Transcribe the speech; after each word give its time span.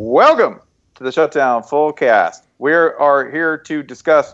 Welcome 0.00 0.60
to 0.94 1.02
the 1.02 1.10
Shutdown 1.10 1.64
Full 1.64 1.92
Cast. 1.92 2.44
We 2.58 2.72
are 2.72 3.28
here 3.28 3.58
to 3.58 3.82
discuss 3.82 4.32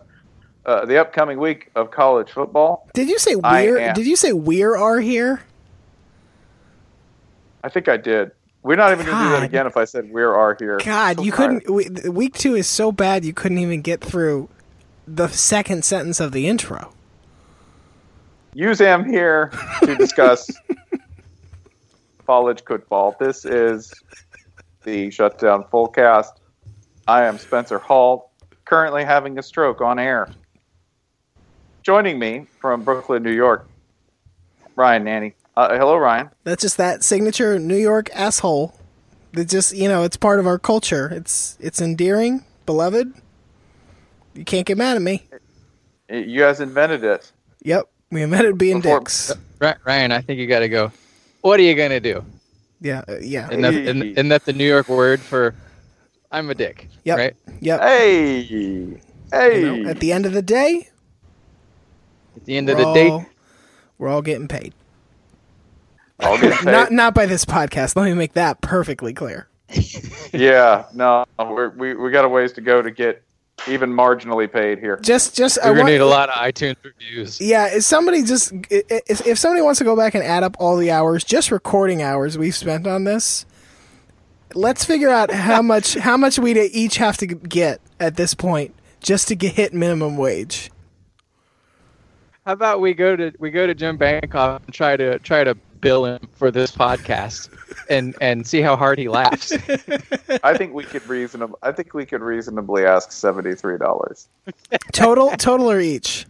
uh, 0.67 0.84
the 0.84 0.98
upcoming 0.98 1.39
week 1.41 1.70
of 1.75 1.91
college 1.91 2.30
football. 2.30 2.86
Did 2.92 3.08
you 3.08 3.19
say 3.19 3.35
we're? 3.35 3.95
Did 3.95 4.07
you 4.07 4.14
say 4.14 4.35
we're 4.35 4.77
are 4.77 5.01
here? 5.01 5.41
I 7.64 7.70
think 7.70 7.89
I 7.89 7.97
did. 7.97 8.33
We're 8.63 8.77
not 8.77 8.92
even 8.92 9.07
going 9.07 9.17
to 9.17 9.25
do 9.25 9.30
that 9.30 9.42
again 9.42 9.67
if 9.67 9.79
I 9.79 9.86
said 9.86 10.13
we 10.13 10.23
are 10.23 10.55
here. 10.61 10.80
God, 10.85 11.17
So 11.17 11.23
you 11.23 11.33
couldn't. 11.33 11.70
we- 11.70 11.89
Week 12.11 12.35
two 12.35 12.55
is 12.55 12.67
so 12.69 12.92
bad 12.92 13.25
you 13.25 13.33
couldn't 13.33 13.57
even 13.57 13.81
get 13.81 14.02
through 14.02 14.51
the 15.08 15.29
second 15.29 15.86
sentence 15.86 16.20
of 16.20 16.33
the 16.33 16.46
intro. 16.46 16.92
Use 18.52 18.83
am 18.83 19.08
here 19.08 19.51
to 19.83 19.95
discuss 19.96 20.51
college 22.27 22.63
football. 22.67 23.17
This 23.19 23.46
is 23.46 23.91
the 24.84 25.11
Shutdown 25.11 25.64
Full 25.70 25.89
Cast. 25.89 26.40
I 27.08 27.24
am 27.24 27.39
Spencer 27.39 27.78
Hall, 27.78 28.33
currently 28.64 29.05
having 29.05 29.39
a 29.39 29.42
stroke 29.42 29.80
on 29.80 29.98
air. 29.98 30.28
Joining 31.83 32.18
me 32.18 32.46
from 32.61 32.83
Brooklyn, 32.83 33.22
New 33.22 33.33
York, 33.33 33.68
Ryan 34.77 35.05
Nanni. 35.05 35.34
Uh, 35.56 35.77
hello, 35.77 35.96
Ryan. 35.96 36.30
That's 36.45 36.62
just 36.62 36.77
that 36.78 37.05
signature 37.05 37.58
New 37.58 37.77
York 37.77 38.08
asshole. 38.14 38.74
That 39.33 39.48
just 39.48 39.77
you 39.77 39.89
know, 39.89 40.02
it's 40.05 40.17
part 40.17 40.39
of 40.40 40.46
our 40.46 40.58
culture. 40.58 41.08
It's 41.12 41.58
it's 41.61 41.80
endearing, 41.80 42.45
beloved. 42.66 43.12
You 44.34 44.45
can't 44.45 44.66
get 44.66 44.78
mad 44.78 44.96
at 44.96 45.02
me. 45.02 45.24
You 46.08 46.40
guys 46.40 46.61
invented 46.61 47.05
it. 47.05 47.30
Yep, 47.62 47.89
we 48.11 48.22
invented 48.22 48.58
being 48.58 48.80
Before- 48.80 49.01
dicks. 49.01 49.33
Ri- 49.61 49.74
Ryan, 49.84 50.12
I 50.12 50.20
think 50.20 50.39
you 50.40 50.46
got 50.46 50.61
to 50.61 50.68
go. 50.68 50.90
What 51.42 51.61
are 51.61 51.62
you 51.62 51.74
gonna 51.74 52.01
do? 52.01 52.24
Yeah, 52.84 53.02
uh, 53.08 53.17
yeah. 53.22 53.48
Isn't 53.48 53.62
that, 53.62 53.74
isn't, 53.74 54.02
isn't 54.02 54.28
that 54.28 54.45
the 54.45 54.52
New 54.52 54.68
York 54.68 54.89
word 54.90 55.18
for 55.18 55.55
I'm 56.30 56.50
a 56.50 56.55
dick? 56.55 56.90
Yep. 57.05 57.18
Right. 57.18 57.36
Yep. 57.61 57.80
Hey, 57.80 58.42
hey. 59.33 59.61
You 59.61 59.83
know, 59.84 59.89
at 59.90 60.00
the 60.00 60.12
end 60.12 60.27
of 60.27 60.34
the 60.34 60.42
day, 60.42 60.90
At 62.36 62.45
the 62.45 62.58
end 62.58 62.68
of 62.68 62.77
the 62.77 62.92
day, 62.92 63.27
we're 63.96 64.11
all 64.11 64.20
getting 64.20 64.48
paid. 64.48 64.74
I'll 66.20 66.39
get 66.39 66.52
paid. 66.58 66.67
Not 66.67 66.92
not 66.92 67.14
by 67.14 67.24
this 67.24 67.46
podcast. 67.46 67.96
Let 67.96 68.05
me 68.05 68.12
make 68.12 68.34
that 68.34 68.61
perfectly 68.61 69.14
clear. 69.14 69.48
yeah, 70.34 70.84
no, 70.92 71.24
we're, 71.39 71.70
we 71.70 71.95
we 71.95 72.11
got 72.11 72.27
a 72.27 72.28
ways 72.28 72.52
to 72.52 72.61
go 72.61 72.83
to 72.83 72.90
get 72.90 73.23
even 73.69 73.91
marginally 73.91 74.51
paid 74.51 74.79
here. 74.79 74.97
Just 75.03 75.35
just 75.37 75.59
I 75.59 75.67
we're 75.70 75.77
gonna 75.77 75.83
want- 75.85 75.92
need 75.92 76.01
a 76.01 76.07
lot 76.07 76.29
of 76.29 76.35
iTunes 76.35 76.77
reviews. 76.85 77.41
Yeah, 77.41 77.67
if 77.75 77.85
somebody 77.85 78.23
just 78.23 78.53
i- 78.70 78.83
i- 78.91 79.03
if, 79.07 79.27
if 79.27 79.39
somebody 79.39 79.63
wants 79.63 79.79
to 79.79 79.85
go 79.85 79.97
back 79.97 80.15
and 80.15 80.23
add 80.25 80.42
up 80.42 80.57
all 80.59 80.77
the 80.77 80.91
hours, 80.91 81.25
just 81.25 81.51
recording 81.51 82.03
hours 82.03 82.37
we've 82.37 82.55
spent 82.55 82.87
on 82.87 83.05
this, 83.05 83.47
let's 84.55 84.85
figure 84.85 85.09
out 85.09 85.31
how 85.31 85.63
much 85.73 85.95
how 85.95 86.17
much 86.17 86.39
we'd 86.39 86.57
each 86.57 86.97
have 86.97 87.17
to 87.19 87.27
get 87.27 87.81
at 88.01 88.17
this 88.17 88.35
point 88.35 88.75
just 89.01 89.29
to 89.29 89.35
get 89.35 89.55
hit 89.55 89.73
minimum 89.73 90.17
wage. 90.17 90.70
How 92.47 92.53
about 92.53 92.81
we 92.81 92.93
go 92.93 93.17
to 93.17 93.33
we 93.39 93.51
go 93.51 93.67
to 93.67 93.75
Jim 93.75 93.97
Bankoff 93.97 94.63
and 94.65 94.75
try 94.75 94.97
to 94.99 95.19
try 95.21 95.45
to 95.45 95.55
bill 95.81 96.05
him 96.05 96.29
for 96.35 96.51
this 96.51 96.71
podcast 96.71 97.49
and 97.89 98.15
and 98.21 98.47
see 98.47 98.61
how 98.61 98.77
hard 98.77 98.99
he 98.99 99.09
laughs. 99.09 99.53
I 100.43 100.57
think 100.57 100.75
we 100.75 100.85
could 100.85 101.07
reasonably. 101.09 101.57
I 101.63 101.73
think 101.73 101.95
we 101.95 102.05
could 102.05 102.21
reasonably 102.21 102.85
ask 102.85 103.13
seventy 103.13 103.55
three 103.55 103.79
dollars 103.79 104.29
Total 104.93 105.31
total 105.39 105.71
or 105.71 105.81
each? 105.81 106.27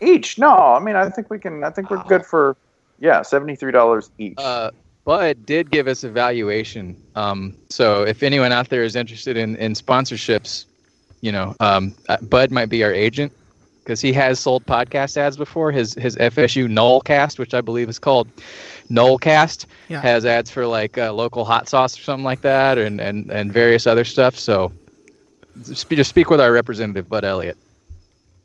each. 0.00 0.36
No, 0.36 0.50
I 0.50 0.80
mean 0.80 0.96
I 0.96 1.08
think 1.10 1.30
we 1.30 1.38
can. 1.38 1.62
I 1.62 1.70
think 1.70 1.90
we're 1.90 2.02
good 2.04 2.26
for 2.26 2.56
yeah 2.98 3.22
seventy 3.22 3.54
three 3.54 3.72
dollars 3.72 4.10
each. 4.18 4.34
Uh, 4.38 4.72
Bud 5.04 5.46
did 5.46 5.70
give 5.70 5.86
us 5.86 6.02
a 6.02 6.10
valuation. 6.10 7.00
Um, 7.14 7.56
so 7.70 8.02
if 8.02 8.24
anyone 8.24 8.50
out 8.50 8.68
there 8.68 8.82
is 8.82 8.94
interested 8.94 9.38
in, 9.38 9.56
in 9.56 9.72
sponsorships, 9.72 10.66
you 11.22 11.32
know, 11.32 11.56
um, 11.60 11.94
uh, 12.10 12.18
Bud 12.20 12.50
might 12.50 12.68
be 12.68 12.84
our 12.84 12.92
agent 12.92 13.32
because 13.88 14.02
he 14.02 14.12
has 14.12 14.38
sold 14.38 14.66
podcast 14.66 15.16
ads 15.16 15.38
before. 15.38 15.72
His 15.72 15.94
his 15.94 16.14
FSU 16.16 16.68
Nolecast, 16.68 17.38
which 17.38 17.54
I 17.54 17.62
believe 17.62 17.88
is 17.88 17.98
called 17.98 18.28
Nolecast, 18.90 19.64
Yeah. 19.88 20.02
has 20.02 20.26
ads 20.26 20.50
for 20.50 20.66
like 20.66 20.98
uh, 20.98 21.10
local 21.14 21.46
hot 21.46 21.70
sauce 21.70 21.98
or 21.98 22.02
something 22.02 22.24
like 22.24 22.42
that, 22.42 22.76
and, 22.76 23.00
and, 23.00 23.30
and 23.30 23.50
various 23.50 23.86
other 23.86 24.04
stuff. 24.04 24.38
So 24.38 24.70
just, 25.64 25.88
just 25.88 26.10
speak 26.10 26.28
with 26.28 26.38
our 26.38 26.52
representative, 26.52 27.08
Bud 27.08 27.24
Elliott. 27.24 27.56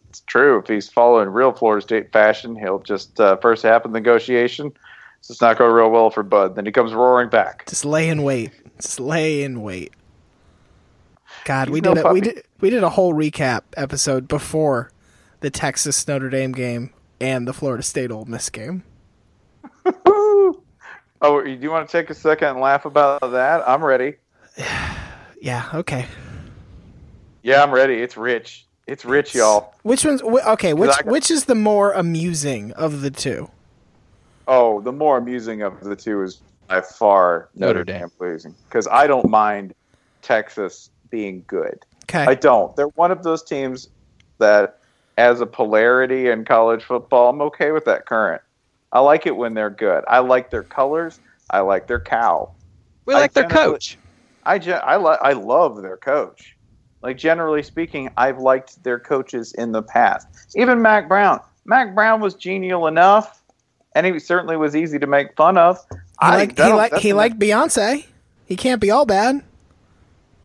it's 0.08 0.22
true. 0.22 0.60
If 0.60 0.68
he's 0.68 0.88
following 0.90 1.28
real 1.28 1.52
Florida 1.52 1.82
State 1.82 2.14
fashion, 2.14 2.56
he'll 2.56 2.80
just 2.80 3.20
uh, 3.20 3.36
first 3.36 3.64
half 3.64 3.84
of 3.84 3.92
the 3.92 4.00
negotiation. 4.00 4.72
It's 5.20 5.42
not 5.42 5.58
going 5.58 5.74
real 5.74 5.90
well 5.90 6.10
for 6.10 6.24
Bud. 6.24 6.56
Then 6.56 6.66
he 6.66 6.72
comes 6.72 6.94
roaring 6.94 7.28
back. 7.30 7.66
Just 7.68 7.84
lay 7.84 8.08
in 8.08 8.24
wait. 8.24 8.52
Just 8.80 8.98
lay 9.02 9.44
in 9.44 9.62
wait. 9.62 9.92
God, 11.44 11.68
He's 11.68 11.74
we 11.74 11.82
no 11.82 11.94
did 11.96 12.06
a, 12.06 12.14
we 12.14 12.22
did 12.22 12.44
we 12.62 12.70
did 12.70 12.84
a 12.84 12.90
whole 12.90 13.14
recap 13.14 13.64
episode 13.76 14.30
before 14.30 14.90
the 15.44 15.50
Texas 15.52 16.08
Notre 16.08 16.30
Dame 16.30 16.54
game 16.54 16.90
and 17.20 17.46
the 17.46 17.52
Florida 17.54 17.84
State 17.84 18.10
Ole 18.12 18.26
Miss 18.26 18.50
game. 18.50 18.84
Oh, 21.26 21.42
do 21.42 21.50
you 21.50 21.72
want 21.72 21.88
to 21.88 21.92
take 21.92 22.10
a 22.10 22.14
second 22.14 22.50
and 22.50 22.60
laugh 22.60 22.84
about 22.84 23.22
that? 23.22 23.64
I'm 23.68 23.84
ready. 23.84 24.16
Yeah, 25.42 25.70
okay. 25.74 26.06
Yeah, 27.42 27.62
I'm 27.64 27.72
ready. 27.72 27.96
It's 27.96 28.16
rich. 28.16 28.66
It's 28.88 29.04
rich, 29.04 29.36
y'all. 29.36 29.74
Which 29.84 30.06
one's 30.06 30.22
wh- 30.22 30.48
okay? 30.54 30.74
Which 30.74 30.90
got- 30.92 31.06
which 31.06 31.30
is 31.30 31.46
the 31.46 31.56
more 31.56 31.92
amusing 31.92 32.72
of 32.74 33.02
the 33.02 33.12
two? 33.12 33.50
Oh, 34.48 34.80
the 34.80 34.94
more 34.94 35.18
amusing 35.18 35.62
of 35.62 35.82
the 35.82 35.98
two 35.98 36.22
is 36.24 36.40
by 36.70 36.80
far 36.80 37.50
Notre, 37.56 37.80
Notre 37.80 37.84
Dame, 37.84 38.00
Dame. 38.00 38.10
losing 38.22 38.56
because 38.70 38.88
I 38.90 39.06
don't 39.06 39.28
mind 39.30 39.74
Texas 40.22 40.90
being 41.10 41.44
good. 41.48 41.78
Okay. 42.06 42.24
I 42.24 42.36
don't. 42.36 42.74
They're 42.78 42.88
one 42.96 43.12
of 43.12 43.24
those 43.24 43.44
teams 43.44 43.90
that, 44.40 44.80
as 45.18 45.42
a 45.42 45.46
polarity 45.46 46.30
in 46.30 46.46
college 46.46 46.84
football, 46.84 47.30
I'm 47.30 47.42
okay 47.42 47.72
with 47.72 47.86
that 47.86 48.06
current. 48.06 48.42
I 48.92 49.00
like 49.00 49.26
it 49.26 49.36
when 49.36 49.54
they're 49.54 49.70
good. 49.70 50.04
I 50.08 50.20
like 50.20 50.50
their 50.52 50.64
colors. 50.64 51.20
I 51.50 51.60
like 51.60 51.88
their 51.88 52.00
cow. 52.00 52.52
We 53.06 53.14
I 53.14 53.20
like 53.20 53.34
their 53.34 53.50
coach. 53.50 53.98
I 54.46 54.60
ge- 54.60 54.70
I, 54.70 54.96
lo- 54.96 55.18
I 55.22 55.34
love 55.34 55.82
their 55.82 55.98
coach. 55.98 56.56
Like 57.02 57.18
generally 57.18 57.64
speaking, 57.64 58.10
I've 58.18 58.40
liked 58.40 58.84
their 58.84 59.00
coaches 59.00 59.54
in 59.54 59.72
the 59.72 59.84
past. 59.84 60.28
Even 60.56 60.82
Mack 60.82 61.08
Brown. 61.08 61.40
Mack 61.66 61.94
Brown 61.96 62.22
was 62.22 62.36
genial 62.36 62.88
enough, 62.88 63.42
and 63.96 64.06
he 64.06 64.20
certainly 64.20 64.58
was 64.58 64.76
easy 64.76 65.00
to 65.00 65.08
make 65.08 65.36
fun 65.36 65.58
of. 65.58 65.78
He 65.92 65.98
I 66.20 66.38
liked 66.38 66.56
that 66.58 66.68
he, 66.68 66.74
like, 66.74 66.96
he 66.98 67.14
liked 67.14 67.40
Beyonce. 67.40 68.06
He 68.46 68.56
can't 68.56 68.80
be 68.82 68.92
all 68.92 69.06
bad. 69.06 69.44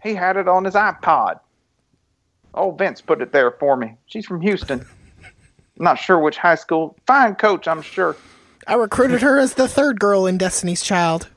He 0.03 0.15
had 0.15 0.37
it 0.37 0.49
on 0.49 0.65
his 0.65 0.75
iPod. 0.75 1.41
Oh, 2.55 2.73
Vince 2.73 3.01
put 3.01 3.21
it 3.23 3.33
there 3.33 3.51
for 3.53 3.77
me. 3.77 3.97
She's 4.07 4.27
from 4.27 4.41
Houston. 4.41 4.81
I'm 5.25 5.85
not 5.85 5.99
sure 5.99 6.19
which 6.19 6.39
high 6.39 6.57
school. 6.57 6.97
Fine 7.07 7.37
coach, 7.37 7.69
I'm 7.69 7.83
sure. 7.83 8.17
I 8.67 8.75
recruited 8.75 9.23
her 9.23 9.39
as 9.39 9.55
the 9.55 9.69
third 9.69 10.01
girl 10.01 10.27
in 10.27 10.39
Destiny's 10.39 10.83
Child. 10.83 11.29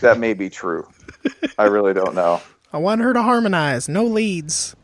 That 0.00 0.18
may 0.18 0.34
be 0.34 0.50
true. 0.50 0.88
I 1.58 1.64
really 1.64 1.94
don't 1.94 2.14
know. 2.14 2.40
I 2.72 2.78
want 2.78 3.00
her 3.02 3.12
to 3.12 3.22
harmonize, 3.22 3.88
no 3.88 4.04
leads. 4.04 4.74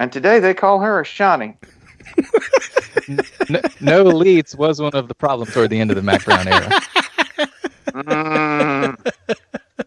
And 0.00 0.10
today 0.10 0.40
they 0.40 0.54
call 0.54 0.80
her 0.80 1.00
a 1.00 1.04
Shawnee. 1.04 1.56
No, 3.48 3.60
no 3.80 4.02
leads 4.02 4.56
was 4.56 4.80
one 4.80 4.94
of 4.94 5.08
the 5.08 5.14
problems 5.14 5.52
toward 5.52 5.70
the 5.70 5.78
end 5.78 5.90
of 5.90 5.96
the 5.96 6.02
Mack 6.02 6.24
Brown 6.24 6.48
era. 6.48 6.70
Mm. 7.88 9.12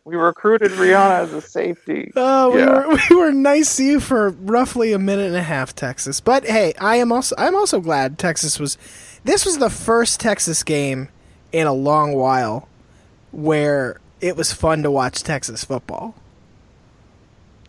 We 0.10 0.16
recruited 0.16 0.72
Rihanna 0.72 1.20
as 1.20 1.34
a 1.34 1.42
safety. 1.42 2.12
Oh, 2.16 2.50
we 2.52 2.60
Yeah. 2.62 2.88
were 2.88 2.98
we 3.10 3.16
were 3.16 3.32
nice 3.32 3.78
to 3.78 3.84
you 3.84 4.00
for 4.00 4.32
roughly 4.32 4.92
a 4.92 4.98
minute 5.00 5.28
and 5.28 5.36
a 5.36 5.44
half, 5.44 5.76
Texas. 5.76 6.20
But 6.20 6.46
hey, 6.46 6.74
I 6.80 6.96
am 6.96 7.12
also 7.12 7.36
I'm 7.38 7.56
also 7.56 7.80
glad 7.80 8.18
Texas 8.18 8.60
was. 8.60 8.78
This 9.24 9.46
was 9.46 9.60
the 9.60 9.70
first 9.70 10.20
Texas 10.20 10.64
game 10.64 11.10
in 11.52 11.68
a 11.68 11.74
long 11.74 12.14
while 12.14 12.68
where 13.32 14.00
it 14.20 14.36
was 14.36 14.52
fun 14.52 14.82
to 14.84 14.90
watch 14.90 15.22
Texas 15.22 15.64
football. 15.64 16.16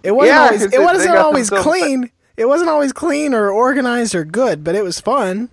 It 0.03 0.13
wasn't 0.13 0.35
Yeah, 0.35 0.41
always 0.45 0.53
'cause 0.59 0.63
it 0.63 0.71
they- 0.71 0.77
they 0.79 0.85
wasn't 0.85 1.15
got 1.15 1.25
always 1.27 1.51
themselves- 1.51 1.79
clean. 1.79 2.11
It 2.39 2.47
wasn't 2.49 2.71
always 2.71 2.93
clean 2.95 3.35
or 3.35 3.51
organized 3.51 4.15
or 4.15 4.25
good, 4.25 4.65
but 4.65 4.75
it 4.75 4.83
was 4.83 4.99
fun. 4.99 5.51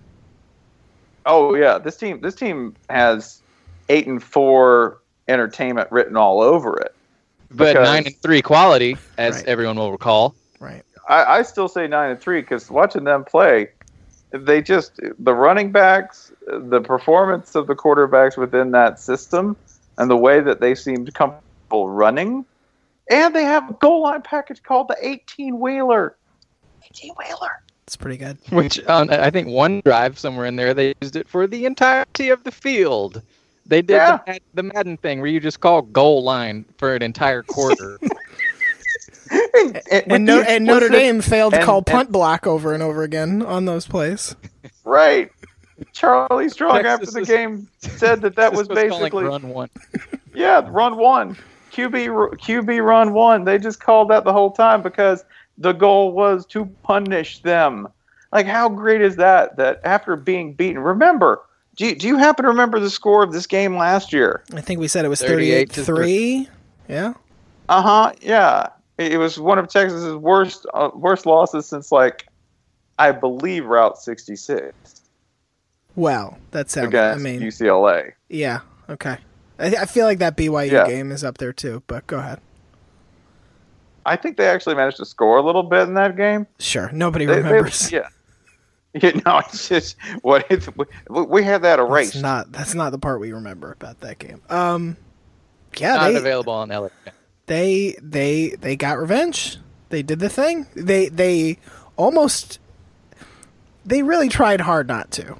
Oh 1.26 1.54
yeah, 1.54 1.76
this 1.76 1.96
team 1.96 2.20
this 2.22 2.34
team 2.34 2.74
has 2.88 3.42
eight 3.90 4.06
and 4.06 4.22
four 4.22 4.97
entertainment 5.28 5.90
written 5.92 6.16
all 6.16 6.40
over 6.40 6.78
it. 6.78 6.94
But 7.50 7.72
Because- 7.74 7.88
nine 7.88 8.06
and 8.06 8.16
three 8.16 8.42
quality, 8.42 8.96
as 9.16 9.36
Right. 9.36 9.46
everyone 9.46 9.76
will 9.76 9.92
recall. 9.92 10.34
Right. 10.60 10.82
I, 11.08 11.38
I 11.38 11.42
still 11.42 11.68
say 11.68 11.86
nine 11.86 12.10
and 12.10 12.20
three 12.20 12.40
because 12.40 12.70
watching 12.70 13.04
them 13.04 13.24
play, 13.24 13.70
they 14.30 14.60
just 14.60 15.00
the 15.18 15.32
running 15.34 15.72
backs, 15.72 16.32
the 16.46 16.80
performance 16.80 17.54
of 17.54 17.66
the 17.66 17.74
quarterbacks 17.74 18.36
within 18.36 18.72
that 18.72 19.00
system, 19.00 19.56
and 19.96 20.10
the 20.10 20.16
way 20.16 20.40
that 20.40 20.60
they 20.60 20.74
seemed 20.74 21.14
comfortable 21.14 21.88
running, 21.88 22.44
and 23.10 23.34
they 23.34 23.44
have 23.44 23.70
a 23.70 23.72
goal 23.74 24.02
line 24.02 24.20
package 24.20 24.62
called 24.62 24.88
the 24.88 24.96
eighteen 25.00 25.58
wheeler. 25.58 26.14
Eighteen 26.84 27.14
wheeler. 27.18 27.62
It's 27.86 27.96
pretty 27.96 28.18
good. 28.18 28.36
Which 28.50 28.86
um, 28.86 29.08
I 29.10 29.30
think 29.30 29.48
one 29.48 29.80
drive 29.82 30.18
somewhere 30.18 30.44
in 30.44 30.56
there 30.56 30.74
they 30.74 30.94
used 31.00 31.16
it 31.16 31.26
for 31.26 31.46
the 31.46 31.64
entirety 31.64 32.28
of 32.28 32.44
the 32.44 32.50
field. 32.52 33.22
They 33.68 33.82
did 33.82 33.94
Yeah. 33.94 34.16
the, 34.16 34.22
Mad- 34.32 34.40
the 34.54 34.62
Madden 34.62 34.96
thing 34.96 35.20
where 35.20 35.30
you 35.30 35.40
just 35.40 35.60
call 35.60 35.82
goal 35.82 36.22
line 36.24 36.64
for 36.78 36.94
an 36.94 37.02
entire 37.02 37.42
quarter. 37.42 37.98
and, 39.30 39.82
And, 40.10 40.24
no, 40.24 40.40
and 40.40 40.64
Notre 40.64 40.88
Dame 40.88 41.20
failed 41.20 41.52
to 41.54 41.62
call 41.62 41.78
and- 41.78 41.86
punt 41.86 42.12
block 42.12 42.46
over 42.46 42.72
and 42.74 42.82
over 42.82 43.02
again 43.02 43.42
on 43.42 43.64
those 43.66 43.86
plays. 43.86 44.34
Right. 44.84 45.30
Charlie 45.92 46.48
Strong 46.48 46.82
Texas 46.82 47.08
after 47.08 47.12
the 47.12 47.20
was- 47.20 47.28
game 47.28 47.68
said 47.78 48.20
that 48.22 48.34
that 48.36 48.52
was 48.52 48.68
This 48.68 48.76
calling 48.88 48.90
basically 48.90 49.24
run 49.24 49.48
one. 49.48 49.70
Yeah, 50.34 50.62
run 50.70 50.96
one. 50.96 51.36
QB 51.72 52.38
QB 52.38 52.84
run 52.84 53.12
one. 53.12 53.44
They 53.44 53.58
just 53.58 53.80
called 53.80 54.08
that 54.10 54.22
the 54.24 54.32
whole 54.32 54.52
time 54.52 54.82
because 54.82 55.24
the 55.58 55.72
goal 55.72 56.12
was 56.12 56.46
to 56.46 56.66
punish 56.84 57.40
them. 57.42 57.88
Like 58.32 58.46
how 58.46 58.68
great 58.68 59.00
is 59.00 59.16
that 59.16 59.56
that 59.56 59.80
after 59.84 60.14
being 60.14 60.54
beaten, 60.54 60.78
remember, 60.80 61.40
do 61.78 61.86
you, 61.86 61.94
do 61.94 62.06
you 62.06 62.18
happen 62.18 62.42
to 62.42 62.50
remember 62.50 62.78
the 62.80 62.90
score 62.90 63.22
of 63.22 63.32
this 63.32 63.46
game 63.46 63.76
last 63.76 64.12
year? 64.12 64.42
I 64.52 64.60
think 64.60 64.78
we 64.80 64.88
said 64.88 65.04
it 65.04 65.08
was 65.08 65.20
38 65.22 65.70
38 65.70 65.70
to 65.72 65.84
3. 65.84 66.48
Yeah. 66.88 67.14
Uh-huh. 67.70 68.12
Yeah. 68.20 68.68
It, 68.98 69.12
it 69.14 69.16
was 69.18 69.38
one 69.38 69.58
of 69.58 69.68
Texas's 69.68 70.14
worst 70.16 70.66
uh, 70.74 70.90
worst 70.94 71.24
losses 71.24 71.66
since 71.66 71.90
like 71.92 72.26
I 72.98 73.12
believe 73.12 73.64
Route 73.64 73.96
66 73.96 74.74
Wow. 75.94 76.36
that 76.50 76.68
sounds. 76.70 76.88
against 76.88 77.20
I 77.20 77.22
mean, 77.22 77.40
UCLA. 77.40 78.12
yeah. 78.28 78.60
Okay. 78.90 79.16
I, 79.58 79.66
I 79.76 79.86
feel 79.86 80.04
like 80.06 80.18
that 80.18 80.36
BYU 80.36 80.70
Yeah. 80.70 80.86
game 80.86 81.12
is 81.12 81.22
up 81.24 81.38
there 81.38 81.52
too. 81.52 81.82
But 81.86 82.06
go 82.06 82.18
ahead. 82.18 82.40
I 84.06 84.16
think 84.16 84.36
they 84.36 84.48
actually 84.48 84.74
managed 84.74 84.96
to 84.98 85.04
score 85.04 85.36
a 85.38 85.42
little 85.42 85.62
bit 85.62 85.82
in 85.82 85.94
that 85.94 86.16
game. 86.16 86.46
Sure. 86.58 86.90
Nobody 86.92 87.26
They- 87.26 87.34
they- 87.34 87.42
remembers. 87.42 87.92
yeah. 87.92 88.08
Yeah, 89.02 89.20
no, 89.24 89.38
it's 89.38 89.68
just 89.68 89.96
what 90.22 90.46
it's, 90.50 90.68
we, 90.76 91.22
we 91.22 91.42
had 91.42 91.62
that 91.62 91.76
That's 91.76 91.88
erased. 91.88 92.22
not. 92.22 92.52
That's 92.52 92.74
not 92.74 92.90
the 92.90 92.98
part 92.98 93.20
we 93.20 93.32
remember 93.32 93.72
about 93.72 94.00
that 94.00 94.18
game. 94.18 94.42
Um. 94.48 94.96
Yeah. 95.76 95.94
Not 95.94 96.08
they, 96.08 96.16
available 96.16 96.52
on 96.52 96.68
LA. 96.70 96.88
they 97.46 97.96
they 98.02 98.56
they 98.60 98.76
got 98.76 98.98
revenge. 98.98 99.58
They 99.90 100.02
did 100.02 100.18
the 100.18 100.28
thing. 100.28 100.66
They 100.74 101.08
they 101.08 101.58
almost 101.96 102.58
they 103.84 104.02
really 104.02 104.28
tried 104.28 104.62
hard 104.62 104.88
not 104.88 105.10
to. 105.12 105.36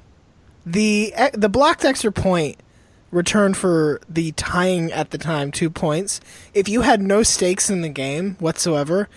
The 0.65 1.13
e, 1.17 1.29
the 1.33 1.49
blocked 1.49 1.85
extra 1.85 2.11
point 2.11 2.57
returned 3.11 3.57
for 3.57 3.99
the 4.07 4.31
tying 4.33 4.91
at 4.91 5.11
the 5.11 5.17
time 5.17 5.51
two 5.51 5.69
points. 5.69 6.21
If 6.53 6.69
you 6.69 6.81
had 6.81 7.01
no 7.01 7.23
stakes 7.23 7.69
in 7.69 7.81
the 7.81 7.89
game 7.89 8.35
whatsoever, 8.39 9.09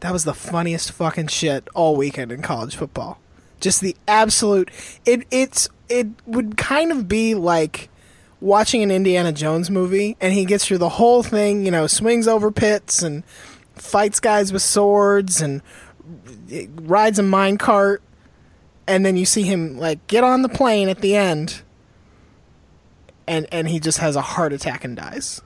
that 0.00 0.12
was 0.12 0.24
the 0.24 0.34
funniest 0.34 0.92
fucking 0.92 1.28
shit 1.28 1.68
all 1.74 1.96
weekend 1.96 2.32
in 2.32 2.42
college 2.42 2.76
football. 2.76 3.18
Just 3.64 3.80
the 3.80 3.96
absolute 4.06 4.70
it 5.06 5.26
it's 5.30 5.70
it 5.88 6.06
would 6.26 6.58
kind 6.58 6.92
of 6.92 7.08
be 7.08 7.34
like 7.34 7.88
watching 8.42 8.82
an 8.82 8.90
Indiana 8.90 9.32
Jones 9.32 9.70
movie 9.70 10.18
and 10.20 10.34
he 10.34 10.44
gets 10.44 10.66
through 10.66 10.76
the 10.76 10.90
whole 10.90 11.22
thing, 11.22 11.64
you 11.64 11.70
know, 11.70 11.86
swings 11.86 12.28
over 12.28 12.50
pits 12.50 13.02
and 13.02 13.24
fights 13.74 14.20
guys 14.20 14.52
with 14.52 14.60
swords 14.60 15.40
and 15.40 15.62
rides 16.82 17.18
a 17.18 17.22
mine 17.22 17.56
cart 17.56 18.02
and 18.86 19.06
then 19.06 19.16
you 19.16 19.24
see 19.24 19.44
him 19.44 19.78
like 19.78 20.06
get 20.08 20.22
on 20.22 20.42
the 20.42 20.48
plane 20.50 20.90
at 20.90 21.00
the 21.00 21.16
end 21.16 21.62
and 23.26 23.46
and 23.50 23.66
he 23.66 23.80
just 23.80 23.96
has 23.96 24.14
a 24.14 24.20
heart 24.20 24.52
attack 24.52 24.84
and 24.84 24.94
dies. 24.94 25.40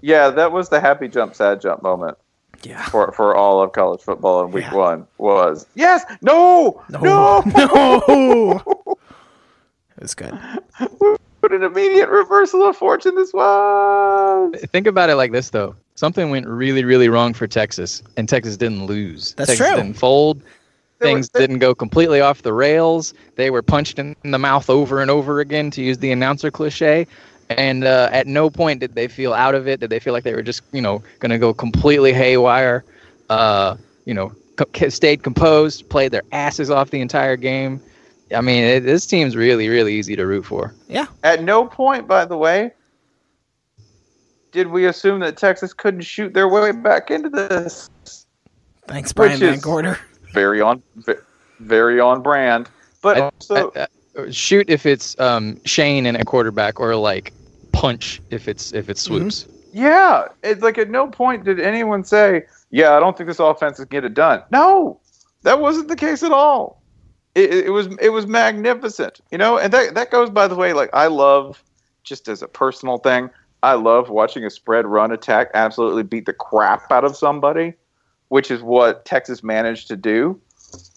Yeah, 0.00 0.30
that 0.30 0.50
was 0.50 0.68
the 0.68 0.80
happy 0.80 1.06
jump, 1.06 1.36
sad 1.36 1.60
jump 1.60 1.80
moment 1.84 2.18
Yeah. 2.64 2.84
for 2.86 3.12
for 3.12 3.34
all 3.36 3.62
of 3.62 3.72
college 3.72 4.00
football 4.00 4.44
in 4.44 4.52
week 4.52 4.64
Yeah. 4.64 4.74
one. 4.74 5.06
Was 5.18 5.66
yes, 5.74 6.04
no, 6.22 6.82
no, 6.90 7.42
no. 7.48 8.62
it 9.96 10.02
was 10.02 10.14
good. 10.14 10.38
What 11.40 11.52
an 11.52 11.62
immediate 11.62 12.08
reversal 12.08 12.66
of 12.66 12.76
fortune 12.76 13.14
this 13.16 13.32
was. 13.34 14.54
Think 14.72 14.86
about 14.86 15.10
it 15.10 15.16
like 15.16 15.32
this, 15.32 15.50
though. 15.50 15.76
Something 15.94 16.30
went 16.30 16.46
really, 16.46 16.84
really 16.84 17.08
wrong 17.08 17.34
for 17.34 17.46
Texas, 17.46 18.02
and 18.16 18.28
Texas 18.28 18.56
didn't 18.56 18.86
lose. 18.86 19.34
That's 19.34 19.50
Texas 19.50 19.66
true. 19.68 19.76
Didn't 19.76 19.94
fold. 19.98 20.40
They 21.00 21.08
were- 21.10 21.16
Things 21.16 21.28
didn't 21.28 21.58
go 21.58 21.74
completely 21.74 22.20
off 22.20 22.42
the 22.42 22.52
rails. 22.54 23.12
They 23.36 23.50
were 23.50 23.62
punched 23.62 23.98
in 23.98 24.16
the 24.24 24.38
mouth 24.38 24.70
over 24.70 25.00
and 25.02 25.10
over 25.10 25.40
again, 25.40 25.70
to 25.72 25.82
use 25.82 25.98
the 25.98 26.10
announcer 26.12 26.50
cliche. 26.50 27.06
And 27.50 27.84
uh, 27.84 28.08
at 28.12 28.26
no 28.26 28.50
point 28.50 28.80
did 28.80 28.94
they 28.94 29.08
feel 29.08 29.32
out 29.34 29.54
of 29.54 29.68
it. 29.68 29.80
Did 29.80 29.90
they 29.90 30.00
feel 30.00 30.12
like 30.12 30.24
they 30.24 30.34
were 30.34 30.42
just, 30.42 30.62
you 30.72 30.80
know, 30.80 31.02
going 31.18 31.30
to 31.30 31.38
go 31.38 31.52
completely 31.52 32.12
haywire? 32.12 32.84
Uh, 33.30 33.76
you 34.06 34.14
know, 34.14 34.32
co- 34.56 34.88
stayed 34.88 35.22
composed, 35.22 35.88
played 35.88 36.12
their 36.12 36.22
asses 36.32 36.70
off 36.70 36.90
the 36.90 37.00
entire 37.00 37.36
game. 37.36 37.80
I 38.34 38.40
mean, 38.40 38.64
it, 38.64 38.80
this 38.80 39.06
team's 39.06 39.36
really, 39.36 39.68
really 39.68 39.94
easy 39.94 40.16
to 40.16 40.26
root 40.26 40.46
for. 40.46 40.74
Yeah. 40.88 41.06
At 41.22 41.42
no 41.42 41.66
point, 41.66 42.08
by 42.08 42.24
the 42.24 42.36
way, 42.36 42.72
did 44.52 44.68
we 44.68 44.86
assume 44.86 45.20
that 45.20 45.36
Texas 45.36 45.72
couldn't 45.74 46.02
shoot 46.02 46.32
their 46.32 46.48
way 46.48 46.72
back 46.72 47.10
into 47.10 47.28
this. 47.28 47.90
Thanks, 48.86 49.12
Brian 49.12 49.32
Which 49.32 49.42
is- 49.42 49.62
VanGorder. 49.62 49.98
Very 50.32 50.60
on, 50.60 50.82
very 51.60 52.00
on 52.00 52.22
brand. 52.22 52.68
But 53.02 53.16
I- 53.18 53.20
also, 53.20 53.72
I- 53.76 53.82
I- 53.82 53.86
shoot 54.30 54.68
if 54.70 54.86
it's 54.86 55.18
um, 55.20 55.60
Shane 55.64 56.06
and 56.06 56.16
a 56.16 56.24
quarterback, 56.24 56.80
or 56.80 56.96
like 56.96 57.32
punch 57.72 58.20
if 58.30 58.48
it's 58.48 58.72
if 58.72 58.88
it's 58.88 59.06
Mm-hmm. 59.06 59.28
Swoopes. 59.30 59.46
Yeah, 59.72 60.28
it's 60.42 60.62
like 60.62 60.78
at 60.78 60.88
no 60.90 61.08
point 61.08 61.44
did 61.44 61.58
anyone 61.60 62.04
say, 62.04 62.44
"Yeah, 62.70 62.96
I 62.96 63.00
don't 63.00 63.16
think 63.16 63.28
this 63.28 63.40
offense 63.40 63.78
can 63.78 63.86
get 63.88 64.04
it 64.04 64.14
done." 64.14 64.42
No, 64.50 65.00
that 65.42 65.60
wasn't 65.60 65.88
the 65.88 65.96
case 65.96 66.22
at 66.22 66.30
all. 66.32 66.80
it, 67.34 67.52
it 67.66 67.70
was 67.70 67.88
it 68.00 68.10
was 68.10 68.26
magnificent, 68.26 69.20
you 69.32 69.38
know. 69.38 69.58
And 69.58 69.72
that 69.72 69.94
that 69.94 70.10
goes 70.12 70.30
by 70.30 70.46
the 70.46 70.54
way. 70.54 70.72
Like 70.72 70.90
I 70.92 71.08
love 71.08 71.62
just 72.04 72.28
as 72.28 72.40
a 72.42 72.46
personal 72.48 72.98
thing. 72.98 73.30
I 73.64 73.72
love 73.74 74.10
watching 74.10 74.44
a 74.44 74.50
spread 74.50 74.86
run 74.86 75.10
attack 75.10 75.50
absolutely 75.54 76.02
beat 76.04 76.26
the 76.26 76.34
crap 76.34 76.92
out 76.92 77.02
of 77.04 77.16
somebody, 77.16 77.72
which 78.28 78.50
is 78.50 78.62
what 78.62 79.04
Texas 79.06 79.42
managed 79.42 79.88
to 79.88 79.96
do 79.96 80.38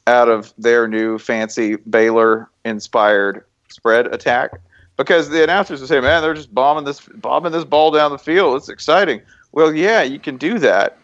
out 0.06 0.28
of 0.30 0.54
their 0.58 0.88
new 0.88 1.18
fancy 1.18 1.78
Baylor 1.78 2.50
inspired 2.68 3.44
spread 3.70 4.08
attack. 4.14 4.52
Because 4.98 5.30
the 5.30 5.44
announcers 5.44 5.80
would 5.80 5.90
say, 5.90 6.00
"Man, 6.00 6.22
they're 6.24 6.34
just 6.34 6.54
bombing 6.54 6.84
this 6.84 7.02
bombing 7.02 7.52
this 7.52 7.64
ball 7.64 7.92
down 7.92 8.12
the 8.12 8.18
field. 8.18 8.58
It's 8.58 8.70
exciting." 8.70 9.22
Well, 9.52 9.74
yeah, 9.74 10.02
you 10.02 10.18
can 10.20 10.38
do 10.38 10.58
that 10.60 10.98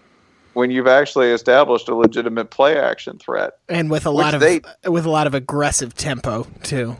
when 0.53 0.71
you've 0.71 0.87
actually 0.87 1.29
established 1.29 1.87
a 1.89 1.95
legitimate 1.95 2.49
play 2.49 2.77
action 2.77 3.17
threat. 3.17 3.53
and 3.69 3.89
with 3.91 4.05
a 4.05 4.11
lot 4.11 4.33
of 4.33 4.39
they- 4.41 4.61
with 4.87 5.05
a 5.05 5.09
lot 5.09 5.27
of 5.27 5.33
aggressive 5.33 5.93
tempo 5.95 6.47
too. 6.63 6.95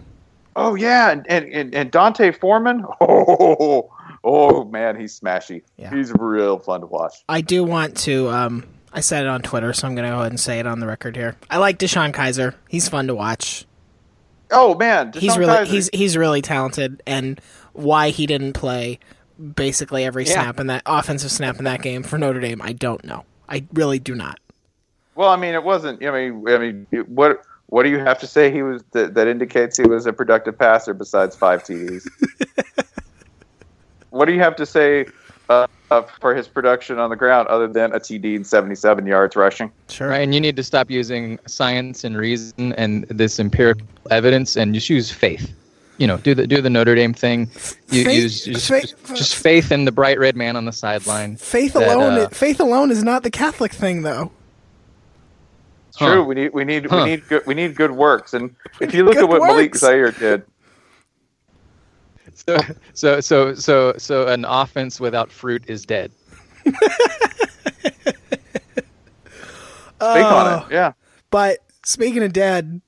Oh 0.56 0.76
yeah, 0.76 1.10
and 1.12 1.26
and, 1.28 1.74
and, 1.74 1.92
D'Onta 1.92 2.32
Foreman. 2.36 2.86
Oh, 3.02 3.90
oh 4.24 4.64
man, 4.66 5.00
he's 5.00 5.20
smashy. 5.20 5.64
Yeah. 5.78 5.94
He's 5.94 6.14
real 6.14 6.60
fun 6.60 6.82
to 6.82 6.88
watch. 6.88 7.24
I 7.28 7.42
do 7.42 7.64
want 7.64 7.98
to. 8.00 8.30
Um, 8.30 8.66
I 8.94 9.00
said 9.02 9.24
it 9.24 9.30
on 9.30 9.42
Twitter, 9.42 9.74
so 9.74 9.88
I'm 9.88 9.96
going 9.96 10.06
to 10.08 10.12
go 10.12 10.20
ahead 10.20 10.32
and 10.32 10.40
say 10.40 10.60
it 10.60 10.68
on 10.68 10.80
the 10.80 10.86
record 10.86 11.16
here. 11.16 11.36
I 11.50 11.58
like 11.58 11.80
DeShone 11.80 12.14
Kizer. 12.14 12.54
He's 12.70 12.88
fun 12.88 13.08
to 13.08 13.16
watch. 13.16 13.66
Oh 14.54 14.76
man, 14.76 15.12
DeShone 15.12 15.20
he's 15.20 15.38
really 15.38 15.54
Kizer. 15.58 15.66
he's 15.66 15.90
he's 15.94 16.18
really 16.18 16.42
talented, 16.42 17.02
and 17.08 17.42
why 17.74 18.10
he 18.10 18.26
didn't 18.26 18.54
play 18.54 19.00
basically 19.56 20.06
every 20.06 20.26
Yeah. 20.26 20.34
snap 20.34 20.60
in 20.60 20.68
that 20.68 20.84
offensive 20.86 21.32
snap 21.32 21.58
in 21.58 21.66
that 21.66 21.82
game 21.82 22.04
for 22.04 22.18
Notre 22.18 22.40
Dame, 22.40 22.62
I 22.62 22.74
don't 22.74 23.04
know. 23.04 23.26
I 23.50 23.66
really 23.74 24.00
do 24.00 24.16
not. 24.16 24.40
Well, 25.16 25.30
I 25.30 25.36
mean, 25.36 25.54
it 25.54 25.64
wasn't. 25.64 26.04
I 26.06 26.12
mean, 26.12 26.48
I 26.48 26.58
mean, 26.58 26.88
what 27.08 27.42
what 27.68 27.84
do 27.84 27.90
you 27.90 28.00
have 28.00 28.20
to 28.20 28.28
say? 28.28 28.52
He 28.52 28.62
was 28.62 28.84
that, 28.92 29.16
that 29.16 29.28
indicates 29.28 29.78
he 29.78 29.88
was 29.88 30.06
a 30.06 30.14
productive 30.14 30.58
passer 30.58 30.94
besides 30.94 31.36
five 31.36 31.64
TDs. 31.64 32.08
what 34.12 34.26
do 34.26 34.34
you 34.34 34.40
have 34.40 34.56
to 34.58 34.66
say 34.66 35.06
uh, 35.50 35.68
uh, 35.94 36.02
for 36.20 36.34
his 36.36 36.48
production 36.48 37.00
on 37.00 37.10
the 37.10 37.16
ground 37.16 37.48
other 37.48 37.68
than 37.68 37.94
a 37.94 38.00
TD 38.00 38.36
and 38.36 38.46
seventy 38.48 38.76
seven 38.76 39.06
yards 39.06 39.36
rushing? 39.36 39.72
Sure. 39.90 40.08
Right, 40.10 40.22
and 40.22 40.34
you 40.34 40.42
need 40.42 40.56
to 40.56 40.64
stop 40.64 40.90
using 40.90 41.40
science 41.48 42.04
and 42.04 42.18
reason 42.18 42.74
and 42.74 43.04
this 43.10 43.40
empirical 43.40 43.86
evidence, 44.10 44.56
and 44.58 44.74
just 44.74 44.90
use 44.90 45.12
faith. 45.12 45.54
You 45.98 46.08
know, 46.08 46.18
do 46.18 46.34
the 46.34 46.48
do 46.48 46.60
the 46.62 46.70
Notre 46.72 46.96
Dame 46.96 47.14
thing. 47.14 47.42
You 47.90 48.04
Faith- 48.06 48.24
use 48.24 48.46
just, 48.46 48.68
faith- 48.68 48.82
just, 49.06 49.16
just 49.16 49.36
faith 49.36 49.72
in 49.72 49.86
the 49.86 49.92
bright 49.92 50.18
red 50.20 50.36
man 50.36 50.56
on 50.56 50.66
the 50.66 50.72
sideline. 50.72 51.36
Faith 51.38 51.74
that, 51.74 51.96
alone, 51.96 52.18
uh, 52.20 52.30
faith 52.30 52.60
alone 52.60 52.90
is 52.90 53.04
not 53.04 53.22
the 53.24 53.30
Catholic 53.32 53.72
thing, 53.72 54.02
though. 54.02 54.32
It's 55.90 56.00
Huh. 56.00 56.14
true. 56.16 56.24
We 56.24 56.34
need 56.36 56.54
we 56.54 56.64
need 56.66 56.88
Huh. 56.90 57.04
we 57.04 57.12
need 57.12 57.28
good 57.30 57.44
we 57.46 57.54
need 57.54 57.76
good 57.76 57.92
works. 57.92 58.34
And 58.34 58.56
if 58.82 58.94
you 58.96 59.04
look 59.06 59.14
Good 59.14 59.26
at 59.26 59.30
what 59.30 59.42
Malik 59.44 59.74
works. 59.74 59.80
Zaire 59.82 60.12
did, 60.12 60.44
So, 62.34 62.58
so 62.94 63.20
so 63.22 63.54
so 63.54 63.94
so 63.98 64.28
an 64.28 64.46
offense 64.46 65.00
without 65.00 65.32
fruit 65.32 65.64
is 65.68 65.86
dead. 65.86 66.12
think 70.14 70.28
on 70.28 70.64
it. 70.64 70.74
Yeah. 70.74 70.94
But 71.30 71.60
speaking 71.84 72.24
of 72.24 72.34
dead, 72.34 72.82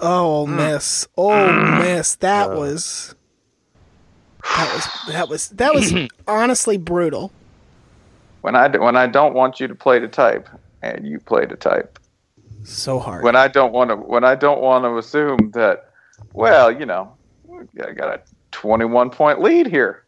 oh 0.00 0.26
Ole 0.26 0.46
Hmm. 0.46 0.56
Miss, 0.56 1.08
Ole 1.16 1.52
Miss, 1.52 2.16
that 2.16 2.50
was 2.50 3.14
that 4.42 4.74
was 4.74 4.88
that 5.08 5.28
was 5.28 5.48
that 5.50 5.74
was 5.74 5.92
honestly 6.28 6.76
brutal. 6.76 7.32
When 8.42 8.54
I 8.54 8.68
when 8.68 8.96
I 8.96 9.06
don't 9.06 9.34
want 9.34 9.58
you 9.60 9.66
to 9.68 9.74
play 9.74 9.98
to 9.98 10.08
type, 10.08 10.48
and 10.82 11.06
you 11.06 11.18
play 11.18 11.46
to 11.46 11.56
type. 11.56 11.98
So 12.62 12.98
hard. 12.98 13.24
When 13.24 13.36
I 13.36 13.48
don't 13.48 13.72
want 13.72 13.90
to 13.90 13.96
when 13.96 14.24
I 14.24 14.34
don't 14.34 14.60
want 14.60 14.84
to 14.84 14.96
assume 14.98 15.50
that, 15.54 15.90
well, 16.32 16.70
you 16.70 16.86
know, 16.86 17.15
I 17.86 17.92
got 17.92 18.14
a 18.14 18.20
twenty 18.50 18.84
one 18.84 19.10
point 19.10 19.40
lead 19.40 19.66
here. 19.66 20.04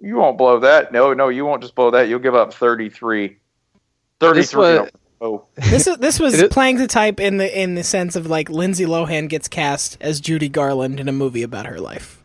You 0.00 0.16
won't 0.16 0.36
blow 0.38 0.58
that. 0.60 0.92
No, 0.92 1.12
no, 1.14 1.28
you 1.28 1.44
won't 1.44 1.62
just 1.62 1.74
blow 1.74 1.90
that. 1.92 2.08
You'll 2.08 2.18
give 2.18 2.34
up 2.34 2.52
33. 2.52 3.36
33. 4.18 4.58
was- 4.80 4.90
oh, 5.20 5.44
This 5.54 5.86
is 5.86 5.96
this 5.98 6.18
was 6.18 6.34
It 6.34 6.44
is- 6.46 6.52
playing 6.52 6.78
the 6.78 6.88
type 6.88 7.20
in 7.20 7.36
the 7.36 7.60
in 7.60 7.76
the 7.76 7.84
sense 7.84 8.16
of 8.16 8.26
like 8.26 8.48
Lindsay 8.50 8.84
Lohan 8.84 9.28
gets 9.28 9.46
cast 9.48 9.96
as 10.00 10.20
Judy 10.20 10.48
Garland 10.48 10.98
in 10.98 11.08
a 11.08 11.12
movie 11.12 11.42
about 11.44 11.66
her 11.66 11.78
life. 11.78 12.18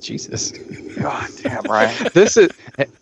Jesus, 0.00 0.52
God 0.96 1.28
damn, 1.42 1.62
right. 1.64 1.94
this 2.14 2.38
is 2.38 2.48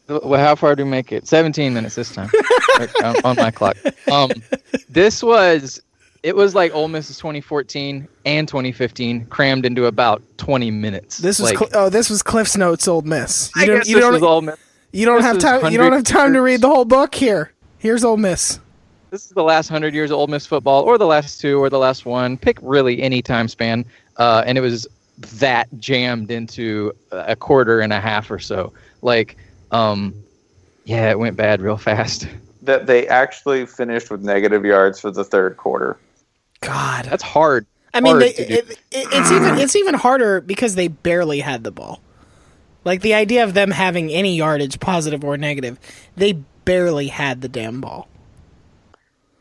well, 0.08 0.40
how 0.40 0.56
far 0.56 0.74
do 0.74 0.84
we 0.84 0.90
make 0.90 1.12
it? 1.12 1.28
Seventeen 1.28 1.72
minutes 1.72 1.94
this 1.94 2.12
time 2.12 2.28
on, 3.04 3.14
on 3.24 3.36
my 3.36 3.52
clock. 3.52 3.76
Um, 4.10 4.30
this 4.88 5.22
was 5.22 5.80
it 6.22 6.34
was 6.34 6.54
like 6.54 6.74
Ole 6.74 6.88
Miss's 6.88 7.16
2014 7.18 8.08
and 8.24 8.48
2015 8.48 9.26
crammed 9.26 9.64
into 9.64 9.86
about 9.86 10.22
20 10.38 10.70
minutes. 10.70 11.18
This 11.18 11.38
was 11.38 11.50
like, 11.50 11.58
Cl- 11.58 11.70
oh 11.74 11.88
this 11.88 12.10
was 12.10 12.22
Cliff's 12.22 12.56
notes, 12.56 12.88
Old 12.88 13.06
Miss. 13.06 13.50
You 13.56 13.62
I 13.62 13.66
don't 13.66 13.76
guess 13.78 13.88
you 13.88 13.94
this 13.96 14.04
don't 14.04 14.12
was 14.14 14.22
Ole 14.22 14.40
Miss. 14.42 14.56
you 14.92 15.06
don't 15.06 15.16
this 15.18 15.26
have 15.26 15.38
time 15.38 15.72
you 15.72 15.78
don't 15.78 15.92
have 15.92 16.04
time 16.04 16.32
to 16.32 16.40
read 16.40 16.60
the 16.60 16.68
whole 16.68 16.84
book 16.84 17.14
here. 17.14 17.52
Here's 17.78 18.04
Old 18.04 18.20
Miss. 18.20 18.58
this 19.10 19.24
is 19.24 19.30
the 19.30 19.42
last 19.44 19.68
hundred 19.68 19.94
years 19.94 20.10
of 20.10 20.18
Ole 20.18 20.26
Miss 20.26 20.46
football, 20.46 20.82
or 20.82 20.98
the 20.98 21.06
last 21.06 21.40
two, 21.40 21.58
or 21.62 21.70
the 21.70 21.78
last 21.78 22.04
one. 22.04 22.36
Pick 22.36 22.58
really 22.62 23.00
any 23.00 23.22
time 23.22 23.46
span, 23.48 23.84
uh, 24.16 24.42
and 24.46 24.58
it 24.58 24.60
was 24.60 24.86
that 25.34 25.68
jammed 25.78 26.30
into 26.30 26.92
a 27.12 27.36
quarter 27.36 27.80
and 27.80 27.92
a 27.92 28.00
half 28.00 28.30
or 28.30 28.38
so. 28.38 28.72
Like, 29.02 29.36
um, 29.70 30.14
yeah, 30.84 31.10
it 31.10 31.18
went 31.18 31.36
bad 31.36 31.60
real 31.60 31.76
fast. 31.76 32.26
that 32.62 32.86
they 32.86 33.06
actually 33.08 33.64
finished 33.66 34.10
with 34.10 34.22
negative 34.22 34.64
yards 34.64 35.00
for 35.00 35.10
the 35.10 35.24
third 35.24 35.56
quarter. 35.56 35.96
God. 36.60 37.04
That's 37.06 37.22
hard. 37.22 37.66
I 37.94 38.00
mean, 38.00 38.12
hard 38.12 38.22
they, 38.22 38.34
it, 38.34 38.68
it, 38.70 38.78
it's 38.92 39.30
even 39.30 39.58
it's 39.58 39.76
even 39.76 39.94
harder 39.94 40.40
because 40.40 40.74
they 40.74 40.88
barely 40.88 41.40
had 41.40 41.64
the 41.64 41.70
ball. 41.70 42.00
Like 42.84 43.00
the 43.02 43.14
idea 43.14 43.44
of 43.44 43.54
them 43.54 43.70
having 43.70 44.10
any 44.10 44.36
yardage, 44.36 44.78
positive 44.80 45.24
or 45.24 45.36
negative, 45.36 45.78
they 46.16 46.32
barely 46.64 47.08
had 47.08 47.40
the 47.40 47.48
damn 47.48 47.80
ball. 47.80 48.08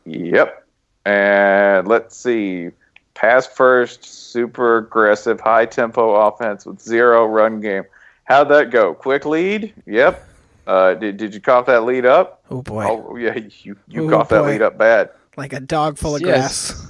Yep. 0.06 0.66
And 1.04 1.86
let's 1.88 2.16
see. 2.16 2.70
Pass 3.14 3.46
first, 3.46 4.04
super 4.04 4.78
aggressive, 4.78 5.40
high 5.40 5.66
tempo 5.66 6.14
offense 6.14 6.64
with 6.66 6.80
zero 6.80 7.26
run 7.26 7.60
game. 7.60 7.84
How'd 8.24 8.48
that 8.50 8.70
go? 8.70 8.94
Quick 8.94 9.24
lead? 9.26 9.72
Yep. 9.86 10.24
Uh, 10.66 10.94
did, 10.94 11.16
did 11.16 11.34
you 11.34 11.40
cough 11.40 11.66
that 11.66 11.84
lead 11.84 12.04
up? 12.06 12.42
Oh 12.50 12.62
boy, 12.62 12.84
Oh, 12.86 13.16
yeah, 13.16 13.34
you, 13.62 13.76
you 13.88 14.06
Oh, 14.06 14.10
coughed 14.10 14.30
that 14.30 14.42
lead 14.44 14.62
up 14.62 14.76
bad. 14.78 15.10
like 15.36 15.52
a 15.52 15.60
dog 15.60 15.96
full 15.98 16.14
of 16.16 16.22
Yes. 16.22 16.72
grass. 16.72 16.87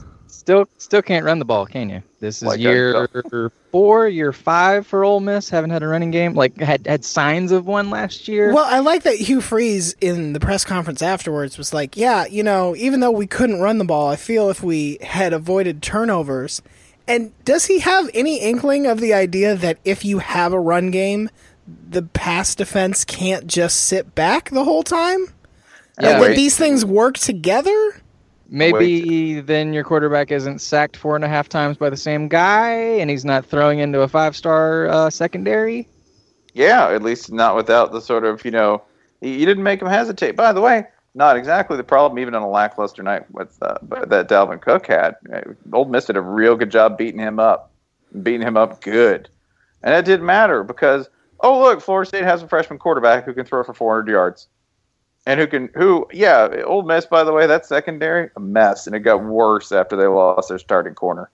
Still, 0.48 0.66
still 0.78 1.02
can't 1.02 1.26
run 1.26 1.38
the 1.38 1.44
ball, 1.44 1.66
can 1.66 1.90
you? 1.90 2.02
This 2.20 2.38
is 2.38 2.44
Like 2.44 2.56
uh, 2.56 2.70
year 2.70 3.08
four, 3.70 4.08
year 4.08 4.32
five 4.32 4.86
for 4.86 5.04
Ole 5.04 5.20
Miss. 5.20 5.50
Haven't 5.50 5.68
had 5.68 5.82
a 5.82 5.86
running 5.86 6.10
game. 6.10 6.32
Like 6.32 6.58
had 6.58 6.86
had 6.86 7.04
signs 7.04 7.52
of 7.52 7.66
one 7.66 7.90
last 7.90 8.28
year. 8.28 8.54
Well, 8.54 8.64
I 8.64 8.78
like 8.78 9.02
that 9.02 9.16
Hugh 9.16 9.42
Freeze 9.42 9.94
in 10.00 10.32
the 10.32 10.40
press 10.40 10.64
conference 10.64 11.02
afterwards 11.02 11.58
was 11.58 11.74
like, 11.74 11.98
"Yeah, 11.98 12.24
you 12.24 12.42
know, 12.42 12.74
even 12.76 13.00
though 13.00 13.10
we 13.10 13.26
couldn't 13.26 13.60
run 13.60 13.76
the 13.76 13.84
ball, 13.84 14.08
I 14.08 14.16
feel 14.16 14.48
if 14.48 14.62
we 14.62 14.96
had 15.02 15.34
avoided 15.34 15.82
turnovers." 15.82 16.62
And 17.06 17.32
does 17.44 17.66
he 17.66 17.80
have 17.80 18.08
any 18.14 18.40
inkling 18.40 18.86
of 18.86 19.00
the 19.00 19.12
idea 19.12 19.54
that 19.54 19.76
if 19.84 20.02
you 20.02 20.20
have 20.20 20.54
a 20.54 20.58
run 20.58 20.90
game, 20.90 21.28
the 21.90 22.04
pass 22.04 22.54
defense 22.54 23.04
can't 23.04 23.46
just 23.46 23.80
sit 23.84 24.14
back 24.14 24.48
the 24.48 24.64
whole 24.64 24.82
time? 24.82 25.26
Yeah, 26.00 26.12
Like, 26.12 26.20
wait. 26.22 26.28
that 26.28 26.36
these 26.36 26.56
things 26.56 26.86
work 26.86 27.18
together? 27.18 28.00
Maybe 28.48 29.40
then 29.40 29.74
your 29.74 29.84
quarterback 29.84 30.30
isn't 30.30 30.60
sacked 30.60 30.96
four 30.96 31.14
and 31.14 31.24
a 31.24 31.28
half 31.28 31.48
times 31.48 31.76
by 31.76 31.90
the 31.90 31.96
same 31.96 32.28
guy, 32.28 32.72
and 32.72 33.10
he's 33.10 33.24
not 33.24 33.44
throwing 33.44 33.78
into 33.78 34.00
a 34.00 34.08
five 34.08 34.34
star 34.34 34.88
uh, 34.88 35.10
secondary. 35.10 35.86
Yeah, 36.54 36.88
at 36.88 37.02
least 37.02 37.30
not 37.30 37.56
without 37.56 37.92
the 37.92 38.00
sort 38.00 38.24
of, 38.24 38.44
you 38.44 38.50
know, 38.50 38.82
you 39.20 39.44
didn't 39.44 39.64
make 39.64 39.82
him 39.82 39.88
hesitate. 39.88 40.34
By 40.34 40.52
the 40.52 40.62
way, 40.62 40.86
not 41.14 41.36
exactly 41.36 41.76
the 41.76 41.84
problem, 41.84 42.18
even 42.18 42.34
on 42.34 42.42
a 42.42 42.48
lackluster 42.48 43.02
night 43.02 43.30
with 43.30 43.58
uh, 43.60 43.78
that 44.06 44.28
Dalvin 44.28 44.60
Cook 44.60 44.86
had. 44.86 45.16
Uh, 45.32 45.42
Old 45.72 45.90
Miss 45.90 46.06
did 46.06 46.16
a 46.16 46.20
real 46.20 46.56
good 46.56 46.70
job 46.70 46.96
beating 46.96 47.20
him 47.20 47.38
up, 47.38 47.70
beating 48.22 48.46
him 48.46 48.56
up 48.56 48.80
good. 48.80 49.28
And 49.82 49.94
it 49.94 50.04
didn't 50.04 50.26
matter 50.26 50.64
because, 50.64 51.08
oh, 51.40 51.60
look, 51.60 51.82
Florida 51.82 52.08
State 52.08 52.24
has 52.24 52.42
a 52.42 52.48
freshman 52.48 52.78
quarterback 52.78 53.24
who 53.24 53.34
can 53.34 53.44
throw 53.44 53.62
for 53.62 53.74
400 53.74 54.10
yards. 54.10 54.48
And 55.28 55.38
who 55.38 55.46
can, 55.46 55.68
who, 55.74 56.08
yeah, 56.12 56.62
Old 56.64 56.86
Miss, 56.86 57.04
by 57.04 57.22
the 57.22 57.32
way, 57.32 57.46
that 57.46 57.66
secondary, 57.66 58.30
a 58.34 58.40
mess. 58.40 58.86
And 58.86 58.96
it 58.96 59.00
got 59.00 59.22
worse 59.22 59.72
after 59.72 59.94
they 59.94 60.06
lost 60.06 60.48
their 60.48 60.58
starting 60.58 60.94
corner. 60.94 61.28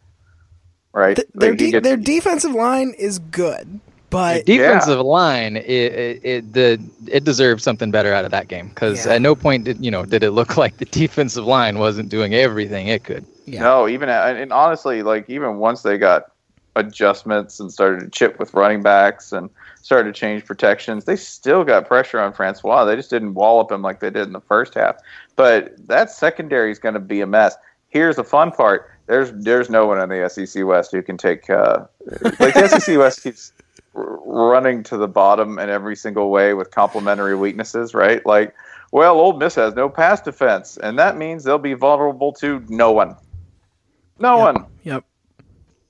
Right? 0.93 1.15
Th- 1.17 1.29
their 1.35 1.51
Like, 1.51 1.59
de- 1.59 1.71
get- 1.71 1.83
their 1.85 1.97
defensive 1.97 2.53
line 2.53 2.93
is 2.99 3.19
good, 3.21 3.81
but 4.11 4.47
Defensive 4.47 4.99
line, 5.01 5.57
it, 5.57 5.65
it, 5.65 6.21
it 6.25 6.53
the 6.53 6.81
it 7.07 7.25
deserved 7.25 7.63
something 7.63 7.91
better 7.91 8.13
out 8.13 8.25
of 8.25 8.31
that 8.33 8.47
game 8.49 8.69
because 8.69 9.07
Yeah. 9.07 9.15
at 9.15 9.23
no 9.23 9.35
point 9.35 9.65
did 9.65 9.85
you 9.85 9.91
know 9.91 10.05
did 10.05 10.23
it 10.23 10.31
look 10.33 10.57
like 10.65 10.77
the 10.77 10.85
defensive 10.85 11.45
line 11.47 11.79
wasn't 11.79 12.09
doing 12.11 12.35
everything 12.35 12.87
it 12.89 13.03
could. 13.05 13.25
Yeah. 13.45 13.63
No, 13.63 13.89
even 13.89 14.09
and 14.09 14.39
and 14.39 14.53
honestly, 14.53 15.03
like 15.03 15.29
even 15.31 15.59
once 15.59 15.83
they 15.83 15.99
got 15.99 16.31
adjustments 16.77 17.59
and 17.61 17.73
started 17.73 18.01
to 18.01 18.09
chip 18.11 18.39
with 18.39 18.55
running 18.55 18.83
backs 18.83 19.33
and 19.33 19.51
started 19.85 20.15
to 20.15 20.19
change 20.19 20.47
protections, 20.47 21.05
they 21.05 21.15
still 21.15 21.63
got 21.63 21.87
pressure 21.87 22.19
on 22.19 22.33
Francois. 22.33 22.87
They 22.87 22.97
just 22.97 23.11
didn't 23.11 23.35
wallop 23.35 23.71
him 23.71 23.83
like 23.83 24.01
they 24.01 24.09
did 24.09 24.27
in 24.27 24.33
the 24.33 24.41
first 24.41 24.73
half. 24.73 24.97
But 25.37 25.75
that 25.89 26.11
secondary 26.11 26.73
is 26.73 26.79
going 26.79 26.95
to 26.95 27.01
be 27.01 27.21
a 27.21 27.27
mess. 27.27 27.55
Here's 27.91 28.17
the 28.17 28.25
fun 28.25 28.51
part: 28.51 28.91
There's 29.07 29.31
there's 29.33 29.69
no 29.69 29.87
one 29.87 30.01
in 30.01 30.09
the 30.09 30.29
SEC 30.31 30.65
West 30.65 30.91
who 30.91 31.03
can 31.03 31.19
take 31.19 31.51
uh, 31.51 31.85
like 32.41 32.55
the 32.55 32.69
SEC 32.69 32.97
West 32.97 33.23
keeps 33.23 33.53
running 33.93 34.83
to 34.85 34.97
the 34.97 35.07
bottom 35.07 35.59
in 35.59 35.69
every 35.69 35.97
single 35.97 36.31
way 36.31 36.55
with 36.55 36.71
complementary 36.71 37.37
weaknesses, 37.37 37.93
right? 37.93 38.25
Like, 38.25 38.55
well, 38.91 39.21
Old 39.21 39.39
Miss 39.39 39.55
has 39.57 39.75
no 39.75 39.91
pass 39.91 40.23
defense, 40.23 40.79
and 40.79 40.99
that 40.99 41.19
means 41.19 41.45
they'll 41.45 41.59
be 41.59 41.75
vulnerable 41.75 42.33
to 42.33 42.65
no 42.71 42.91
one, 42.91 43.17
no 44.19 44.39
one. 44.39 44.65
Yep. 44.85 45.05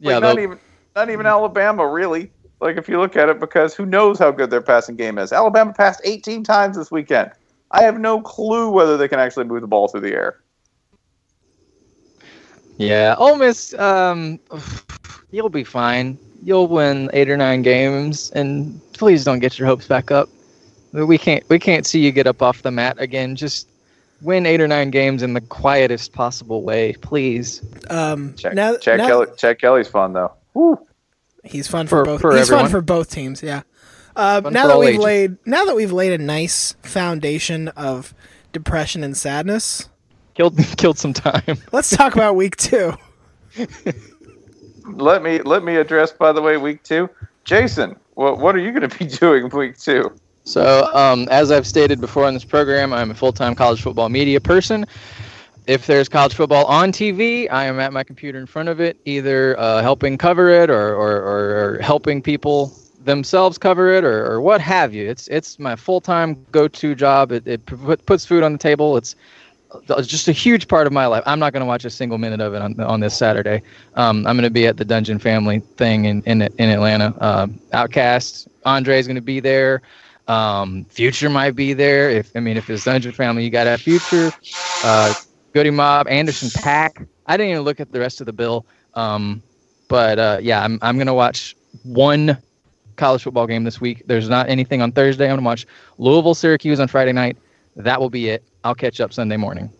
Yeah, 0.01 0.19
not 0.19 0.41
even 0.41 0.59
not 0.97 1.11
even 1.11 1.27
Alabama 1.27 1.87
really. 1.87 2.33
Like 2.65 2.79
if 2.79 2.89
you 2.89 2.99
look 2.99 3.15
at 3.15 3.29
it, 3.29 3.39
because 3.39 3.75
who 3.75 3.85
knows 3.85 4.19
how 4.19 4.31
good 4.31 4.49
their 4.49 4.63
passing 4.63 4.97
game 4.97 5.19
is? 5.19 5.35
Alabama 5.35 5.75
passed 5.75 6.01
18 6.03 6.43
times 6.45 6.79
this 6.79 6.91
weekend. 6.91 7.31
I 7.73 7.83
have 7.83 8.01
no 8.01 8.23
clue 8.23 8.71
whether 8.71 8.97
they 8.97 9.07
can 9.07 9.21
actually 9.21 9.45
move 9.45 9.61
the 9.61 9.67
ball 9.67 9.87
through 9.87 10.01
the 10.01 10.15
air. 10.15 10.41
Yeah, 12.79 13.17
Ole 13.19 13.37
Miss, 13.37 13.75
um, 13.75 14.41
you'll 15.31 15.51
be 15.51 15.63
fine. 15.63 16.17
You'll 16.43 16.67
win 16.67 17.11
eight 17.13 17.29
or 17.29 17.37
nine 17.37 17.61
games, 17.61 18.31
and 18.31 18.81
please 18.95 19.25
don't 19.25 19.41
get 19.41 19.59
your 19.59 19.69
hopes 19.69 19.87
back 19.87 20.11
up. 20.11 20.31
We 20.93 21.19
can't 21.19 21.47
we 21.51 21.59
can't 21.59 21.85
see 21.85 22.01
you 22.01 22.13
get 22.13 22.27
up 22.27 22.41
off 22.41 22.63
the 22.63 22.71
mat 22.71 22.97
again. 22.99 23.37
Just 23.37 23.69
win 24.23 24.47
eight 24.47 24.63
or 24.63 24.69
nine 24.69 24.91
games 24.91 25.23
in 25.23 25.35
the 25.35 25.41
quietest 25.43 26.15
possible 26.15 26.63
way, 26.63 26.95
please. 27.03 27.63
Um, 27.91 28.35
Check, 28.37 28.55
now, 28.55 28.79
Chad 28.79 28.99
now- 28.99 29.07
Kelly, 29.07 29.27
Chad 29.37 29.61
Kelly's 29.61 29.89
fun 29.89 30.15
though. 30.15 30.33
Woo. 30.55 30.79
He's 31.45 31.69
fun 31.69 31.87
for, 31.87 31.99
For- 31.99 32.05
both. 32.05 32.21
for 32.21 32.37
he's 32.37 32.49
fun 32.49 32.71
for 32.71 32.81
both 32.81 33.11
teams. 33.11 33.43
Yeah. 33.43 33.63
Uh, 34.17 34.41
now 34.45 34.69
that 34.69 34.79
we've 34.79 34.91
ages. 34.91 35.05
laid 35.05 35.37
now 35.47 35.65
that 35.65 35.75
we've 35.75 35.93
laid 35.93 36.13
a 36.13 36.23
nice 36.23 36.77
foundation 36.83 37.69
of 37.69 38.15
depression 38.53 39.03
and 39.03 39.17
sadness, 39.17 39.89
Killed 40.35 40.57
killed 40.77 40.99
some 40.99 41.13
time. 41.13 41.59
let's 41.73 41.91
talk 41.97 42.15
about 42.15 42.37
week 42.37 42.57
two. 42.57 42.95
Let 44.87 45.23
me 45.23 45.39
let 45.41 45.65
me 45.65 45.77
address 45.77 46.13
by 46.13 46.33
the 46.33 46.43
way 46.43 46.59
week 46.59 46.83
two. 46.83 47.09
Jason, 47.45 47.97
what 48.15 48.39
what 48.39 48.55
are 48.55 48.59
you 48.59 48.71
going 48.71 48.89
to 48.89 48.99
be 48.99 49.07
doing 49.07 49.49
week 49.49 49.79
two? 49.79 50.13
So, 50.45 50.93
um, 50.95 51.27
as 51.31 51.51
I've 51.51 51.67
stated 51.67 52.03
before 52.03 52.27
on 52.27 52.35
this 52.35 52.45
program, 52.45 52.93
I'm 52.93 53.11
a 53.11 53.15
full 53.15 53.33
time 53.33 53.55
college 53.55 53.81
football 53.81 54.11
media 54.11 54.41
person. 54.43 54.85
If 55.67 55.87
there's 55.87 56.09
college 56.09 56.35
football 56.35 56.67
on 56.67 56.93
TV, 56.93 57.51
I 57.51 57.65
am 57.65 57.81
at 57.81 57.93
my 57.93 58.05
computer 58.05 58.39
in 58.39 58.47
front 58.47 58.69
of 58.69 58.81
it, 58.81 58.99
either 59.07 59.59
uh, 59.59 59.81
helping 59.81 60.19
cover 60.19 60.51
it 60.51 60.69
or, 60.69 60.95
or, 60.95 61.17
or, 61.23 61.79
helping 61.81 62.21
people 62.21 62.77
themselves 63.03 63.57
cover 63.57 63.91
it 63.93 64.05
or, 64.05 64.27
or 64.31 64.41
what 64.41 64.61
have 64.61 64.93
you. 64.93 65.09
It's 65.09 65.27
it's 65.29 65.59
my 65.59 65.77
full 65.77 66.01
time 66.01 66.45
go 66.53 66.69
to 66.69 66.95
job. 66.95 67.33
It, 67.33 67.47
it 67.47 67.65
put, 67.65 68.05
puts 68.05 68.27
food 68.27 68.43
on 68.43 68.53
the 68.53 68.59
table. 68.59 68.97
It's 68.99 69.17
it's 69.89 70.07
just 70.07 70.29
a 70.29 70.33
huge 70.33 70.69
part 70.69 70.87
of 70.87 70.93
my 70.93 71.07
life. 71.07 71.23
I'm 71.27 71.39
not 71.39 71.53
going 71.53 71.63
to 71.63 71.67
watch 71.67 71.85
a 71.85 71.91
single 71.91 72.19
minute 72.19 72.41
of 72.41 72.55
it 72.55 72.63
on, 72.63 72.79
on 72.81 73.01
this 73.01 73.17
Saturday. 73.17 73.63
Um, 73.95 74.19
I'm 74.27 74.37
going 74.37 74.45
to 74.45 74.51
be 74.51 74.67
at 74.67 74.77
the 74.77 74.85
Dungeon 74.85 75.19
Family 75.19 75.61
thing 75.61 76.05
in 76.05 76.23
in, 76.23 76.43
in 76.43 76.69
Atlanta. 76.69 77.15
Um 77.21 77.59
OutKast, 77.73 78.49
Andre's 78.67 79.07
going 79.07 79.17
to 79.17 79.23
be 79.23 79.41
there. 79.41 79.83
Um, 80.29 80.85
Future 80.87 81.29
might 81.29 81.55
be 81.55 81.75
there. 81.75 82.11
If 82.11 82.35
I 82.35 82.41
mean, 82.41 82.57
if 82.57 82.71
it's 82.71 82.85
Dungeon 82.85 83.13
Family, 83.13 83.45
you 83.45 83.51
got 83.51 83.65
to 83.65 83.71
have 83.71 83.81
Future, 83.81 84.33
uh, 84.83 85.13
Goodie 85.55 85.71
Mob, 85.71 86.09
Anderson 86.09 86.49
.Paak. 86.51 87.07
I 87.27 87.37
didn't 87.37 87.53
even 87.53 87.63
look 87.63 87.81
at 87.81 87.93
the 87.93 88.01
rest 88.01 88.21
of 88.21 88.27
the 88.27 88.33
bill. 88.33 88.67
Um, 88.95 89.43
but 89.89 90.19
uh, 90.19 90.39
yeah, 90.43 90.63
I'm 90.63 90.79
I'm 90.83 90.97
going 90.97 91.07
to 91.07 91.15
watch 91.15 91.57
one 91.85 92.37
college 92.97 93.23
football 93.23 93.47
game 93.47 93.65
this 93.65 93.81
week. 93.81 94.03
There's 94.07 94.29
not 94.29 94.49
anything 94.49 94.83
on 94.83 94.93
Thursday. 94.93 95.25
I'm 95.25 95.31
going 95.31 95.41
to 95.41 95.45
watch 95.45 95.67
Louisville, 95.99 96.35
Syracuse 96.35 96.81
on 96.81 96.89
Friday 96.89 97.13
night. 97.13 97.37
That 97.77 98.01
will 98.01 98.11
be 98.11 98.29
it. 98.29 98.45
I'll 98.65 98.75
catch 98.75 99.01
up 99.01 99.13
Sunday 99.13 99.37
morning. 99.37 99.71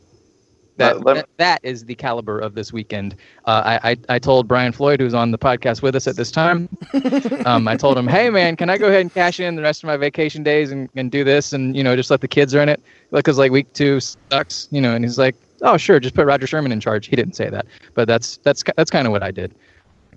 That, 0.77 0.97
Uh, 0.97 0.99
me- 0.99 1.15
that, 1.15 1.29
that 1.39 1.61
is 1.63 1.85
the 1.85 1.95
caliber 1.95 2.39
of 2.41 2.55
this 2.55 2.73
weekend. 2.73 3.15
Uh, 3.45 3.79
I, 3.83 3.91
I 3.91 3.97
I 4.11 4.19
told 4.19 4.49
Brian 4.49 4.73
Floyd, 4.73 5.01
who's 5.01 5.15
on 5.15 5.31
the 5.31 5.39
podcast 5.39 5.83
with 5.83 5.95
us 5.97 6.07
at 6.09 6.17
this 6.17 6.31
time, 6.33 6.69
um, 7.47 7.67
I 7.69 7.77
told 7.77 7.97
him, 7.97 8.09
hey 8.09 8.31
man, 8.31 8.57
can 8.57 8.71
I 8.71 8.79
go 8.79 8.89
ahead 8.89 9.01
and 9.01 9.13
cash 9.15 9.39
in 9.41 9.55
the 9.55 9.63
rest 9.63 9.83
of 9.85 9.87
my 9.89 9.97
vacation 9.97 10.43
days 10.43 10.71
and, 10.73 10.89
and 10.97 11.11
do 11.11 11.23
this 11.25 11.53
and 11.53 11.77
you 11.77 11.83
know 11.85 11.95
just 11.97 12.11
let 12.11 12.21
the 12.21 12.29
kids 12.29 12.55
run 12.55 12.69
it 12.69 12.81
because 13.13 13.39
like 13.39 13.51
week 13.53 13.73
two 13.73 14.01
sucks, 14.01 14.69
you 14.73 14.81
know. 14.81 14.95
And 14.97 15.05
he's 15.05 15.19
like, 15.19 15.37
oh 15.65 15.77
sure, 15.77 15.99
just 15.99 16.15
put 16.15 16.27
Roger 16.27 16.47
Sherman 16.47 16.71
in 16.71 16.81
charge. 16.81 17.07
He 17.07 17.17
didn't 17.17 17.35
say 17.35 17.51
that, 17.51 17.67
but 17.95 18.07
that's 18.07 18.37
that's 18.39 18.63
that's 18.77 18.91
kind 18.91 19.07
of 19.07 19.13
what 19.13 19.23
I 19.23 19.31
did. 19.31 19.55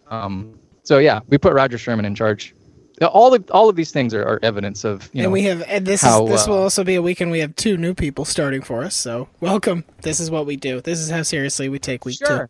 Um, 0.10 0.60
so 0.84 1.00
yeah, 1.00 1.22
we 1.28 1.38
put 1.38 1.54
Roger 1.54 1.78
Sherman 1.78 2.06
in 2.06 2.14
charge. 2.14 2.54
All 3.02 3.34
of 3.34 3.50
all 3.52 3.70
of 3.70 3.76
these 3.76 3.92
things 3.92 4.14
are, 4.14 4.24
are 4.24 4.40
evidence 4.42 4.84
of 4.84 5.10
you 5.14 5.22
and 5.22 5.24
know 5.24 5.30
we 5.30 5.44
have 5.44 5.62
and 5.68 5.86
this 5.86 6.02
how, 6.02 6.26
is 6.26 6.32
this 6.32 6.48
uh, 6.48 6.52
will 6.52 6.58
also 6.64 6.84
be 6.84 6.96
a 6.96 7.02
weekend 7.02 7.30
we 7.30 7.40
have 7.40 7.56
two 7.56 7.78
new 7.78 7.94
people 7.94 8.26
starting 8.26 8.62
for 8.62 8.84
us. 8.84 8.96
So 8.96 9.30
welcome. 9.40 9.84
This 10.02 10.20
is 10.20 10.32
what 10.32 10.46
we 10.46 10.56
do. 10.56 10.82
This 10.82 11.00
is 11.00 11.10
how 11.10 11.22
seriously 11.22 11.70
we 11.70 11.78
take 11.80 12.06
week 12.06 12.18
sure. 12.18 12.50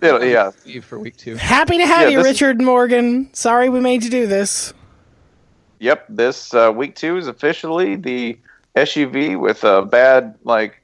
It'll- 0.00 0.24
yeah, 0.24 0.52
Eve 0.64 0.84
for 0.84 0.98
week 0.98 1.16
two. 1.16 1.32
two. 1.32 1.36
Happy 1.36 1.78
to 1.78 1.86
have 1.86 2.02
Yeah, 2.02 2.08
you, 2.08 2.22
this 2.22 2.26
is- 2.26 2.40
Richard 2.40 2.62
Morgan. 2.62 3.28
Sorry 3.34 3.68
we 3.68 3.80
made 3.80 4.04
you 4.04 4.10
do 4.10 4.26
this. 4.26 4.72
Yep, 5.80 6.06
this 6.08 6.54
uh, 6.54 6.72
week 6.74 6.94
two 6.94 7.18
is 7.18 7.26
officially 7.28 7.96
the 7.96 8.38
SUV 8.76 9.38
with 9.38 9.64
a 9.64 9.82
bad 9.84 10.34
like 10.44 10.82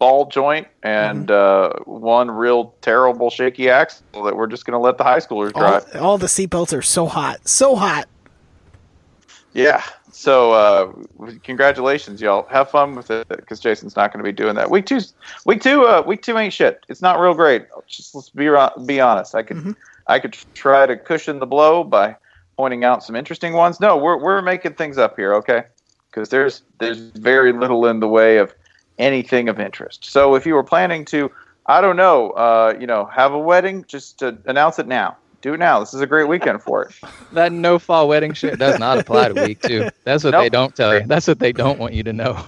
ball 0.00 0.24
joint 0.26 0.66
and 0.82 1.30
uh, 1.30 1.74
one 1.84 2.30
real 2.30 2.74
terrible 2.80 3.30
shaky 3.30 3.70
axle 3.70 4.24
that 4.24 4.34
we're 4.34 4.46
just 4.48 4.64
going 4.64 4.72
to 4.72 4.78
let 4.78 4.98
the 4.98 5.04
high 5.04 5.18
schoolers 5.18 5.52
All, 5.54 5.60
drive. 5.60 5.96
all 5.96 6.18
the 6.18 6.26
seatbelts 6.26 6.76
are 6.76 6.82
so 6.82 7.06
hot, 7.06 7.46
so 7.46 7.76
hot. 7.76 8.08
Yeah. 9.52 9.84
So 10.10 10.52
uh, 10.52 10.92
congratulations, 11.44 12.20
y'all. 12.20 12.46
Have 12.50 12.70
fun 12.70 12.94
with 12.94 13.10
it 13.10 13.28
because 13.28 13.60
Jason's 13.60 13.94
not 13.94 14.12
going 14.12 14.24
to 14.24 14.28
be 14.28 14.34
doing 14.34 14.56
that. 14.56 14.70
Week 14.70 14.86
two, 14.86 15.00
week 15.44 15.62
two, 15.62 15.84
uh, 15.84 16.02
week 16.04 16.22
two 16.22 16.36
ain't 16.36 16.52
shit. 16.52 16.84
It's 16.88 17.02
not 17.02 17.20
real 17.20 17.34
great. 17.34 17.66
Just 17.86 18.14
let's 18.14 18.30
be 18.30 18.48
be 18.86 19.00
honest. 19.00 19.34
I 19.34 19.42
could 19.42 19.76
I 20.06 20.18
could 20.18 20.36
try 20.54 20.86
to 20.86 20.96
cushion 20.96 21.38
the 21.38 21.46
blow 21.46 21.84
by 21.84 22.16
pointing 22.56 22.84
out 22.84 23.04
some 23.04 23.16
interesting 23.16 23.52
ones. 23.52 23.80
No, 23.80 23.96
we're 23.96 24.16
we're 24.18 24.42
making 24.42 24.74
things 24.74 24.98
up 24.98 25.16
here, 25.16 25.34
okay? 25.34 25.64
Because 26.10 26.30
there's 26.30 26.62
there's 26.78 26.98
very 26.98 27.52
little 27.52 27.86
in 27.86 28.00
the 28.00 28.08
way 28.08 28.38
of 28.38 28.54
anything 29.00 29.48
of 29.48 29.58
interest. 29.58 30.04
So 30.04 30.34
if 30.34 30.46
you 30.46 30.54
were 30.54 30.62
planning 30.62 31.04
to, 31.06 31.30
I 31.66 31.80
don't 31.80 31.96
know, 31.96 32.30
uh, 32.30 32.74
you 32.78 32.86
know, 32.86 33.06
have 33.06 33.32
a 33.32 33.38
wedding, 33.38 33.84
just 33.88 34.22
uh, 34.22 34.32
announce 34.46 34.78
it 34.78 34.86
now. 34.86 35.16
Do 35.42 35.54
it 35.54 35.58
now. 35.58 35.80
This 35.80 35.94
is 35.94 36.00
a 36.02 36.06
great 36.06 36.28
weekend 36.28 36.62
for 36.62 36.82
it. 36.84 36.94
That 37.32 37.52
no 37.52 37.78
fall 37.78 38.08
wedding 38.08 38.34
shit 38.34 38.58
does 38.58 38.78
not 38.78 38.98
apply 38.98 39.28
to 39.28 39.42
week 39.46 39.62
two. 39.62 39.88
That's 40.04 40.22
what 40.24 40.32
Nope. 40.32 40.42
they 40.42 40.48
don't 40.50 40.74
tell 40.76 40.98
you. 40.98 41.06
That's 41.06 41.26
what 41.28 41.38
they 41.38 41.52
don't 41.52 41.78
want 41.78 41.94
you 41.94 42.02
to 42.02 42.12
know. 42.12 42.44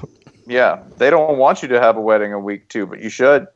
Yeah, 0.47 0.83
they 0.99 1.09
don't 1.09 1.39
want 1.39 1.63
you 1.63 1.69
to 1.69 1.81
have 1.81 1.97
a 1.97 2.01
wedding 2.01 2.33
in 2.33 2.43
week 2.43 2.69
two, 2.69 2.85
but 2.87 3.01
you 3.01 3.09
should. 3.09 3.47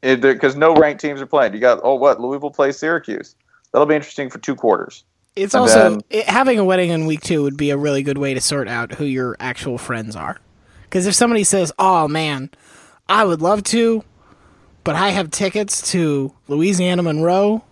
Because 0.00 0.56
no 0.56 0.74
ranked 0.74 1.00
teams 1.02 1.20
are 1.20 1.26
playing. 1.26 1.52
You 1.52 1.60
got 1.60 1.80
oh 1.82 1.94
what 1.96 2.20
Louisville 2.20 2.50
plays 2.50 2.78
Syracuse. 2.78 3.34
That'll 3.72 3.86
be 3.86 3.94
interesting 3.94 4.30
for 4.30 4.38
two 4.38 4.54
quarters. 4.54 5.04
It's 5.36 5.52
And 5.54 5.60
also 5.62 5.90
then- 5.90 6.00
it, 6.08 6.24
having 6.26 6.58
a 6.58 6.64
wedding 6.64 6.90
in 6.90 7.06
week 7.06 7.20
two 7.20 7.42
would 7.42 7.56
be 7.58 7.70
a 7.70 7.76
really 7.76 8.02
good 8.02 8.16
way 8.18 8.32
to 8.32 8.40
sort 8.40 8.68
out 8.68 8.92
who 8.92 9.04
your 9.04 9.36
actual 9.38 9.76
friends 9.78 10.16
are. 10.16 10.40
Because 10.88 11.06
if 11.06 11.14
somebody 11.14 11.44
says, 11.44 11.72
"Oh 11.78 12.08
man, 12.08 12.50
I 13.08 13.24
would 13.24 13.42
love 13.42 13.62
to, 13.64 14.02
but 14.84 14.94
I 14.96 15.10
have 15.10 15.30
tickets 15.30 15.90
to 15.92 16.32
Louisiana 16.48 17.02
Monroe 17.02 17.62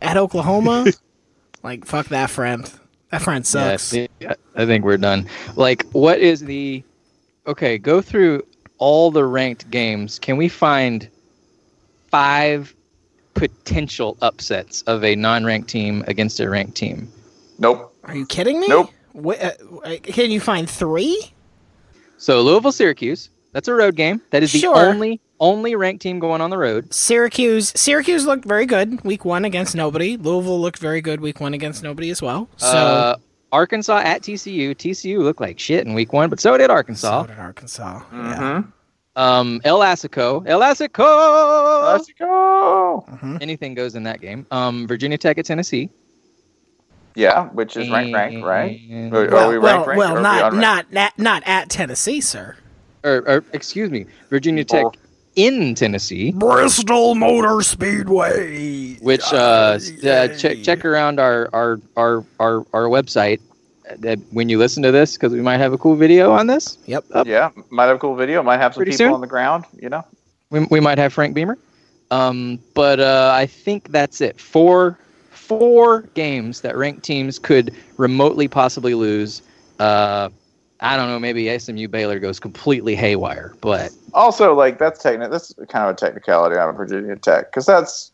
at 0.00 0.16
Oklahoma," 0.16 0.86
like 1.62 1.84
fuck 1.84 2.06
that 2.08 2.30
friend. 2.30 2.70
That 3.10 3.22
friend 3.22 3.46
sucks. 3.46 3.92
Yeah, 3.92 4.06
I- 4.28 4.34
I 4.56 4.66
think 4.66 4.84
we're 4.84 4.96
done. 4.98 5.28
Like, 5.56 5.84
what 5.92 6.20
is 6.20 6.40
the? 6.40 6.82
Okay, 7.46 7.76
go 7.76 8.00
through 8.00 8.42
all 8.78 9.10
the 9.10 9.24
ranked 9.24 9.70
games. 9.70 10.18
Can 10.18 10.36
we 10.36 10.48
find 10.48 11.08
five 12.10 12.74
potential 13.34 14.16
upsets 14.22 14.82
of 14.82 15.02
a 15.04 15.16
non-ranked 15.16 15.68
team 15.68 16.04
against 16.06 16.38
a 16.40 16.48
ranked 16.48 16.76
team? 16.76 17.10
Nope. 17.58 17.94
Are 18.04 18.14
you 18.16 18.26
kidding 18.26 18.60
me? 18.60 18.68
Nope. 18.68 18.90
Wh- 19.14 19.40
uh, 19.42 19.50
uh, 19.84 19.96
can 20.02 20.30
you 20.30 20.40
find 20.40 20.68
three? 20.68 21.32
So 22.16 22.42
Louisville, 22.42 22.72
Syracuse. 22.72 23.30
That's 23.52 23.68
a 23.68 23.74
road 23.74 23.94
game. 23.96 24.20
That 24.30 24.42
is 24.42 24.52
the 24.52 24.58
Sure. 24.58 24.76
only 24.76 25.20
only 25.40 25.74
ranked 25.76 26.02
team 26.02 26.18
going 26.18 26.40
on 26.40 26.50
the 26.50 26.58
road. 26.58 26.92
Syracuse. 26.92 27.72
Syracuse 27.76 28.24
looked 28.26 28.44
very 28.44 28.66
good 28.66 29.02
week 29.04 29.24
one 29.24 29.44
against 29.44 29.74
nobody. 29.74 30.16
Louisville 30.16 30.60
looked 30.60 30.78
very 30.78 31.00
good 31.00 31.20
week 31.20 31.40
one 31.40 31.54
against 31.54 31.82
nobody 31.82 32.10
as 32.10 32.20
well. 32.22 32.48
So 32.56 32.66
uh, 32.68 33.16
Arkansas 33.52 33.98
at 33.98 34.22
TCU. 34.22 34.74
TCU 34.74 35.18
looked 35.22 35.40
like 35.40 35.58
shit 35.58 35.86
in 35.86 35.94
week 35.94 36.12
one, 36.12 36.30
but 36.30 36.40
so 36.40 36.56
did 36.56 36.70
Arkansas. 36.70 37.22
so 37.22 37.26
did 37.28 37.38
Arkansas. 37.38 38.02
Yeah. 38.12 38.36
Mm-hmm. 38.38 38.70
Um, 39.16 39.60
El 39.64 39.78
Assico. 39.80 40.42
El 40.46 40.60
Assico. 40.60 41.92
Let's 41.92 42.10
go. 42.18 43.04
Anything 43.40 43.74
goes 43.74 43.94
in 43.94 44.02
that 44.04 44.20
game. 44.20 44.46
Um, 44.50 44.88
Virginia 44.88 45.18
Tech 45.18 45.38
at 45.38 45.44
Tennessee. 45.44 45.88
Yeah, 47.16 47.46
which 47.48 47.76
is 47.76 47.88
ranked, 47.90 48.12
ranked, 48.14 48.44
right? 48.44 48.80
And- 48.90 49.14
Are, 49.14 49.26
are 49.26 49.30
Well, 49.30 49.48
we 49.50 49.58
well, 49.58 49.74
ranked, 49.76 49.88
ranked, 49.88 49.98
well, 49.98 50.12
or 50.14 50.16
we 50.16 50.22
not 50.22 50.52
unranked? 50.52 50.60
not 50.60 50.92
not 50.92 51.18
not 51.18 51.42
at 51.46 51.70
Tennessee, 51.70 52.20
sir. 52.20 52.56
Or, 53.04 53.22
or 53.28 53.44
excuse 53.52 53.90
me, 53.90 54.06
Virginia 54.30 54.64
Tech 54.64 54.84
Or- 54.84 54.92
in 55.36 55.74
Tennessee. 55.74 56.32
Bristol 56.32 57.14
Motor 57.14 57.60
Speedway. 57.62 58.94
Which 59.00 59.32
uh, 59.32 59.78
uh 60.06 60.28
check 60.28 60.62
check 60.62 60.84
around 60.84 61.20
our 61.20 61.48
our 61.52 61.80
our 61.96 62.24
our, 62.40 62.66
our 62.72 62.84
website. 62.88 63.40
uh, 63.88 63.94
That 63.98 64.18
when 64.32 64.48
you 64.48 64.58
listen 64.58 64.82
to 64.82 64.90
this, 64.92 65.14
because 65.14 65.32
we 65.32 65.40
might 65.40 65.58
have 65.58 65.72
a 65.72 65.78
cool 65.78 65.94
video 65.96 66.32
on 66.32 66.46
this. 66.48 66.78
Yep. 66.86 67.04
Up. 67.12 67.26
Yeah, 67.26 67.50
might 67.70 67.86
have 67.86 67.96
a 67.96 67.98
cool 68.00 68.16
video. 68.16 68.42
Might 68.42 68.58
have 68.58 68.74
some 68.74 68.80
Pretty 68.80 68.92
people 68.92 69.06
soon. 69.06 69.14
on 69.14 69.20
the 69.20 69.26
ground. 69.26 69.64
You 69.80 69.88
know. 69.88 70.04
We, 70.50 70.66
we 70.70 70.80
might 70.80 70.98
have 70.98 71.12
Frank 71.12 71.34
Beamer. 71.34 71.58
Um, 72.10 72.58
but 72.74 73.00
uh, 73.00 73.32
I 73.34 73.46
think 73.46 73.90
that's 73.90 74.20
it. 74.20 74.40
Four 74.40 74.98
four 75.44 76.02
games 76.14 76.62
that 76.62 76.76
ranked 76.76 77.02
teams 77.04 77.38
could 77.38 77.74
remotely 77.98 78.48
possibly 78.48 78.94
lose. 78.94 79.42
Uh, 79.78 80.28
I 80.80 80.96
don't 80.96 81.08
know. 81.08 81.18
Maybe 81.18 81.56
SMU 81.58 81.88
Baylor 81.88 82.18
goes 82.18 82.40
completely 82.40 82.94
haywire, 82.94 83.54
but 83.60 83.92
Also, 84.12 84.54
like 84.54 84.78
that's 84.78 85.02
techni- 85.02 85.30
That's 85.30 85.52
kind 85.68 85.88
of 85.88 85.94
a 85.94 85.96
technicality 85.96 86.56
on 86.56 86.68
a 86.68 86.72
Virginia 86.72 87.16
Tech 87.16 87.50
because 87.50 87.66
that's 87.66 88.10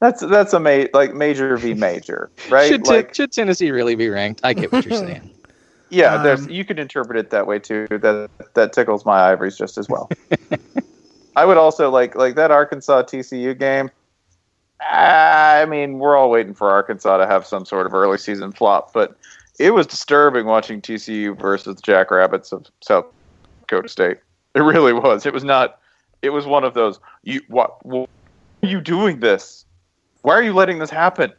that's 0.00 0.20
that's 0.20 0.52
a 0.52 0.60
ma- 0.60 0.86
like 0.94 1.14
major 1.14 1.56
v 1.56 1.74
major, 1.74 2.30
right? 2.50 2.68
should, 2.68 2.84
t- 2.84 2.90
like, 2.90 3.14
should 3.14 3.32
Tennessee 3.32 3.70
really 3.70 3.94
be 3.94 4.08
ranked? 4.08 4.40
I 4.42 4.54
get 4.54 4.72
what 4.72 4.84
you're 4.84 4.98
saying. 4.98 5.30
yeah, 5.90 6.22
there's 6.22 6.46
Um, 6.46 6.50
you 6.50 6.64
could 6.64 6.78
interpret 6.78 7.18
it 7.18 7.30
that 7.30 7.46
way 7.46 7.58
too. 7.58 7.86
That 7.90 8.30
that 8.54 8.72
tickles 8.72 9.04
my 9.04 9.30
ivories 9.30 9.56
just 9.56 9.76
as 9.78 9.88
well. 9.88 10.08
I 11.36 11.44
would 11.44 11.56
also 11.58 11.90
like 11.90 12.14
like 12.16 12.34
that 12.36 12.50
Arkansas 12.50 13.02
TCU 13.04 13.58
game. 13.58 13.90
I 14.80 15.66
mean, 15.66 15.98
we're 15.98 16.16
all 16.16 16.30
waiting 16.30 16.54
for 16.54 16.70
Arkansas 16.70 17.18
to 17.18 17.26
have 17.26 17.46
some 17.46 17.64
sort 17.64 17.86
of 17.86 17.94
early 17.94 18.18
season 18.18 18.52
flop, 18.52 18.92
but 18.92 19.16
it 19.58 19.72
was 19.72 19.86
disturbing 19.86 20.46
watching 20.46 20.80
TCU 20.80 21.38
versus 21.38 21.76
the 21.76 21.82
Jackrabbits 21.82 22.52
of 22.52 22.66
South 22.80 23.06
Dakota 23.60 23.88
State. 23.88 24.18
It 24.54 24.60
really 24.60 24.92
was. 24.92 25.26
It 25.26 25.32
was 25.34 25.44
not. 25.44 25.78
It 26.22 26.30
was 26.30 26.46
one 26.46 26.64
of 26.64 26.74
those. 26.74 26.98
You 27.22 27.40
what? 27.48 27.84
Why 27.84 28.06
are 28.62 28.68
you 28.68 28.80
doing 28.80 29.20
this? 29.20 29.64
Why 30.22 30.34
are 30.34 30.42
you 30.42 30.52
letting 30.52 30.78
this 30.78 30.90
happen? 30.90 31.32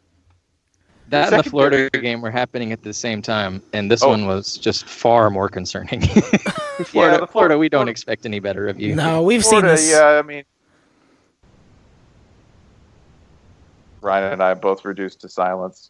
That 1.09 1.25
and 1.25 1.33
the 1.33 1.37
second 1.37 1.49
Florida 1.51 1.89
game 1.89 2.21
were 2.21 2.31
happening 2.31 2.71
at 2.71 2.83
the 2.83 2.93
same 2.93 3.21
time, 3.21 3.61
and 3.73 3.91
this 3.91 4.01
Oh. 4.01 4.09
one 4.09 4.27
was 4.27 4.57
just 4.57 4.85
far 4.85 5.29
more 5.29 5.49
concerning. 5.49 6.01
Florida, 6.07 6.47
the 6.81 6.85
Florida, 6.85 7.27
Florida- 7.27 7.57
we 7.57 7.67
don't 7.69 7.79
Florida- 7.79 7.91
expect 7.91 8.25
any 8.25 8.39
better 8.39 8.67
of 8.69 8.79
you. 8.79 8.95
No, 8.95 9.21
we've 9.21 9.43
Florida, 9.43 9.75
seen 9.77 9.87
this. 9.87 9.91
yeah. 9.99 10.05
I 10.17 10.21
mean, 10.21 10.43
Ryan 14.01 14.33
and 14.33 14.43
I 14.43 14.53
both 14.55 14.83
reduced 14.85 15.21
to 15.21 15.29
silence. 15.29 15.89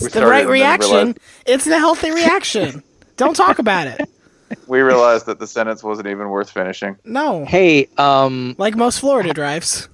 It's 0.00 0.14
the 0.14 0.26
right 0.26 0.46
reaction. 0.46 0.90
realized- 0.92 1.18
It's 1.46 1.64
the 1.64 1.78
healthy 1.78 2.10
reaction. 2.10 2.82
Don't 3.16 3.34
talk 3.34 3.58
about 3.58 3.86
it. 3.86 4.08
We 4.66 4.80
realized 4.80 5.26
that 5.26 5.38
the 5.38 5.46
sentence 5.46 5.82
wasn't 5.84 6.08
even 6.08 6.30
worth 6.30 6.48
finishing. 6.50 6.96
No. 7.04 7.44
Hey, 7.44 7.86
um, 7.98 8.54
Like 8.56 8.76
most 8.76 8.98
Florida 9.00 9.34
drives. 9.34 9.90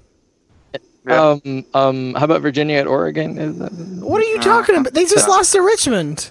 Yeah. 1.05 1.31
um, 1.44 1.64
um, 1.75 2.14
how 2.14 2.25
about 2.25 2.40
Virginia 2.40 2.77
at 2.79 2.87
Oregon? 2.87 3.37
Is 3.37 3.59
that, 3.59 3.73
What 3.73 4.23
are 4.23 4.27
you 4.27 4.38
talking 4.40 4.77
about? 4.77 4.92
They 4.94 5.07
just 5.07 5.29
lost 5.29 5.51
to 5.55 5.61
Richmond. 5.61 6.31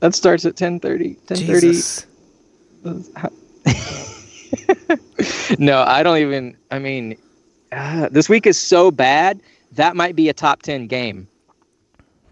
that 0.00 0.16
starts 0.16 0.44
at 0.44 0.56
10:30. 0.56 1.16
10:30. 1.26 2.06
No, 5.58 5.82
I 5.82 6.02
don't 6.02 6.18
even. 6.18 6.56
I 6.72 6.78
mean, 6.80 7.16
uh, 7.74 8.08
this 8.10 8.28
week 8.28 8.46
is 8.46 8.58
so 8.58 8.90
bad. 8.90 9.40
That 9.72 9.96
might 9.96 10.16
be 10.16 10.28
a 10.28 10.32
top 10.32 10.62
10 10.62 10.86
game. 10.86 11.28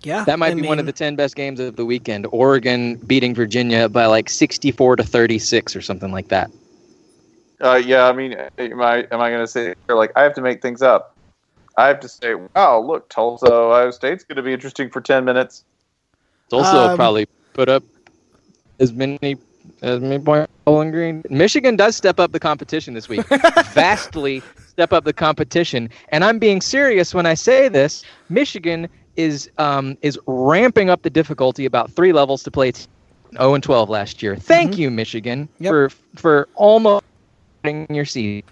Yeah. 0.02 0.24
That 0.24 0.38
might 0.38 0.52
I 0.52 0.54
be 0.54 0.66
one 0.66 0.78
of 0.78 0.86
the 0.86 0.92
10 0.92 1.16
best 1.16 1.36
games 1.36 1.60
of 1.60 1.76
the 1.76 1.84
weekend. 1.84 2.26
Oregon 2.32 2.96
beating 2.96 3.34
Virginia 3.34 3.88
by 3.88 4.06
like 4.06 4.28
64 4.28 4.96
to 4.96 5.04
36 5.04 5.76
or 5.76 5.80
something 5.80 6.10
like 6.10 6.28
that. 6.28 6.50
Uh, 7.60 7.76
yeah, 7.76 8.08
I 8.08 8.12
mean, 8.12 8.32
am 8.58 8.82
I 8.82 9.06
am 9.12 9.20
I 9.20 9.30
going 9.30 9.40
to 9.40 9.46
say 9.46 9.74
like 9.88 10.10
I 10.16 10.22
have 10.22 10.34
to 10.34 10.40
make 10.40 10.60
things 10.60 10.82
up? 10.82 11.14
I 11.76 11.86
have 11.86 12.00
to 12.00 12.08
say, 12.08 12.34
wow, 12.34 12.80
look, 12.80 13.08
Tulsa, 13.08 13.46
Ohio 13.46 13.92
State's 13.92 14.24
going 14.24 14.36
to 14.36 14.42
be 14.42 14.52
interesting 14.52 14.90
for 14.90 15.00
ten 15.00 15.24
minutes. 15.24 15.62
Tulsa 16.50 16.76
Um, 16.76 16.90
will 16.90 16.96
probably 16.96 17.26
put 17.52 17.68
up 17.68 17.84
as 18.80 18.92
many 18.92 19.36
as 19.82 20.00
many 20.00 20.18
points 20.18 20.50
as 20.50 20.64
Bowling 20.64 20.90
Green. 20.90 21.22
Michigan 21.30 21.76
does 21.76 21.96
step 21.96 22.20
up 22.20 22.32
the 22.32 22.40
competition 22.40 22.94
this 22.94 23.08
week. 23.08 23.26
Vastly 23.72 24.42
step 24.66 24.92
up 24.92 25.04
the 25.04 25.12
competition. 25.12 25.88
And 26.08 26.24
I'm 26.24 26.38
being 26.38 26.60
serious 26.60 27.14
when 27.14 27.26
I 27.26 27.34
say 27.34 27.68
this. 27.68 28.04
Michigan 28.28 28.88
is 29.16 29.50
um, 29.58 29.96
is 30.02 30.18
ramping 30.26 30.90
up 30.90 31.02
the 31.02 31.10
difficulty 31.10 31.64
about 31.66 31.90
three 31.90 32.12
levels 32.12 32.42
to 32.44 32.50
play 32.50 32.72
t- 32.72 32.86
0 33.36 33.54
and 33.54 33.62
12 33.62 33.88
last 33.88 34.22
year. 34.22 34.36
Thank 34.36 34.78
you, 34.78 34.90
Michigan, 34.90 35.48
Yep. 35.58 35.70
for 35.70 35.88
for 36.16 36.48
almost 36.54 37.04
winning 37.62 37.86
your 37.94 38.04
season. 38.04 38.42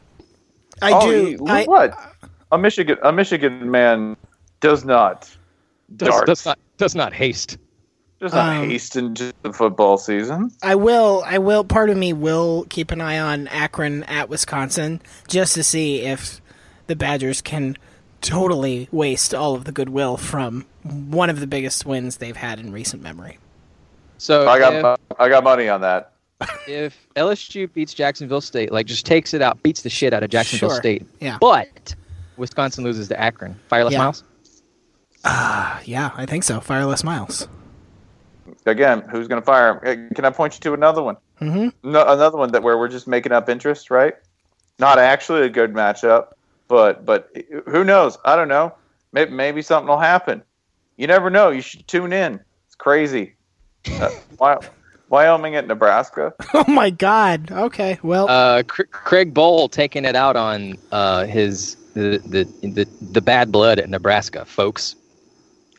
I 0.82 0.92
oh, 0.92 1.10
do. 1.10 1.30
you- 1.30 1.46
I, 1.46 1.64
what? 1.64 1.98
A 2.52 2.58
Michigan 2.58 2.98
a 3.02 3.12
Michigan 3.12 3.70
man 3.70 4.16
does 4.60 4.84
not 4.84 5.30
Does, 5.96 6.08
dart, 6.08 6.26
does 6.26 6.44
not 6.44 6.58
does 6.76 6.94
not 6.94 7.12
haste. 7.12 7.58
Does 8.20 8.32
not 8.34 8.56
Um, 8.58 8.68
hasten 8.68 9.14
to 9.14 9.32
the 9.42 9.52
football 9.52 9.96
season. 9.96 10.52
I 10.62 10.74
will. 10.74 11.22
I 11.26 11.38
will. 11.38 11.64
Part 11.64 11.88
of 11.88 11.96
me 11.96 12.12
will 12.12 12.66
keep 12.68 12.90
an 12.90 13.00
eye 13.00 13.18
on 13.18 13.48
Akron 13.48 14.02
at 14.04 14.28
Wisconsin 14.28 15.00
just 15.26 15.54
to 15.54 15.64
see 15.64 16.02
if 16.02 16.40
the 16.86 16.94
Badgers 16.96 17.40
can 17.40 17.76
totally 18.20 18.88
waste 18.92 19.34
all 19.34 19.54
of 19.54 19.64
the 19.64 19.72
goodwill 19.72 20.18
from 20.18 20.66
one 20.82 21.30
of 21.30 21.40
the 21.40 21.46
biggest 21.46 21.86
wins 21.86 22.18
they've 22.18 22.36
had 22.36 22.58
in 22.60 22.72
recent 22.72 23.02
memory. 23.02 23.38
So 24.18 24.46
I 24.46 24.58
got 24.58 24.74
if- 24.74 24.98
I 25.18 25.28
got 25.30 25.42
money 25.42 25.70
on 25.70 25.80
that. 25.80 26.12
if 26.68 26.96
LSU 27.16 27.72
beats 27.72 27.94
Jacksonville 27.94 28.40
State, 28.42 28.70
like 28.70 28.84
just 28.86 29.06
takes 29.06 29.32
it 29.32 29.40
out, 29.40 29.62
beats 29.62 29.80
the 29.82 29.88
shit 29.90 30.12
out 30.12 30.22
of 30.22 30.28
Jacksonville 30.30 30.70
Sure. 30.70 30.76
State, 30.78 31.06
Yeah. 31.20 31.38
but 31.40 31.94
Wisconsin 32.36 32.84
loses 32.84 33.08
to 33.08 33.18
Akron, 33.18 33.58
fire 33.68 33.84
Les 33.84 33.92
Yeah. 33.92 33.98
Miles. 33.98 34.24
Yeah, 35.86 36.10
I 36.16 36.26
think 36.26 36.44
so. 36.44 36.60
Fire 36.60 36.84
Les 36.84 37.02
Miles. 37.04 37.48
Again, 38.66 39.02
who's 39.10 39.26
going 39.28 39.40
to 39.40 39.44
fire 39.44 39.80
him? 39.82 40.10
Can 40.14 40.24
I 40.24 40.30
point 40.30 40.54
you 40.54 40.60
to 40.60 40.74
another 40.74 41.02
one? 41.02 41.16
Mm-hmm. 41.40 41.90
No, 41.90 42.02
another 42.02 42.36
one 42.36 42.52
that 42.52 42.62
where 42.62 42.76
we're 42.78 42.88
just 42.88 43.08
making 43.08 43.32
up 43.32 43.48
interest, 43.48 43.90
right? 43.90 44.14
Not 44.78 44.98
actually 44.98 45.42
a 45.42 45.48
good 45.48 45.72
matchup, 45.72 46.28
but 46.68 47.04
but 47.04 47.30
who 47.66 47.84
knows? 47.84 48.18
I 48.24 48.36
don't 48.36 48.48
know. 48.48 48.74
Maybe, 49.12 49.30
maybe 49.32 49.62
something 49.62 49.88
will 49.88 49.98
happen. 49.98 50.42
You 50.96 51.06
never 51.06 51.30
know. 51.30 51.48
You 51.50 51.62
should 51.62 51.86
tune 51.88 52.12
in. 52.12 52.40
It's 52.66 52.74
crazy. 52.76 53.34
Uh, 53.90 54.10
Wyoming 55.08 55.56
at 55.56 55.66
Nebraska. 55.66 56.34
Oh 56.54 56.64
my 56.68 56.90
God. 56.90 57.50
Okay. 57.50 57.98
Well, 58.02 58.28
Uh, 58.28 58.62
Cr- 58.64 58.82
Craig 58.90 59.34
Bohl 59.34 59.70
taking 59.70 60.04
it 60.04 60.14
out 60.14 60.36
on 60.36 60.74
uh, 60.92 61.24
his 61.24 61.76
the, 61.94 62.18
the 62.26 62.44
the 62.68 62.86
the 63.10 63.20
bad 63.20 63.50
blood 63.50 63.78
at 63.78 63.88
Nebraska, 63.90 64.44
folks. 64.44 64.94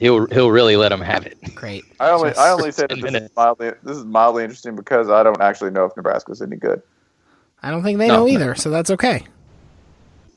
He'll 0.01 0.25
he'll 0.27 0.49
really 0.51 0.75
let 0.75 0.91
him 0.91 0.99
have 0.99 1.25
it. 1.27 1.37
great. 1.55 1.85
I 1.99 2.09
only 2.09 2.29
Just- 2.31 2.39
I 2.41 2.49
only 2.49 2.71
say 2.71 2.87
that 2.87 2.99
10 2.99 3.13
this 3.13 3.21
is 3.23 3.29
mildly 3.37 3.71
this 3.83 3.95
is 3.97 4.03
mildly 4.03 4.43
interesting 4.43 4.75
because 4.75 5.09
I 5.09 5.21
don't 5.21 5.39
actually 5.39 5.69
know 5.71 5.85
if 5.85 5.95
Nebraska's 5.95 6.41
any 6.41 6.55
good. 6.57 6.81
I 7.61 7.69
don't 7.69 7.83
think 7.83 7.99
they 7.99 8.07
No, 8.07 8.15
know 8.15 8.25
no. 8.25 8.27
either, 8.27 8.55
so 8.55 8.71
that's 8.71 8.89
okay. 8.89 9.23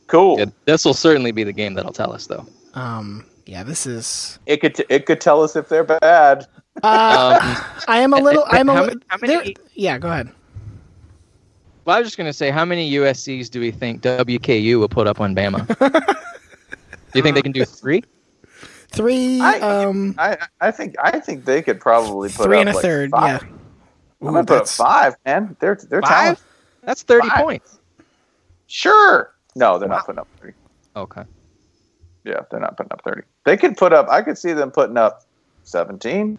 Cool. 0.06 0.38
Yeah, 0.38 0.44
this 0.66 0.84
will 0.84 0.92
certainly 0.92 1.32
be 1.32 1.44
the 1.44 1.52
game 1.52 1.72
that'll 1.72 1.94
tell 1.94 2.12
us, 2.12 2.26
though. 2.26 2.46
Um. 2.74 3.24
Yeah. 3.46 3.62
This 3.62 3.86
is. 3.86 4.38
It 4.44 4.58
could 4.60 4.74
t- 4.74 4.84
it 4.90 5.06
could 5.06 5.20
tell 5.22 5.42
us 5.42 5.56
if 5.56 5.68
they're 5.70 5.82
bad. 5.84 6.46
Uh, 6.82 7.38
Um, 7.40 7.64
I 7.88 8.00
am 8.00 8.12
a 8.12 8.18
little. 8.18 8.44
I'm 8.48 8.68
a. 8.68 8.74
how 8.74 8.84
many- 8.84 9.00
how 9.08 9.16
many- 9.22 9.56
yeah. 9.74 9.96
Go 9.96 10.08
ahead. 10.10 10.28
well, 11.86 11.96
I 11.96 12.00
was 12.00 12.08
just 12.08 12.18
gonna 12.18 12.32
say, 12.34 12.50
how 12.50 12.66
many 12.66 12.90
USC's 12.92 13.48
do 13.48 13.60
we 13.60 13.70
think 13.70 14.02
WKU 14.02 14.78
will 14.78 14.88
put 14.90 15.06
up 15.06 15.20
on 15.22 15.34
Bama? 15.34 15.66
do 15.78 17.18
you 17.18 17.22
think 17.22 17.34
they 17.34 17.42
can 17.42 17.52
do 17.52 17.64
three? 17.64 18.02
Three. 18.94 19.40
I- 19.40 19.58
um. 19.60 20.14
I 20.18 20.38
I 20.60 20.70
think 20.70 20.94
I 21.02 21.18
think 21.20 21.44
they 21.44 21.62
could 21.62 21.80
probably 21.80 22.28
put 22.30 22.44
Three 22.44 22.56
up 22.56 22.60
and 22.60 22.68
a 22.70 22.72
like 22.74 22.82
third. 22.82 23.10
five. 23.10 23.42
Yeah. 23.42 23.48
I'm 24.28 24.32
gonna 24.32 24.44
put 24.44 24.62
up 24.62 24.68
five, 24.68 25.16
man. 25.26 25.56
They're 25.60 25.78
they're 25.88 26.00
Five? 26.02 26.10
talented. 26.10 26.44
That's 26.82 27.02
thirty 27.02 27.28
Five. 27.28 27.44
points. 27.44 27.78
Sure. 28.66 29.34
No, 29.56 29.78
they're 29.78 29.88
not 29.88 30.06
putting 30.06 30.18
up 30.18 30.28
thirty. 30.40 30.54
Okay. 30.96 31.22
Yeah, 32.24 32.40
they're 32.50 32.60
not 32.60 32.76
putting 32.76 32.92
up 32.92 33.02
thirty. 33.04 33.22
They 33.44 33.56
could 33.56 33.76
put 33.76 33.92
up. 33.92 34.08
I 34.08 34.22
could 34.22 34.38
see 34.38 34.52
them 34.54 34.70
putting 34.70 34.96
up 34.96 35.24
seventeen. 35.64 36.38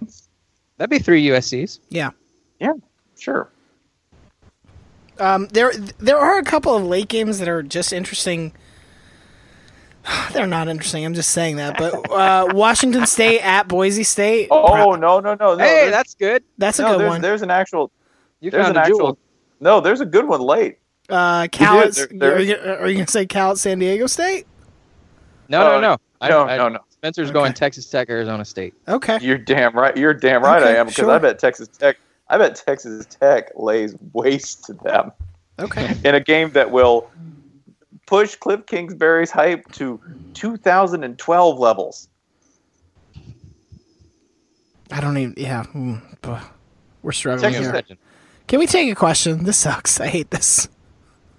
That'd 0.78 0.90
be 0.90 1.00
three 1.00 1.26
USC's. 1.28 1.80
Yeah. 1.90 2.10
Yeah, 2.60 2.74
sure. 3.20 3.50
Um, 5.20 5.48
there, 5.50 5.72
there 6.00 6.18
are 6.18 6.38
a 6.38 6.44
couple 6.44 6.76
of 6.76 6.84
late 6.84 7.08
games 7.08 7.40
that 7.40 7.48
are 7.48 7.64
just 7.64 7.94
interesting. 7.94 8.54
They're 10.34 10.48
not 10.48 10.68
interesting. 10.68 11.06
I'm 11.06 11.14
just 11.14 11.32
saying 11.32 11.56
that. 11.58 11.78
But 11.78 12.10
uh, 12.12 12.48
Washington 12.54 13.06
State 13.06 13.42
at 13.42 13.68
Boise 13.68 14.04
State. 14.04 14.48
Oh 14.52 14.68
pro- 14.68 14.96
no 14.96 15.20
no 15.20 15.20
no 15.20 15.36
no. 15.36 15.58
hey, 15.58 15.66
there's- 15.66 15.92
that's 15.92 16.14
good. 16.16 16.44
that's 16.58 16.80
a 16.80 16.84
no, 16.84 16.92
good 16.92 17.00
there's, 17.02 17.10
one. 17.10 17.22
There's 17.22 17.42
an 17.42 17.52
actual. 17.52 17.92
You 18.42 18.52
There's 18.52 18.66
found 18.66 18.78
an 18.78 18.82
a 18.84 18.86
actual. 18.86 18.98
jewel. 19.00 19.18
No, 19.60 19.80
there's 19.82 20.02
a 20.02 20.06
good 20.06 20.28
one 20.28 20.42
late. 20.42 20.78
Uh, 21.10 21.48
Cal. 21.52 21.82
did. 21.82 21.98
at- 21.98 22.10
There- 22.10 22.18
there 22.20 22.36
are, 22.36 22.40
you, 22.42 22.56
are 22.58 22.88
you 22.88 22.96
gonna 22.96 23.08
say 23.08 23.26
Cal 23.26 23.52
at 23.52 23.58
San 23.58 23.80
Diego 23.80 24.08
State? 24.08 24.46
No, 25.50 25.62
Uh, 25.62 25.70
no, 25.76 25.82
no. 25.82 25.98
I- 26.22 26.30
no, 26.30 26.42
I- 26.44 26.58
no, 26.58 26.70
no. 26.70 26.80
Spencer's 26.90 27.30
going 27.32 27.54
Texas 27.54 27.88
Tech, 27.88 28.10
Arizona 28.10 28.44
State. 28.44 28.74
Okay. 28.88 29.20
You're 29.22 29.38
damn 29.38 29.74
right. 29.78 29.96
You're 29.96 30.14
damn 30.14 30.44
right. 30.44 30.62
Okay, 30.62 30.72
I 30.72 30.76
am 30.80 30.88
because 30.88 30.96
sure. 31.06 31.12
I 31.12 31.20
bet 31.20 31.38
Texas 31.40 31.68
Tech. 31.68 31.98
I 32.30 32.38
bet 32.40 32.56
Texas 32.56 33.06
Tech 33.06 33.52
lays 33.56 33.96
waste 34.14 34.64
to 34.66 34.74
them 34.74 35.12
Okay. 35.60 35.96
in 36.04 36.16
a 36.16 36.20
game 36.20 36.50
that 36.52 36.72
will 36.72 37.10
push 38.06 38.36
Cliff 38.36 38.66
Kingsbury's 38.66 39.32
hype 39.32 39.72
to 39.74 40.00
2012 40.34 41.60
levels. 41.60 42.10
I 44.92 45.02
don't 45.02 45.18
even. 45.18 45.34
Yeah. 45.38 45.64
mm. 45.74 46.02
We're 47.02 47.12
struggling 47.12 47.54
Texas 47.54 47.72
here. 47.88 47.98
Can 48.48 48.60
we 48.60 48.68
take 48.68 48.92
a 48.92 48.96
question? 48.96 49.44
This 49.44 49.58
sucks. 49.58 50.00
I 50.00 50.08
hate 50.08 50.30
this. 50.32 50.68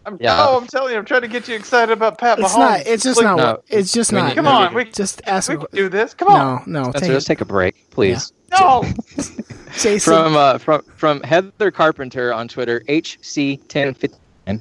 I'm, 0.04 0.16
Yeah. 0.20 0.36
No, 0.36 0.58
I'm 0.58 0.66
telling 0.66 0.92
you, 0.92 0.98
I'm 0.98 1.04
trying 1.04 1.22
to 1.22 1.28
get 1.28 1.48
you 1.48 1.54
excited 1.56 1.92
about 1.92 2.18
Pat 2.18 2.38
Mahomes. 2.38 2.44
It's 2.44 2.56
not. 2.56 2.80
It's 2.86 3.02
just 3.02 3.16
Like, 3.18 3.24
not. 3.24 3.36
No. 3.36 3.62
It's 3.68 3.92
just 3.92 4.12
We 4.12 4.18
not. 4.18 4.34
Come 4.34 4.46
on, 4.46 4.74
we, 4.74 4.84
Just 4.84 5.22
ask. 5.26 5.48
we 5.50 5.56
can 5.56 5.66
do 5.72 5.88
this. 5.88 6.14
Come 6.14 6.28
on. 6.28 6.62
No, 6.66 6.82
no. 6.82 6.90
Spencer, 6.90 7.00
Take 7.06 7.12
let's 7.12 7.24
it. 7.24 7.28
take 7.28 7.40
a 7.40 7.44
break, 7.44 7.90
please. 7.90 8.32
No. 8.52 8.84
Jason. 9.76 10.00
From 10.00 10.36
uh, 10.36 10.58
from 10.58 10.82
from 10.94 11.20
Heather 11.22 11.70
Carpenter 11.70 12.32
on 12.32 12.48
Twitter, 12.48 12.80
HC1059. 12.88 14.60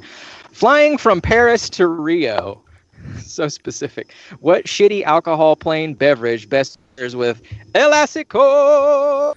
Flying 0.55 0.97
from 0.97 1.19
Paris 1.19 1.69
to 1.71 1.85
Rio. 1.87 2.61
So 3.19 3.47
specific. 3.47 4.13
What 4.39 4.65
shitty 4.65 5.03
alcohol 5.03 5.55
plain 5.55 5.93
beverage 5.93 6.49
best 6.49 6.79
pairs 6.95 7.15
with 7.15 7.43
Elastico? 7.73 9.35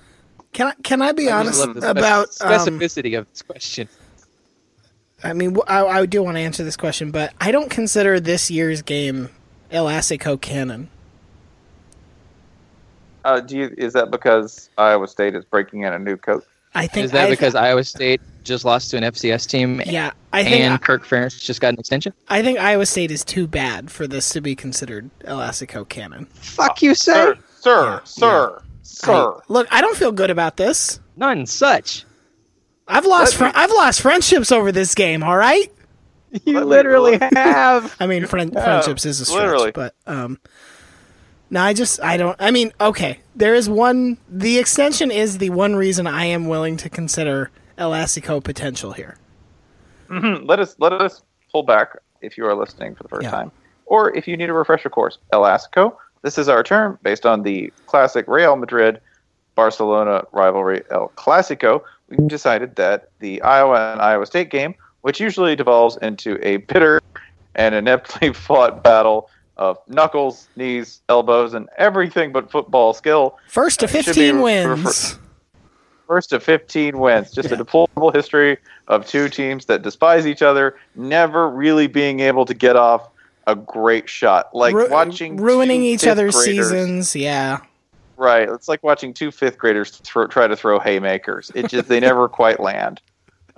can 0.53 0.69
I 0.69 0.75
can 0.83 1.03
I 1.03 1.13
be 1.13 1.29
I 1.29 1.41
honest 1.41 1.59
just 1.59 1.67
love 1.67 1.75
the 1.75 1.83
spec- 1.83 1.91
about 1.91 2.29
um, 2.41 2.79
specificity 2.79 3.19
of 3.19 3.29
this 3.29 3.43
question. 3.43 3.89
I 5.23 5.35
mean, 5.35 5.59
I, 5.67 5.85
I 5.85 6.07
do 6.07 6.23
want 6.23 6.37
to 6.37 6.41
answer 6.41 6.65
this 6.65 6.79
question, 6.79 7.11
but 7.11 7.35
I 7.41 7.51
don't 7.53 7.69
consider 7.69 8.21
this 8.21 8.51
year's 8.51 8.81
game 8.81 9.29
Elastico 9.71 10.41
canon. 10.41 10.89
Uh, 13.25 13.41
do 13.41 13.59
you? 13.59 13.75
Is 13.77 13.93
that 13.93 14.11
because 14.11 14.71
Iowa 14.79 15.09
State 15.09 15.35
is 15.35 15.45
breaking 15.45 15.83
in 15.83 15.93
a 15.93 15.99
new 15.99 16.17
coach? 16.17 16.45
I 16.79 16.87
think 16.87 17.05
Is 17.07 17.11
that 17.13 17.27
I, 17.27 17.31
because 17.31 17.55
Iowa 17.55 17.85
State 17.85 18.21
just 18.45 18.65
lost 18.65 18.91
to 18.93 18.97
an 18.97 19.03
FCS 19.03 19.47
team? 19.49 19.83
Yeah, 19.85 20.13
I 20.33 20.45
think 20.45 20.57
and 20.65 20.81
Kirk 20.81 21.05
Ferentz 21.07 21.41
just 21.43 21.61
got 21.61 21.75
an 21.75 21.79
extension. 21.81 22.13
I 22.29 22.43
think 22.43 22.59
Iowa 22.59 22.87
State 22.87 23.11
is 23.11 23.25
too 23.25 23.47
bad 23.47 23.91
for 23.91 24.07
this 24.07 24.31
to 24.31 24.41
be 24.41 24.55
considered 24.55 25.11
Elastico 25.21 25.89
canon. 25.89 26.27
Fuck 26.35 26.83
you, 26.83 26.95
say 26.95 27.13
Sir, 27.13 27.39
sir, 27.61 28.01
sir, 28.05 28.63
sir. 28.83 29.13
I- 29.13 29.41
look, 29.49 29.67
I 29.71 29.81
don't 29.81 29.97
feel 29.97 30.13
good 30.13 30.31
about 30.31 30.57
this. 30.57 31.01
none 31.17 31.47
such. 31.47 32.05
I've 32.87 33.05
lost 33.05 33.35
fri 33.35 33.47
Let 33.47 33.57
me- 33.57 33.63
I've 33.63 33.71
lost 33.73 34.01
friendships 34.01 34.51
over 34.51 34.73
this 34.73 34.95
game. 34.95 35.23
All 35.23 35.37
right. 35.37 35.71
You 36.45 36.61
literally 36.61 37.19
have. 37.35 37.97
I 37.99 38.07
mean, 38.07 38.27
friend, 38.27 38.53
friendships 38.53 39.07
is 39.07 39.19
a 39.21 39.25
stretch, 39.25 39.41
literally. 39.45 39.71
but 39.73 39.95
um, 40.07 40.39
no, 41.49 41.63
I 41.63 41.73
just 41.73 42.03
I 42.03 42.19
don't. 42.19 42.37
I 42.39 42.51
mean, 42.51 42.71
okay, 42.79 43.21
there 43.39 43.55
is 43.55 43.69
one. 43.69 44.19
The 44.29 44.59
extension 44.59 45.11
is 45.11 45.39
the 45.39 45.51
one 45.51 45.75
reason 45.77 46.07
I 46.07 46.25
am 46.27 46.49
willing 46.49 46.77
to 46.79 46.91
consider 46.91 47.51
Elastico 47.79 48.43
potential 48.43 48.93
here. 48.93 49.17
Hmm, 50.09 50.45
let 50.45 50.59
us 50.59 50.75
let 50.79 50.93
us 50.93 51.23
pull 51.51 51.63
back 51.63 51.97
if 52.21 52.37
you 52.37 52.45
are 52.47 52.55
listening 52.55 52.95
for 52.95 53.05
the 53.05 53.09
first 53.09 53.23
Yeah. 53.25 53.31
time, 53.31 53.53
or 53.87 54.15
if 54.17 54.27
you 54.29 54.37
need 54.37 54.51
a 54.51 54.53
refresher 54.53 54.91
course. 54.91 55.19
Elastico. 55.33 55.95
This 56.23 56.37
is 56.37 56.49
our 56.49 56.63
term 56.65 56.99
based 57.03 57.25
on 57.25 57.43
the 57.45 57.73
classic 57.87 58.27
Real 58.27 58.57
Madrid 58.57 59.01
Barcelona 59.55 60.25
rivalry 60.33 60.83
El 60.91 61.13
Clasico. 61.17 61.83
We 62.09 62.17
decided 62.27 62.75
that 62.77 63.11
the 63.21 63.41
Iowa 63.43 63.93
and 63.93 64.03
Iowa 64.03 64.27
State 64.27 64.51
game, 64.51 64.75
which 65.03 65.21
usually 65.21 65.55
devolves 65.55 65.97
into 66.03 66.39
a 66.43 66.57
bitter 66.57 67.01
and 67.55 67.75
ineptly 67.75 68.33
fought 68.35 68.83
battle 68.83 69.31
of 69.59 69.79
knuckles, 69.89 70.49
knees, 70.57 71.01
elbows, 71.09 71.55
and 71.55 71.69
everything 71.77 72.33
but 72.33 72.51
football 72.51 72.93
skill, 72.95 73.37
First 73.49 73.81
to 73.81 73.87
Uh, 73.87 73.89
should 73.89 74.05
fifteen 74.05 74.37
refer- 74.37 74.75
wins. 74.77 75.19
First 76.07 76.31
to 76.31 76.41
15 76.41 76.99
wins. 76.99 77.31
Just 77.33 77.51
Yeah. 77.51 77.57
a 77.57 77.59
deplorable 77.59 78.11
history 78.11 78.57
of 78.87 79.07
two 79.07 79.29
teams 79.29 79.67
that 79.67 79.83
despise 79.83 80.27
each 80.27 80.41
other, 80.41 80.77
never 80.95 81.51
really 81.51 81.87
being 81.87 82.21
able 82.21 82.47
to 82.47 82.55
get 82.55 82.77
off 82.77 83.09
a 83.47 83.55
great 83.55 84.09
shot. 84.09 84.49
Like 84.55 84.75
Ru- 84.75 84.89
watching 84.89 85.37
ruining 85.37 85.83
each 85.83 86.07
other's 86.07 86.35
graders- 86.35 86.71
seasons. 86.71 87.15
Yeah. 87.17 87.59
Right. 88.17 88.49
It's 88.49 88.69
like 88.69 88.83
watching 88.83 89.13
two 89.13 89.31
fifth 89.31 89.59
graders 89.59 89.91
throw, 89.91 90.27
try 90.27 90.47
to 90.47 90.57
throw 90.57 90.79
haymakers. 90.79 91.53
It 91.55 91.69
just 91.69 91.89
they 91.89 92.01
never 92.01 92.27
quite 92.41 92.59
land. 92.59 93.03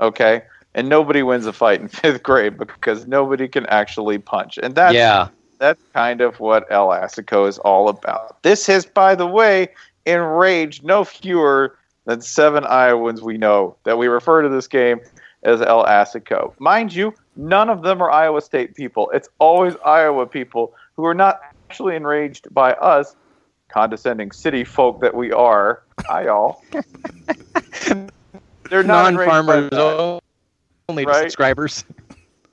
Okay. 0.01 0.43
And 0.75 0.89
nobody 0.89 1.23
wins 1.23 1.47
a 1.47 1.53
fight 1.53 1.81
in 1.81 1.87
fifth 1.87 2.23
grade 2.25 2.59
because 2.59 3.07
nobody 3.07 3.47
can 3.47 3.65
actually 3.67 4.19
punch. 4.19 4.59
And 4.61 4.75
that's 4.75 4.95
yeah. 4.95 5.29
That's 5.61 5.81
kind 5.92 6.23
of 6.23 6.40
what 6.40 6.66
El 6.70 6.88
Assico 6.88 7.46
is 7.46 7.59
all 7.59 7.88
about. 7.90 8.42
This 8.42 8.66
has, 8.66 8.87
by 8.87 9.14
the 9.14 9.27
way, 9.27 9.68
enraged 10.07 10.83
no 10.83 11.05
fewer 11.05 11.77
than 12.07 12.23
seven 12.23 12.64
Iowans 12.64 13.20
we 13.20 13.37
know 13.37 13.77
that 13.85 13.99
we 13.99 14.09
refer 14.09 14.40
to 14.40 14.49
this 14.49 14.66
game 14.66 15.01
as 15.42 15.61
El 15.61 15.85
Assico. 15.85 16.55
Mind 16.59 16.94
you, 16.94 17.12
none 17.37 17.68
of 17.68 17.83
them 17.83 18.03
are 18.03 18.11
Iowa 18.11 18.40
State 18.40 18.75
people. 18.75 19.11
It's 19.12 19.29
always 19.38 19.75
Iowa 19.85 20.27
people 20.27 20.75
who 20.96 21.05
are 21.05 21.14
not 21.14 21.40
actually 21.68 21.94
enraged 21.94 22.53
by 22.55 22.73
us, 22.73 23.14
condescending 23.68 24.33
city 24.33 24.64
folk 24.64 25.03
that 25.03 25.14
we 25.14 25.31
are. 25.31 25.83
Hi, 26.07 26.25
y'all. 26.25 26.62
They're 28.70 28.83
not 28.83 29.12
enraged 29.12 29.29
by 29.46 29.61
Non-farmers 29.61 29.70
that. 29.70 30.20
only 30.88 31.05
Right. 31.05 31.23
subscribers. 31.25 31.85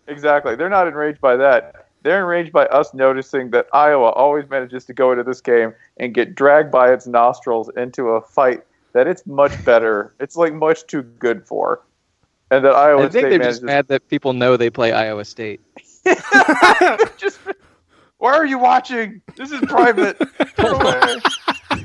Exactly. 0.08 0.56
They're 0.56 0.70
not 0.70 0.88
enraged 0.88 1.22
by 1.22 1.38
that. 1.38 1.77
They're 2.04 2.20
enraged 2.20 2.52
by 2.52 2.66
us 2.68 2.94
noticing 2.94 3.50
that 3.52 3.68
Iowa 3.74 4.10
always 4.10 4.50
manages 4.50 4.86
to 4.86 4.94
go 4.94 5.12
into 5.12 5.24
this 5.24 5.42
game 5.42 5.74
and 5.98 6.14
get 6.14 6.36
dragged 6.36 6.72
by 6.72 6.94
its 6.94 7.08
nostrils 7.08 7.70
into 7.76 8.10
a 8.10 8.22
fight 8.22 8.64
that 8.94 9.08
it's 9.08 9.26
much 9.26 9.64
better. 9.66 10.14
It's 10.20 10.36
like 10.36 10.54
much 10.54 10.86
too 10.88 11.02
good 11.04 11.46
for. 11.46 11.82
And 12.50 12.64
that 12.64 12.74
Iowa 12.74 13.00
I 13.00 13.10
think 13.10 13.12
State 13.12 13.22
they're 13.22 13.40
manages 13.40 13.58
just 13.58 13.64
mad 13.64 13.88
that 13.90 14.08
people 14.08 14.34
know 14.34 14.56
they 14.58 14.70
play 14.70 14.94
Iowa 14.94 15.26
State. 15.26 15.60
just 17.18 17.40
Why 18.20 18.34
are 18.34 18.46
you 18.46 18.58
watching? 18.58 19.22
This 19.36 19.52
is 19.52 19.62
private. 19.62 20.18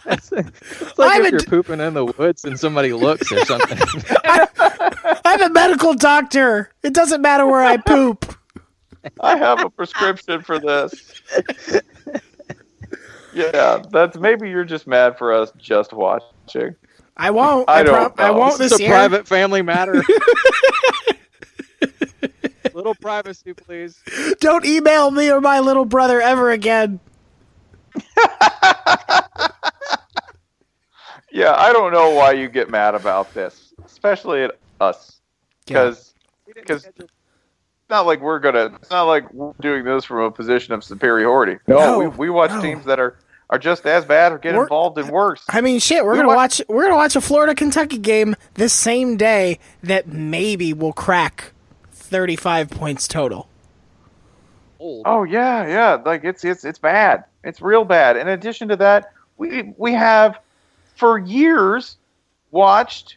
It's 0.04 0.32
like 0.32 1.16
I'm 1.16 1.22
if 1.22 1.28
a 1.28 1.30
you're 1.32 1.40
d- 1.40 1.46
pooping 1.46 1.80
in 1.80 1.94
the 1.94 2.06
woods 2.06 2.44
and 2.44 2.58
somebody 2.58 2.92
looks 2.92 3.30
or 3.30 3.44
something. 3.44 3.78
I'm 5.24 5.42
a 5.42 5.50
medical 5.50 5.94
doctor. 5.94 6.72
It 6.82 6.94
doesn't 6.94 7.20
matter 7.20 7.46
where 7.46 7.62
I 7.62 7.76
poop. 7.76 8.34
I 9.20 9.36
have 9.36 9.64
a 9.64 9.70
prescription 9.70 10.42
for 10.42 10.58
this. 10.58 11.22
Yeah, 13.34 13.82
that's 13.90 14.16
maybe 14.16 14.50
you're 14.50 14.64
just 14.64 14.86
mad 14.86 15.18
for 15.18 15.32
us 15.32 15.52
just 15.56 15.92
watching. 15.92 16.76
I 17.16 17.30
won't. 17.30 17.68
I 17.68 17.80
I, 17.80 17.82
don't 17.82 18.20
I 18.20 18.30
won't 18.30 18.60
It's 18.60 18.70
this 18.70 18.78
a 18.78 18.82
year. 18.82 18.90
private 18.90 19.26
family 19.26 19.62
matter. 19.62 20.02
Little 22.74 22.94
privacy, 22.94 23.52
please. 23.52 24.00
Don't 24.40 24.64
email 24.64 25.10
me 25.10 25.30
or 25.30 25.40
my 25.40 25.60
little 25.60 25.84
brother 25.84 26.22
ever 26.22 26.50
again. 26.50 27.00
Yeah, 31.32 31.54
I 31.56 31.72
don't 31.72 31.92
know 31.92 32.10
why 32.10 32.32
you 32.32 32.48
get 32.48 32.68
mad 32.68 32.94
about 32.94 33.32
this, 33.32 33.72
especially 33.86 34.42
at 34.42 34.58
us, 34.82 35.22
because 35.64 36.12
because 36.54 36.84
it's 36.84 37.10
not 37.92 38.06
like 38.06 38.20
we're 38.20 38.40
gonna. 38.40 38.72
It's 38.80 38.90
not 38.90 39.04
like 39.04 39.32
we're 39.32 39.52
doing 39.60 39.84
this 39.84 40.04
from 40.04 40.18
a 40.18 40.30
position 40.32 40.74
of 40.74 40.82
superiority. 40.82 41.58
No, 41.68 41.76
No, 41.78 41.98
we, 42.00 42.06
we 42.08 42.30
watch 42.30 42.50
no. 42.50 42.60
teams 42.60 42.84
that 42.86 42.98
are 42.98 43.16
are 43.50 43.58
just 43.58 43.84
as 43.86 44.04
bad 44.06 44.32
or 44.32 44.38
get 44.38 44.54
We're- 44.54 44.64
involved 44.64 44.98
in 44.98 45.08
worse. 45.08 45.44
I 45.50 45.60
mean, 45.60 45.78
shit. 45.78 46.04
We're 46.04 46.12
We 46.12 46.16
gonna 46.18 46.28
wa- 46.28 46.34
watch. 46.36 46.60
We're 46.68 46.82
gonna 46.84 46.96
watch 46.96 47.14
a 47.14 47.20
Florida 47.20 47.54
Kentucky 47.54 47.98
game 47.98 48.34
this 48.54 48.72
same 48.72 49.16
day 49.16 49.58
that 49.82 50.08
maybe 50.08 50.72
will 50.72 50.92
crack 50.94 51.52
thirty-five 51.92 52.70
points 52.70 53.06
total. 53.06 53.48
Oh 54.80 55.22
yeah, 55.24 55.66
yeah. 55.68 56.02
Like 56.04 56.24
it's 56.24 56.44
it's 56.44 56.64
it's 56.64 56.78
bad. 56.78 57.24
It's 57.44 57.60
real 57.62 57.84
bad. 57.84 58.16
In 58.16 58.26
addition 58.28 58.68
to 58.68 58.76
that, 58.76 59.12
we 59.36 59.72
we 59.76 59.92
have 59.92 60.38
for 60.96 61.18
years 61.18 61.96
watched 62.50 63.16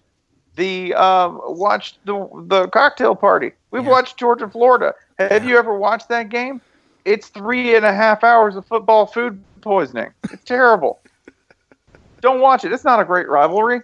the 0.56 0.94
um, 0.94 1.40
watched 1.46 1.98
the 2.06 2.28
the 2.48 2.68
cocktail 2.68 3.16
party. 3.16 3.54
We've 3.76 3.84
Yeah. 3.84 3.90
watched 3.92 4.16
Georgia 4.16 4.48
Florida. 4.48 4.94
Have 5.20 5.44
you 5.46 5.58
ever 5.58 5.78
watched 5.78 6.08
that 6.08 6.30
game? 6.30 6.62
It's 7.04 7.28
three 7.28 7.76
and 7.76 7.86
a 7.86 7.94
half 7.94 8.24
hours 8.24 8.56
of 8.56 8.66
football 8.66 9.06
food 9.06 9.44
poisoning. 9.60 10.12
It's 10.32 10.46
terrible. 10.46 11.00
Don't 12.22 12.40
watch 12.40 12.64
it. 12.64 12.72
It's 12.72 12.86
not 12.86 13.02
a 13.02 13.04
great 13.04 13.28
rivalry. 13.28 13.82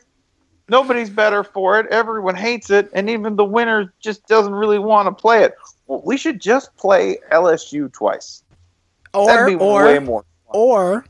Nobody's 0.69 1.10
better 1.10 1.43
for 1.43 1.77
it. 1.77 1.88
Everyone 1.88 2.36
hates 2.36 2.69
it, 2.69 2.89
and 2.93 3.10
even 3.10 3.36
the 3.36 3.43
winner 3.43 3.91
just 3.99 4.25
doesn't 4.27 4.54
really 4.56 4.80
want 4.80 5.08
to 5.08 5.12
play 5.12 5.43
it. 5.43 5.56
Well, 5.88 6.01
we 6.06 6.15
should 6.15 6.39
just 6.39 6.73
play 6.77 7.17
LSU 7.34 7.91
twice. 7.91 8.43
Or 9.13 9.27
That'd 9.27 9.60
be 9.60 9.62
or 9.63 9.84
way 9.84 9.99
more. 9.99 10.23
or 10.47 11.04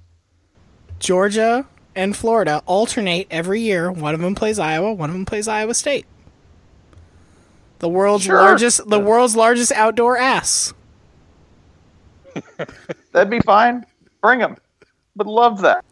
Georgia 0.97 1.67
and 1.95 2.15
Florida 2.17 2.63
alternate 2.65 3.27
every 3.29 3.61
year. 3.61 3.91
One 3.91 4.15
of 4.15 4.21
them 4.21 4.33
plays 4.33 4.57
Iowa. 4.57 4.91
One 4.93 5.11
of 5.11 5.13
them 5.13 5.25
plays 5.25 5.47
Iowa 5.47 5.75
State. 5.75 6.07
The 7.81 7.89
world's 7.89 8.23
Sure. 8.25 8.35
largest, 8.37 8.87
the 8.89 8.99
world's 8.99 9.35
largest 9.35 9.71
outdoor 9.73 10.17
ass. 10.17 10.73
That'd 13.11 13.29
be 13.29 13.39
fine. 13.41 13.85
Bring 14.21 14.39
them. 14.39 14.55
Would 15.17 15.27
love 15.27 15.61
that. 15.61 15.83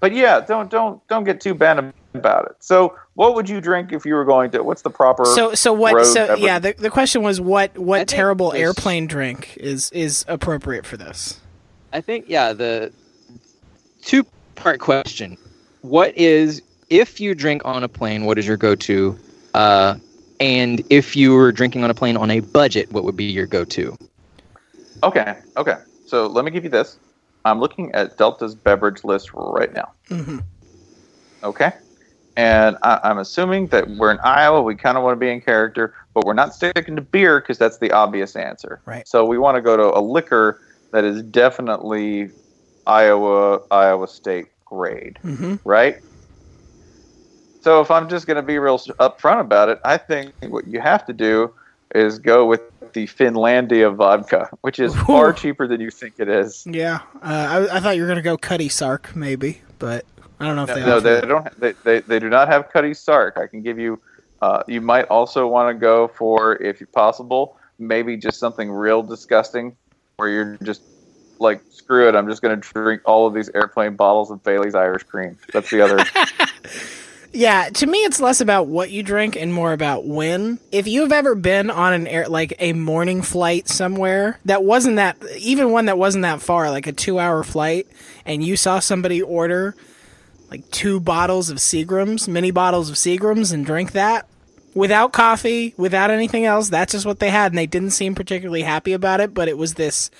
But 0.00 0.12
yeah, 0.12 0.40
don't 0.40 0.68
don't 0.70 1.06
don't 1.08 1.22
get 1.24 1.40
too 1.40 1.54
bad 1.54 1.92
about 2.14 2.46
it. 2.46 2.56
So, 2.58 2.98
what 3.14 3.34
would 3.36 3.48
you 3.48 3.60
drink 3.60 3.92
if 3.92 4.04
you 4.04 4.14
were 4.14 4.24
going 4.24 4.50
to? 4.50 4.62
What's 4.64 4.82
the 4.82 4.90
proper? 4.90 5.24
So 5.24 5.54
so 5.54 5.72
what? 5.72 5.94
road 5.94 6.04
So 6.04 6.26
beverage? 6.26 6.40
yeah, 6.40 6.58
the, 6.58 6.74
the 6.76 6.90
question 6.90 7.22
was 7.22 7.40
what 7.40 7.76
what 7.78 7.98
think 7.98 8.08
terrible 8.08 8.50
there's- 8.50 8.66
airplane 8.66 9.06
drink 9.06 9.56
is 9.58 9.90
is 9.92 10.24
appropriate 10.26 10.84
for 10.86 10.96
this? 10.96 11.38
I 11.92 12.00
think 12.00 12.24
yeah, 12.28 12.52
the 12.52 12.92
two 14.02 14.26
part 14.56 14.80
question. 14.80 15.36
What 15.82 16.16
is 16.16 16.62
if 16.90 17.20
you 17.20 17.34
drink 17.34 17.62
on 17.64 17.84
a 17.84 17.88
plane, 17.88 18.24
what 18.24 18.38
is 18.38 18.46
your 18.46 18.56
go 18.56 18.74
to 18.74 19.16
uh 19.54 19.96
And 20.42 20.82
if 20.90 21.14
you 21.14 21.34
were 21.34 21.52
drinking 21.52 21.84
on 21.84 21.90
a 21.90 21.94
plane 21.94 22.16
on 22.16 22.28
a 22.28 22.40
budget, 22.40 22.90
what 22.90 23.04
would 23.04 23.16
be 23.16 23.24
your 23.24 23.46
go-to? 23.46 23.96
Okay, 25.04 25.38
okay. 25.56 25.76
So 26.06 26.26
let 26.26 26.44
me 26.44 26.50
give 26.50 26.64
you 26.64 26.70
this. 26.70 26.98
I'm 27.44 27.60
looking 27.60 27.92
at 27.92 28.18
Delta's 28.18 28.56
beverage 28.56 29.04
list 29.04 29.30
right 29.34 29.72
now. 29.72 29.92
Mm-hmm. 30.10 30.38
Okay. 31.44 31.72
And 32.36 32.76
I, 32.82 32.98
I'm 33.04 33.18
assuming 33.18 33.68
that 33.68 33.88
we're 33.90 34.10
in 34.10 34.18
Iowa. 34.24 34.62
We 34.62 34.74
kind 34.74 34.96
of 34.96 35.04
want 35.04 35.14
to 35.14 35.20
be 35.20 35.30
in 35.30 35.40
character, 35.40 35.94
but 36.12 36.24
we're 36.24 36.34
not 36.34 36.54
sticking 36.54 36.96
to 36.96 37.02
beer 37.02 37.40
because 37.40 37.58
that's 37.58 37.78
the 37.78 37.92
obvious 37.92 38.34
answer. 38.34 38.80
Right. 38.84 39.06
So 39.06 39.24
we 39.24 39.38
want 39.38 39.54
to 39.56 39.60
go 39.60 39.76
to 39.76 39.96
a 39.96 40.00
liquor 40.00 40.60
that 40.92 41.04
is 41.04 41.22
definitely 41.22 42.30
Iowa, 42.86 43.60
Iowa 43.70 44.08
State 44.08 44.46
grade, 44.64 45.20
Mm-hmm. 45.22 45.56
right? 45.64 46.00
So 47.62 47.80
if 47.80 47.90
I'm 47.90 48.08
just 48.08 48.26
going 48.26 48.36
to 48.36 48.42
be 48.42 48.58
real 48.58 48.78
upfront 48.78 49.40
about 49.40 49.68
it, 49.68 49.80
I 49.84 49.96
think 49.96 50.34
what 50.48 50.66
you 50.66 50.80
have 50.80 51.06
to 51.06 51.12
do 51.12 51.54
is 51.94 52.18
go 52.18 52.44
with 52.44 52.60
the 52.92 53.06
Finlandia 53.06 53.94
vodka, 53.94 54.50
which 54.62 54.78
is 54.80 54.94
far 54.94 55.30
Ooh. 55.30 55.34
cheaper 55.34 55.68
than 55.68 55.80
you 55.80 55.90
think 55.90 56.14
it 56.18 56.28
is. 56.28 56.66
Yeah, 56.66 57.00
uh, 57.22 57.66
I, 57.70 57.76
I 57.76 57.80
thought 57.80 57.96
you 57.96 58.02
were 58.02 58.08
gonna 58.08 58.22
go 58.22 58.36
Cutty 58.36 58.68
Sark 58.68 59.14
maybe, 59.14 59.62
but 59.78 60.04
I 60.40 60.46
don't 60.46 60.56
know 60.56 60.64
if 60.64 60.74
they. 60.74 60.80
no, 60.80 60.98
they 60.98 61.20
that. 61.20 61.28
don't. 61.28 61.60
They, 61.60 61.72
they, 61.84 62.00
they 62.00 62.18
do 62.18 62.28
not 62.28 62.48
have 62.48 62.70
Cutty 62.70 62.94
Sark. 62.94 63.38
I 63.38 63.46
can 63.46 63.62
give 63.62 63.78
you. 63.78 64.00
Uh, 64.40 64.64
you 64.66 64.80
might 64.80 65.04
also 65.04 65.46
want 65.46 65.72
to 65.72 65.80
go 65.80 66.08
for, 66.08 66.60
if 66.60 66.82
possible, 66.90 67.56
maybe 67.78 68.16
just 68.16 68.40
something 68.40 68.68
real 68.72 69.00
disgusting, 69.00 69.76
where 70.16 70.28
you're 70.28 70.58
just 70.64 70.82
like, 71.38 71.60
screw 71.70 72.08
it. 72.08 72.16
I'm 72.16 72.28
just 72.28 72.42
going 72.42 72.60
to 72.60 72.68
drink 72.72 73.02
all 73.04 73.24
of 73.24 73.34
these 73.34 73.50
airplane 73.50 73.94
bottles 73.94 74.32
of 74.32 74.42
Bailey's 74.42 74.74
Irish 74.74 75.04
Cream. 75.04 75.38
That's 75.52 75.70
the 75.70 75.80
other. 75.80 76.04
Yeah, 77.34 77.70
to 77.70 77.86
me, 77.86 77.98
it's 78.04 78.20
less 78.20 78.42
about 78.42 78.66
what 78.66 78.90
you 78.90 79.02
drink 79.02 79.36
and 79.36 79.52
more 79.54 79.72
about 79.72 80.06
when. 80.06 80.58
If 80.70 80.86
you've 80.86 81.12
ever 81.12 81.34
been 81.34 81.70
on 81.70 81.94
an 81.94 82.06
air, 82.06 82.28
like 82.28 82.54
a 82.58 82.74
morning 82.74 83.22
flight 83.22 83.68
somewhere 83.68 84.38
that 84.44 84.64
wasn't 84.64 84.96
that, 84.96 85.16
even 85.38 85.72
one 85.72 85.86
that 85.86 85.96
wasn't 85.96 86.22
that 86.22 86.42
far, 86.42 86.70
like 86.70 86.86
a 86.86 86.92
two 86.92 87.18
hour 87.18 87.42
flight, 87.42 87.86
and 88.26 88.44
you 88.44 88.56
saw 88.56 88.80
somebody 88.80 89.22
order 89.22 89.74
like 90.50 90.70
two 90.70 91.00
bottles 91.00 91.48
of 91.48 91.56
Seagrams, 91.56 92.28
mini 92.28 92.50
bottles 92.50 92.90
of 92.90 92.96
Seagrams, 92.96 93.54
and 93.54 93.64
drink 93.64 93.92
that 93.92 94.28
without 94.74 95.12
coffee, 95.12 95.74
without 95.78 96.10
anything 96.10 96.44
else, 96.44 96.68
that's 96.68 96.92
just 96.92 97.06
what 97.06 97.18
they 97.18 97.30
had, 97.30 97.52
and 97.52 97.58
they 97.58 97.66
didn't 97.66 97.90
seem 97.90 98.14
particularly 98.14 98.62
happy 98.62 98.92
about 98.92 99.20
it, 99.20 99.32
but 99.32 99.48
it 99.48 99.56
was 99.56 99.74
this 99.74 100.10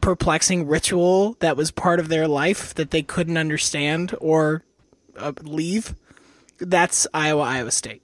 perplexing 0.00 0.66
ritual 0.66 1.36
that 1.40 1.56
was 1.56 1.70
part 1.70 1.98
of 2.00 2.08
their 2.08 2.28
life 2.28 2.74
that 2.74 2.90
they 2.90 3.02
couldn't 3.02 3.36
understand 3.36 4.14
or 4.20 4.62
uh, 5.18 5.32
leave. 5.42 5.94
That's 6.58 7.06
Iowa, 7.12 7.42
Iowa 7.42 7.70
State. 7.70 8.02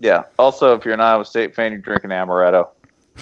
yeah. 0.00 0.24
Also, 0.38 0.74
if 0.74 0.84
you're 0.84 0.94
an 0.94 1.00
Iowa 1.00 1.24
State 1.24 1.54
fan, 1.54 1.72
you're 1.72 1.80
drinking 1.80 2.10
amaretto. 2.10 2.68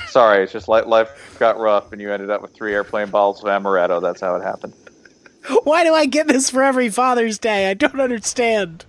Sorry, 0.07 0.45
it's 0.45 0.53
just 0.53 0.69
like 0.69 0.87
life 0.87 1.37
got 1.41 1.59
rough, 1.59 1.93
and 1.93 2.01
you 2.01 2.13
ended 2.13 2.31
up 2.31 2.41
with 2.41 2.55
three 2.55 2.73
airplane 2.73 3.11
bottles 3.11 3.43
of 3.43 3.49
amaretto. 3.49 4.01
That's 4.01 4.21
how 4.21 4.37
it 4.37 4.43
happened. 4.43 4.75
Why 5.65 5.83
do 5.83 5.93
I 5.95 6.07
get 6.07 6.29
this 6.29 6.51
for 6.51 6.63
every 6.63 6.89
Father's 6.89 7.39
Day? 7.39 7.71
I 7.71 7.75
don't 7.75 8.01
understand. 8.01 8.85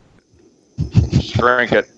Drink 1.32 1.72
it. 1.72 1.90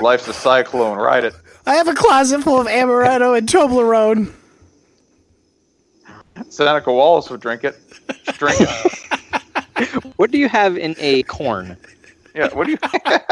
Life's 0.00 0.28
a 0.28 0.32
cyclone. 0.32 0.96
Ride 0.98 1.24
it. 1.24 1.34
I 1.66 1.74
have 1.74 1.88
a 1.88 1.94
closet 1.94 2.42
full 2.42 2.60
of 2.60 2.66
amaretto 2.68 3.36
and 3.36 3.48
Toblerone. 3.48 4.32
Seneca 6.48 6.92
Wallace 6.92 7.28
would 7.30 7.40
drink 7.40 7.64
it. 7.64 7.76
Just 8.24 8.38
drink 8.38 8.56
it. 8.60 8.92
What 10.16 10.30
do 10.30 10.38
you 10.38 10.48
have 10.48 10.78
in 10.78 10.94
a 10.98 11.22
corn? 11.24 11.76
Yeah, 12.36 12.48
what 12.52 12.66
do 12.66 12.72
you? 12.72 12.78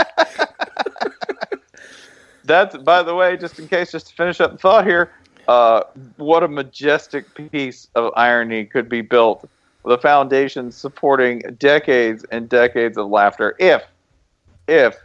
That's 2.44 2.76
by 2.78 3.02
the 3.02 3.14
way, 3.14 3.36
just 3.36 3.58
in 3.58 3.68
case, 3.68 3.92
just 3.92 4.08
to 4.08 4.14
finish 4.14 4.40
up 4.40 4.52
the 4.52 4.58
thought 4.58 4.86
here. 4.86 5.10
Uh, 5.46 5.82
what 6.16 6.42
a 6.42 6.48
majestic 6.48 7.26
piece 7.52 7.86
of 7.94 8.10
irony 8.16 8.64
could 8.64 8.88
be 8.88 9.02
built 9.02 9.46
with 9.82 9.98
a 9.98 10.00
foundation 10.00 10.72
supporting 10.72 11.40
decades 11.58 12.24
and 12.32 12.48
decades 12.48 12.96
of 12.96 13.08
laughter. 13.08 13.54
If, 13.58 13.82
if 14.66 14.96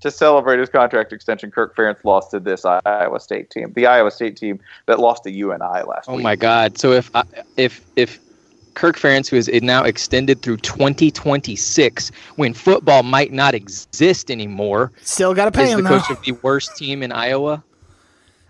to 0.00 0.10
celebrate 0.10 0.58
his 0.60 0.70
contract 0.70 1.12
extension, 1.12 1.50
Kirk 1.50 1.76
Ferentz 1.76 2.04
lost 2.04 2.30
to 2.30 2.40
this 2.40 2.64
Iowa 2.64 3.20
State 3.20 3.50
team, 3.50 3.70
the 3.74 3.86
Iowa 3.86 4.10
State 4.10 4.38
team 4.38 4.60
that 4.86 4.98
lost 4.98 5.24
to 5.24 5.30
UNI 5.30 5.58
last 5.86 6.08
Oh 6.08 6.14
week. 6.14 6.24
my 6.24 6.36
God! 6.36 6.78
So 6.78 6.92
if 6.92 7.10
I- 7.14 7.24
if 7.58 7.82
if 7.96 8.18
Kirk 8.74 8.96
Ferentz, 8.96 9.28
who 9.28 9.36
is 9.36 9.48
now 9.62 9.82
extended 9.84 10.42
through 10.42 10.58
2026, 10.58 12.10
when 12.36 12.54
football 12.54 13.02
might 13.02 13.32
not 13.32 13.54
exist 13.54 14.30
anymore, 14.30 14.92
Still 15.02 15.34
got 15.34 15.46
to 15.46 15.52
pay 15.52 15.64
is 15.64 15.70
him 15.72 15.84
the 15.84 15.90
though. 15.90 15.98
coach 16.00 16.10
of 16.10 16.22
the 16.24 16.32
worst 16.42 16.76
team 16.76 17.02
in 17.02 17.12
Iowa. 17.12 17.62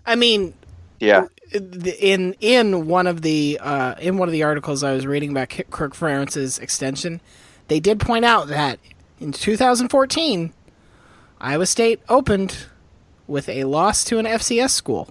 I 0.05 0.15
mean, 0.15 0.53
Yeah, 0.99 1.27
in 1.53 2.35
in 2.39 2.87
one 2.87 3.07
of 3.07 3.21
the 3.21 3.59
uh, 3.61 3.95
in 3.99 4.17
one 4.17 4.27
of 4.29 4.31
the 4.33 4.43
articles 4.43 4.83
I 4.83 4.93
was 4.93 5.05
reading 5.05 5.31
about 5.31 5.49
Kirk 5.49 5.93
Ferentz's 5.93 6.59
extension, 6.59 7.19
they 7.67 7.79
did 7.79 7.99
point 7.99 8.25
out 8.25 8.47
that 8.47 8.79
in 9.19 9.31
2014, 9.31 10.53
Iowa 11.39 11.65
State 11.65 11.99
opened 12.09 12.65
with 13.27 13.47
a 13.49 13.63
loss 13.65 14.03
to 14.05 14.17
an 14.19 14.25
FCS 14.25 14.71
school, 14.71 15.09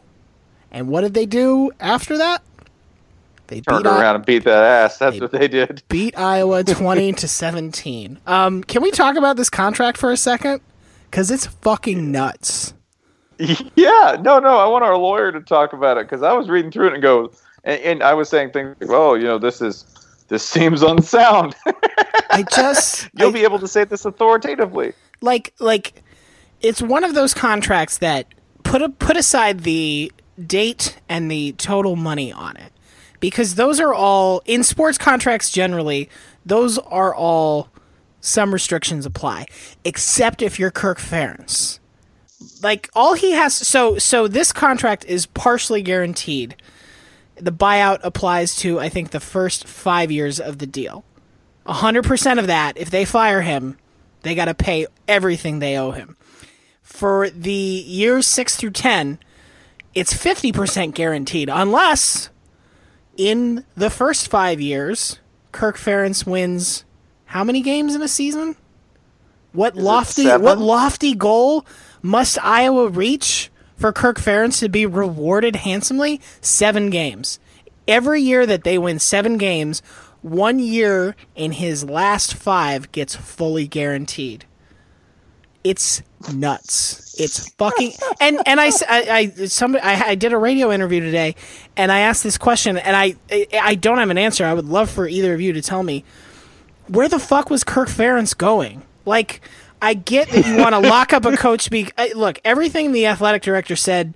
and 0.71 0.89
what 0.89 1.03
did 1.03 1.15
they 1.15 1.27
do 1.27 1.71
after 1.81 2.19
that? 2.19 2.43
They 3.51 3.61
turned 3.61 3.85
beat 3.85 3.91
I- 3.91 4.01
around 4.01 4.17
and 4.17 4.25
beat 4.25 4.45
that 4.45 4.63
ass. 4.65 4.97
That's 4.99 5.17
They- 5.17 5.21
what 5.21 5.33
they 5.33 5.49
did. 5.49 5.83
beat 5.89 6.17
Iowa 6.19 6.65
20 6.65 7.13
to 7.15 7.29
17. 7.29 8.19
Um, 8.27 8.63
can 8.65 8.81
we 8.83 8.91
talk 8.91 9.17
about 9.17 9.37
this 9.37 9.51
contract 9.51 9.99
for 9.99 10.11
a 10.11 10.17
second? 10.17 10.61
Because 11.11 11.31
it's 11.31 11.47
fucking 11.47 12.11
nuts. 12.11 12.73
Yeah, 13.39 14.17
no, 14.21 14.39
no. 14.39 14.59
I 14.59 14.67
want 14.67 14.85
our 14.85 14.97
lawyer 14.97 15.33
to 15.33 15.41
talk 15.41 15.73
about 15.73 15.97
it 15.97 16.07
because 16.09 16.23
I 16.23 16.33
was 16.35 16.49
reading 16.49 16.71
through 16.71 16.89
it 16.89 16.93
and 16.95 17.03
go, 17.03 17.33
and, 17.65 17.81
and 17.83 18.03
I 18.03 18.13
was 18.15 18.29
saying 18.29 18.51
things 18.51 18.77
like, 18.81 18.91
"Oh, 18.91 19.15
you 19.15 19.25
know, 19.25 19.39
this 19.39 19.63
is 19.63 19.87
this 20.29 20.47
seems 20.47 20.83
unsound." 20.83 21.57
I 22.31 22.45
just 22.53 23.09
You'll 23.19 23.31
I- 23.31 23.33
be 23.33 23.43
able 23.45 23.59
to 23.59 23.67
say 23.69 23.85
this 23.85 24.05
authoritatively. 24.05 24.93
like 25.23 25.55
like 25.59 26.03
it's 26.61 26.83
one 26.83 27.03
of 27.03 27.15
those 27.15 27.33
contracts 27.33 27.97
that 27.99 28.27
put 28.63 28.83
a, 28.83 28.91
put 28.91 29.17
aside 29.17 29.61
the 29.61 30.13
date 30.47 30.99
and 31.09 31.31
the 31.31 31.53
total 31.53 31.97
money 31.97 32.31
on 32.33 32.57
it 32.59 32.73
because 33.21 33.55
those 33.55 33.79
are 33.79 33.95
all 33.95 34.43
in 34.47 34.63
sports 34.63 34.99
contracts 34.99 35.51
generally 35.51 36.09
those 36.45 36.79
are 36.79 37.15
all 37.15 37.69
some 38.21 38.53
restrictions 38.53 39.07
apply 39.07 39.47
except 39.85 40.43
if 40.43 40.59
you're 40.59 40.71
Kirk 40.71 40.99
Ferentz. 40.99 41.79
Like 42.63 42.89
all 42.95 43.15
he 43.15 43.33
has 43.33 43.55
so 43.55 43.99
so 43.99 44.29
this 44.29 44.53
contract 44.53 45.05
is 45.05 45.27
partially 45.27 45.83
guaranteed. 45.83 46.57
The 47.37 47.53
buyout 47.53 48.01
applies 48.03 48.57
to 48.57 48.79
i 48.79 48.89
think 48.89 49.11
the 49.11 49.21
first 49.21 49.67
5 49.67 50.11
years 50.11 50.41
of 50.41 50.59
the 50.59 50.67
deal. 50.67 51.05
100% 51.67 52.39
of 52.39 52.47
that 52.47 52.77
if 52.77 52.91
they 52.91 53.05
fire 53.05 53.43
him 53.43 53.79
they 54.23 54.35
got 54.35 54.47
to 54.47 54.55
pay 54.55 54.87
everything 55.09 55.59
they 55.59 55.79
owe 55.79 55.93
him. 55.93 56.17
For 56.83 57.31
the 57.31 57.53
years 57.53 58.27
6 58.27 58.57
through 58.57 58.73
10, 58.73 59.19
it's 59.95 60.13
50% 60.13 60.93
guaranteed 60.93 61.49
unless 61.51 62.29
in 63.21 63.67
the 63.77 63.91
first 63.91 64.29
5 64.29 64.63
years 64.63 65.19
Kirk 65.53 65.77
Ferentz 65.77 66.25
wins 66.27 66.87
how 67.27 67.45
many 67.45 67.61
games 67.61 67.95
in 67.95 68.01
a 68.01 68.09
season? 68.09 68.57
What 69.53 69.77
lofty 69.77 70.27
what 70.27 70.59
lofty 70.59 71.15
goal 71.15 71.67
must 72.01 72.43
Iowa 72.43 72.89
reach 72.89 73.51
for 73.77 73.93
Kirk 73.93 74.19
Ferentz 74.19 74.61
to 74.61 74.71
be 74.71 74.87
rewarded 74.87 75.57
handsomely? 75.57 76.21
7 76.41 76.89
games. 76.89 77.39
Every 77.87 78.23
year 78.23 78.47
that 78.47 78.65
they 78.65 78.79
win 78.79 78.99
7 78.99 79.37
games, 79.37 79.83
one 80.23 80.59
year 80.59 81.15
in 81.35 81.53
his 81.53 81.85
last 81.85 82.33
5 82.35 82.91
gets 82.91 83.15
fully 83.15 83.67
guaranteed 83.67 84.47
it's 85.65 86.03
nuts. 86.33 87.15
It's 87.19 87.49
fucking 87.55 87.93
and 88.21 88.39
and 88.47 88.61
I 88.61 88.71
somebody 88.71 89.83
I, 89.85 90.09
I 90.11 90.15
did 90.15 90.33
a 90.33 90.39
radio 90.39 90.73
interview 90.73 91.01
today, 91.01 91.35
and 91.77 91.91
I 91.93 92.01
asked 92.01 92.23
this 92.23 92.39
question, 92.39 92.79
and 92.79 92.97
I 92.97 93.15
I- 93.31 93.47
I 93.63 93.75
don't 93.75 93.99
have 93.99 94.11
an 94.11 94.19
answer. 94.19 94.45
I 94.45 94.55
would 94.55 94.67
love 94.67 94.91
for 94.91 95.07
either 95.09 95.35
of 95.35 95.41
you 95.41 95.53
to 95.53 95.63
tell 95.63 95.83
me 95.83 96.05
where 96.89 97.09
the 97.09 97.19
fuck 97.19 97.51
was 97.51 97.63
Kirk 97.65 97.89
Ferentz 97.89 98.37
going? 98.37 98.83
Like, 99.07 99.41
I 99.81 99.95
get 99.95 100.29
that 100.31 100.47
you 100.47 100.57
want 100.57 100.75
to 100.75 100.79
lock 100.81 101.13
up 101.13 101.25
a 101.25 101.37
coach. 101.37 101.71
Be 101.71 101.89
look, 102.15 102.41
everything 102.45 102.93
the 102.93 103.07
athletic 103.07 103.43
director 103.43 103.77
said 103.77 104.15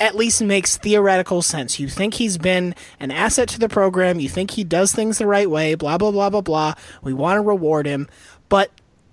at 0.00 0.14
least 0.14 0.40
makes 0.42 0.76
theoretical 0.76 1.42
sense. 1.42 1.80
You 1.80 1.88
think 1.88 2.14
he's 2.14 2.38
been 2.38 2.74
an 3.00 3.10
asset 3.10 3.48
to 3.48 3.58
the 3.58 3.68
program. 3.68 4.20
You 4.20 4.28
think 4.28 4.52
he 4.52 4.62
does 4.64 4.92
things 4.92 5.18
the 5.18 5.26
right 5.26 5.50
way. 5.50 5.74
Blah 5.74 5.98
blah 5.98 6.10
blah 6.12 6.30
blah 6.30 6.40
blah. 6.40 6.74
We 7.02 7.12
want 7.12 7.36
to 7.36 7.42
reward 7.42 7.86
him, 7.86 8.08
but 8.48 8.70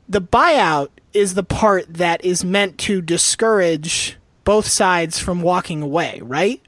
the 0.07 0.21
buyout 0.21 0.89
is 1.15 1.33
the 1.33 1.43
part 1.43 1.85
that 1.93 2.23
is 2.25 2.43
meant 2.43 2.77
to 2.79 3.01
discourage 3.01 4.17
both 4.43 4.67
sides 4.67 5.17
from 5.19 5.41
walking 5.41 5.81
away, 5.81 6.19
right? 6.23 6.61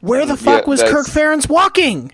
Where 0.00 0.26
the 0.26 0.36
fuck 0.36 0.64
Yeah, 0.64 0.70
was 0.70 0.82
Kirk 0.82 1.06
that's- 1.06 1.10
Ferentz 1.10 1.48
walking? 1.48 2.12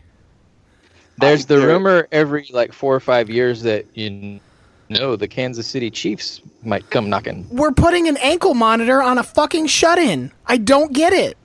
There's 1.18 1.46
the 1.46 1.58
rumor 1.58 2.08
every 2.12 2.48
like 2.50 2.72
four 2.72 2.94
or 2.94 3.00
five 3.00 3.28
years 3.28 3.62
that 3.62 3.84
you 3.94 4.40
know 4.88 5.16
the 5.16 5.28
Kansas 5.28 5.66
City 5.66 5.90
Chiefs 5.90 6.40
might 6.62 6.88
come 6.88 7.10
knocking. 7.10 7.46
We're 7.50 7.72
putting 7.72 8.08
an 8.08 8.16
ankle 8.18 8.54
monitor 8.54 9.02
on 9.02 9.18
a 9.18 9.22
fucking 9.22 9.66
shut-in. 9.66 10.32
I 10.46 10.56
don't 10.56 10.92
get 10.94 11.12
it. 11.12 11.36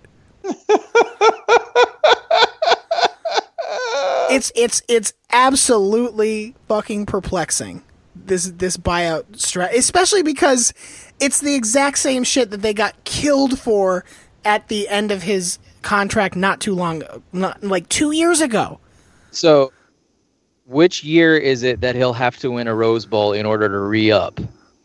it's 4.31 4.51
it's 4.55 4.81
it's 4.87 5.13
absolutely 5.31 6.55
fucking 6.67 7.05
perplexing. 7.05 7.83
This 8.15 8.45
this 8.45 8.77
buyout 8.77 9.23
strat, 9.33 9.73
especially 9.73 10.23
because 10.23 10.73
it's 11.19 11.39
the 11.39 11.53
exact 11.53 11.97
same 11.97 12.23
shit 12.23 12.49
that 12.51 12.61
they 12.61 12.73
got 12.73 13.03
killed 13.03 13.59
for 13.59 14.05
at 14.43 14.67
the 14.67 14.87
end 14.87 15.11
of 15.11 15.23
his 15.23 15.59
contract 15.81 16.35
not 16.35 16.59
too 16.59 16.73
long, 16.73 17.03
not 17.33 17.63
like 17.63 17.87
two 17.89 18.11
years 18.11 18.41
ago. 18.41 18.79
So, 19.31 19.71
which 20.65 21.03
year 21.03 21.37
is 21.37 21.63
it 21.63 21.81
that 21.81 21.95
he'll 21.95 22.13
have 22.13 22.37
to 22.37 22.51
win 22.51 22.67
a 22.67 22.75
Rose 22.75 23.05
Bowl 23.05 23.33
in 23.33 23.45
order 23.45 23.67
to 23.67 23.79
re-up? 23.79 24.39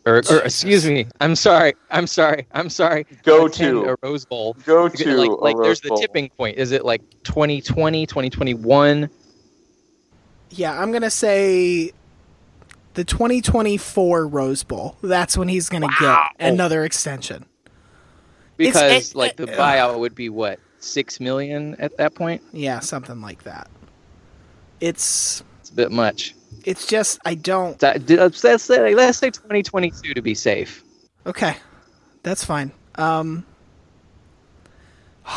Or, 0.05 0.23
or 0.31 0.39
excuse 0.39 0.85
me, 0.85 1.05
I'm 1.21 1.35
sorry, 1.35 1.73
I'm 1.91 2.07
sorry, 2.07 2.47
I'm 2.53 2.69
sorry. 2.69 3.05
Go 3.23 3.47
to. 3.47 3.91
a 3.91 3.95
Rose 4.01 4.25
Bowl. 4.25 4.55
Go 4.65 4.89
to 4.89 5.15
like, 5.15 5.29
a 5.29 5.33
like 5.33 5.55
Rose 5.55 5.65
there's 5.65 5.81
the 5.81 5.97
tipping 6.01 6.29
point. 6.29 6.57
Is 6.57 6.71
it 6.71 6.83
like 6.83 7.01
2020, 7.23 8.07
2021? 8.07 9.09
Yeah, 10.49 10.81
I'm 10.81 10.91
gonna 10.91 11.11
say 11.11 11.91
the 12.93 13.03
2024 13.03 14.27
Rose 14.27 14.63
Bowl. 14.63 14.97
That's 15.01 15.37
when 15.37 15.47
he's 15.47 15.69
gonna 15.69 15.87
get 15.99 16.17
another 16.39 16.83
extension. 16.83 17.45
Because 18.57 19.11
it- 19.11 19.15
like 19.15 19.37
the 19.37 19.43
it- 19.43 19.57
buyout 19.57 19.97
would 19.99 20.13
be 20.15 20.29
what 20.29 20.59
six 20.79 21.19
million 21.19 21.75
at 21.79 21.95
that 21.97 22.15
point. 22.15 22.41
Yeah, 22.53 22.79
something 22.79 23.21
like 23.21 23.43
that. 23.43 23.69
It's 24.79 25.43
It's 25.61 25.69
a 25.69 25.73
bit 25.73 25.91
much. 25.91 26.35
it's 26.65 26.85
just 26.87 27.19
I 27.25 27.35
don't. 27.35 27.77
That- 27.79 28.05
d- 28.05 28.17
Let's 28.17 28.43
let's 28.43 28.63
say 28.63 28.93
let's 28.95 29.17
say 29.17 29.29
2022 29.29 30.13
to 30.13 30.21
be 30.21 30.33
safe. 30.35 30.83
Okay, 31.25 31.55
that's 32.23 32.43
fine. 32.43 32.71
Um, 32.95 33.45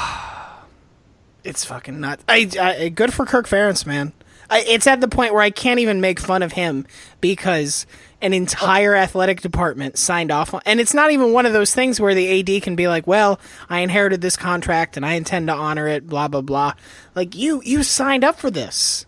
it's 1.45 1.65
fucking 1.65 2.01
nuts. 2.01 2.25
I, 2.29 2.49
I 2.61 2.89
good 2.89 3.13
for 3.13 3.27
Kirk 3.27 3.47
Ferentz, 3.47 3.87
man. 3.87 4.13
It's 4.59 4.87
at 4.87 5.01
the 5.01 5.09
point 5.09 5.33
where 5.33 5.43
I 5.43 5.51
can't 5.51 5.81
even 5.81 6.01
make 6.01 6.21
fun 6.21 6.43
of 6.43 6.53
him 6.53 6.87
because 7.21 7.87
an 8.23 8.33
entire 8.33 8.95
athletic 8.95 9.41
department 9.41 9.99
signed 9.99 10.31
off 10.31 10.55
on, 10.55 10.63
and 10.65 10.81
it's 10.81 10.95
not 10.95 11.11
even 11.11 11.33
one 11.33 11.47
of 11.47 11.53
those 11.53 11.75
things 11.75 12.01
where 12.01 12.15
the 12.15 12.41
AD 12.41 12.63
can 12.63 12.75
be 12.77 12.89
like, 12.89 13.07
"Well, 13.07 13.39
I 13.69 13.81
inherited 13.81 14.21
this 14.21 14.37
contract 14.37 14.97
and 14.97 15.05
I 15.05 15.15
intend 15.15 15.49
to 15.49 15.55
honor 15.55 15.87
it." 15.89 16.07
Blah 16.07 16.29
blah 16.29 16.41
blah. 16.41 16.73
Like 17.15 17.35
you, 17.35 17.61
you 17.65 17.83
signed 17.83 18.25
up 18.25 18.39
for 18.39 18.51
this. 18.51 19.07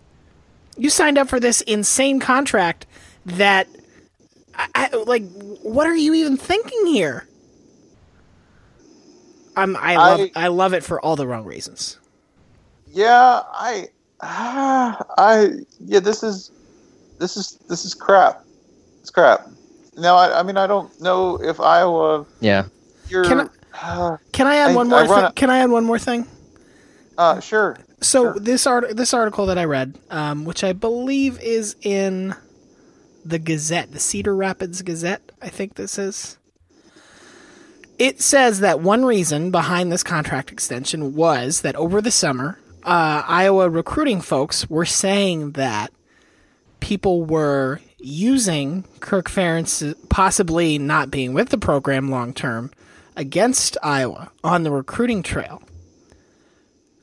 You 0.78 0.90
signed 0.90 1.16
up 1.18 1.28
for 1.28 1.40
this 1.40 1.62
insane 1.62 2.20
contract 2.20 2.84
that, 3.24 3.66
I, 4.55 4.68
I, 4.92 4.97
like, 5.07 5.22
what 5.62 5.86
are 5.86 5.97
you 5.97 6.12
even 6.14 6.36
thinking 6.36 6.86
here? 6.86 7.26
I'm, 9.57 9.74
I 9.76 9.97
love, 9.97 10.20
I- 10.36 10.44
I 10.44 10.49
love 10.49 10.74
it 10.74 10.84
for 10.84 11.01
all 11.01 11.16
the 11.16 11.26
wrong 11.26 11.44
reasons. 11.44 11.99
Yeah, 12.92 13.42
I, 13.53 13.88
I, 14.29 15.51
yeah, 15.81 16.01
this 16.01 16.22
is, 16.22 16.51
this 17.18 17.37
is, 17.37 17.59
this 17.68 17.85
is 17.85 17.95
crap. 17.95 18.45
It's 19.01 19.11
crap. 19.11 19.47
Now, 19.97 20.16
I, 20.16 20.41
I 20.41 20.43
mean, 20.43 20.57
I 20.57 20.66
don't 20.66 20.99
know 21.01 21.37
if 21.43 21.61
Iowa. 21.61 22.27
Yeah. 22.41 22.66
You're. 23.09 23.24
Can 23.24 23.49
uh, 23.83 24.16
Can 24.33 24.47
I 24.47 24.57
add 24.57 24.70
I- 24.70 24.74
one 24.74 24.89
more? 24.89 25.05
run 25.05 25.09
Thi- 25.09 25.27
a- 25.27 25.33
can 25.33 25.49
I 25.51 25.59
add 25.59 25.70
one 25.70 25.85
more 25.85 25.99
thing? 25.99 26.27
uh, 27.18 27.41
sure. 27.41 27.79
So 28.03 28.35
this 28.35 28.66
art 28.66 28.95
this 28.97 29.14
article 29.14 29.47
that 29.47 29.57
I 29.57 29.64
read, 29.64 29.99
um, 30.11 30.45
which 30.45 30.62
I 30.62 30.74
believe 30.74 31.41
is 31.41 31.77
in 31.83 32.35
the 33.24 33.39
Gazette, 33.39 33.93
the 33.93 33.99
Cedar 33.99 34.37
Rapids 34.37 34.83
Gazette, 34.83 35.33
I 35.41 35.49
think 35.49 35.74
this 35.77 35.99
is. 35.99 36.37
It 37.99 38.20
says 38.20 38.61
that 38.61 38.81
one 38.81 39.05
reason 39.07 39.51
behind 39.51 39.91
this 39.91 40.03
contract 40.03 40.53
extension 40.53 41.14
was 41.14 41.62
that 41.62 41.74
over 41.77 42.03
the 42.03 42.11
summer, 42.11 42.59
uh, 42.87 43.24
Iowa 43.26 43.68
recruiting 43.68 44.20
folks 44.20 44.70
were 44.70 44.87
saying 44.87 45.53
that 45.53 45.93
people 46.78 47.24
were 47.24 47.80
using 47.99 48.84
Kirk 49.01 49.28
Ferentz 49.28 49.95
possibly 50.09 50.78
not 50.78 51.11
being 51.11 51.34
with 51.34 51.49
the 51.49 51.59
program 51.59 52.11
long 52.11 52.32
term 52.32 52.70
against 53.16 53.76
Iowa 53.82 54.30
on 54.45 54.62
the 54.62 54.70
recruiting 54.70 55.22
trail. 55.24 55.62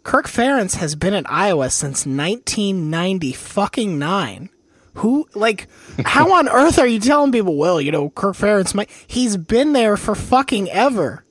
Kirk 0.04 0.28
Ferentz 0.28 0.76
has 0.76 0.96
been 0.96 1.14
at 1.14 1.30
Iowa 1.30 1.70
since 1.70 2.06
1990 2.06 3.34
fucking 3.34 4.00
nine. 4.00 4.50
Who 4.96 5.28
like 5.34 5.68
how 6.06 6.34
on 6.38 6.48
earth 6.48 6.80
are 6.80 6.88
you 6.88 7.00
telling 7.00 7.32
people? 7.32 7.58
Well, 7.58 7.82
you 7.82 7.92
know, 7.92 8.10
Kirk 8.12 8.36
Ferentz 8.36 8.74
might. 8.74 8.90
He's 9.08 9.36
been 9.36 9.74
there 9.74 9.98
for 9.98 10.16
fucking 10.16 10.70
ever. 10.70 11.26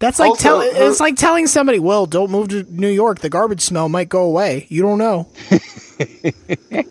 That's 0.00 0.18
like 0.18 0.30
Also, 0.30 0.42
tell. 0.42 0.60
her- 0.60 0.88
It's 0.88 0.98
like 0.98 1.14
telling 1.16 1.46
somebody, 1.46 1.78
"Well, 1.78 2.06
don't 2.06 2.30
move 2.30 2.48
to 2.48 2.64
New 2.70 2.88
York. 2.88 3.20
The 3.20 3.28
garbage 3.30 3.60
smell 3.60 3.88
might 3.88 4.08
go 4.08 4.22
away." 4.22 4.66
You 4.68 4.82
don't 4.82 4.98
know. 4.98 5.28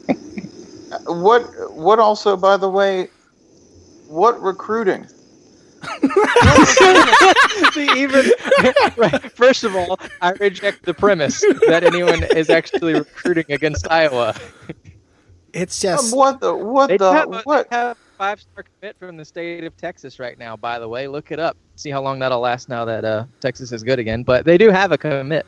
What? 1.06 1.44
What? 1.74 2.00
Also, 2.00 2.36
by 2.38 2.58
the 2.58 2.70
way, 2.70 3.10
what 4.08 4.42
recruiting? 4.42 5.06
even 7.78 8.26
right, 8.98 9.32
first 9.34 9.64
of 9.64 9.76
all, 9.76 9.98
I 10.22 10.32
reject 10.32 10.84
the 10.86 10.94
premise 10.94 11.40
that 11.68 11.84
anyone 11.84 12.24
is 12.36 12.50
actually 12.50 12.94
recruiting 12.96 13.46
against 13.50 13.90
Iowa. 13.90 14.36
It's 15.54 15.80
just 15.80 16.12
um, 16.14 16.18
What 16.20 16.40
the? 16.42 16.54
What 16.56 16.88
They 16.88 16.98
the? 16.98 17.12
have 17.14 17.34
a, 17.34 17.42
what? 17.44 17.68
have 17.72 17.98
five-star 18.18 18.64
commit 18.80 18.98
from 19.00 19.16
the 19.18 19.26
state 19.26 19.64
of 19.64 19.76
Texas 19.78 20.20
right 20.20 20.38
now. 20.38 20.58
By 20.58 20.80
the 20.80 20.88
way, 20.88 21.08
look 21.08 21.32
it 21.32 21.40
up. 21.40 21.56
See 21.80 21.92
how 21.92 22.02
long 22.02 22.20
that'll 22.20 22.42
last 22.42 22.68
now 22.68 22.84
that 22.84 23.06
uh, 23.06 23.24
Texas 23.40 23.72
is 23.72 23.84
good 23.84 24.00
again. 24.00 24.24
But 24.24 24.44
they 24.44 24.58
do 24.58 24.70
have 24.70 24.92
a 24.92 24.98
commit. 24.98 25.46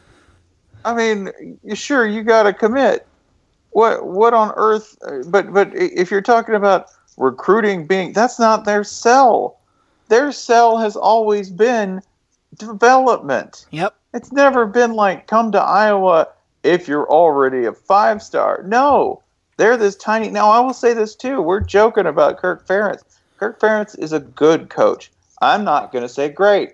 I 0.86 0.94
mean, 0.94 1.30
sure, 1.76 2.08
you 2.08 2.24
got 2.24 2.44
to 2.44 2.54
commit. 2.54 3.06
What? 3.72 4.06
What 4.06 4.34
on 4.34 4.54
earth? 4.56 4.98
uh, 5.06 5.24
But 5.28 5.52
but 5.52 5.76
if 5.76 6.10
you're 6.10 6.22
talking 6.22 6.56
about 6.56 6.88
recruiting 7.18 7.86
being, 7.86 8.14
that's 8.14 8.40
not 8.40 8.64
their 8.64 8.86
sell. 8.86 9.60
Their 10.08 10.32
sell 10.32 10.78
has 10.78 10.96
always 10.96 11.50
been 11.50 12.02
development. 12.58 13.66
Yep. 13.72 13.94
It's 14.14 14.32
never 14.32 14.66
been 14.66 14.94
like 14.94 15.28
come 15.28 15.52
to 15.52 15.60
Iowa 15.60 16.30
if 16.64 16.88
you're 16.88 17.10
already 17.10 17.66
a 17.66 17.74
five 17.74 18.24
star. 18.24 18.64
No, 18.66 19.22
they're 19.58 19.76
this 19.76 19.98
tiny. 19.98 20.30
Now 20.30 20.50
I 20.50 20.62
will 20.62 20.74
say 20.74 20.94
this 20.94 21.14
too. 21.14 21.42
We're 21.42 21.60
joking 21.60 22.06
about 22.06 22.38
Kirk 22.38 22.66
Ferentz. 22.66 23.04
Kirk 23.38 23.60
Ferentz 23.60 24.00
is 24.00 24.14
a 24.14 24.22
good 24.22 24.70
coach. 24.70 25.12
I'm 25.42 25.64
not 25.64 25.92
going 25.92 26.04
to 26.04 26.10
say 26.10 26.30
great. 26.30 26.74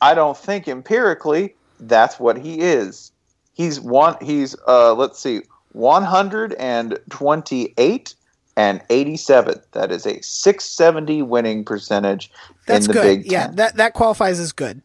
I 0.00 0.14
don't 0.14 0.36
think 0.36 0.66
empirically 0.66 1.54
that's 1.78 2.18
what 2.18 2.38
he 2.38 2.60
is. 2.60 3.12
He's 3.54 3.80
one. 3.80 4.16
He's 4.22 4.56
uh. 4.66 4.94
Let's 4.94 5.20
see, 5.20 5.42
128 5.72 8.14
and 8.56 8.82
87. 8.90 9.60
That 9.72 9.92
is 9.92 10.06
a 10.06 10.20
670 10.22 11.22
winning 11.22 11.64
percentage 11.64 12.30
that's 12.66 12.86
in 12.86 12.88
the 12.88 12.94
good. 12.94 13.22
Big 13.22 13.30
Yeah, 13.30 13.46
Ten. 13.46 13.56
that 13.56 13.76
that 13.76 13.94
qualifies 13.94 14.40
as 14.40 14.52
good. 14.52 14.82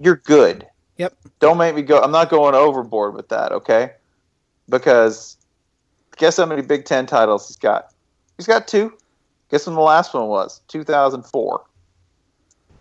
You're 0.00 0.16
good. 0.16 0.66
Yep. 0.96 1.14
Don't 1.40 1.58
make 1.58 1.74
me 1.74 1.82
go. 1.82 2.00
I'm 2.00 2.12
not 2.12 2.30
going 2.30 2.54
overboard 2.54 3.14
with 3.14 3.28
that, 3.28 3.52
okay? 3.52 3.92
Because 4.68 5.36
guess 6.16 6.36
how 6.36 6.46
many 6.46 6.62
Big 6.62 6.84
Ten 6.84 7.06
titles 7.06 7.48
he's 7.48 7.56
got? 7.56 7.92
He's 8.36 8.46
got 8.46 8.66
two. 8.66 8.92
Guess 9.50 9.66
when 9.66 9.74
the 9.74 9.82
last 9.82 10.14
one 10.14 10.28
was? 10.28 10.60
2004. 10.68 11.62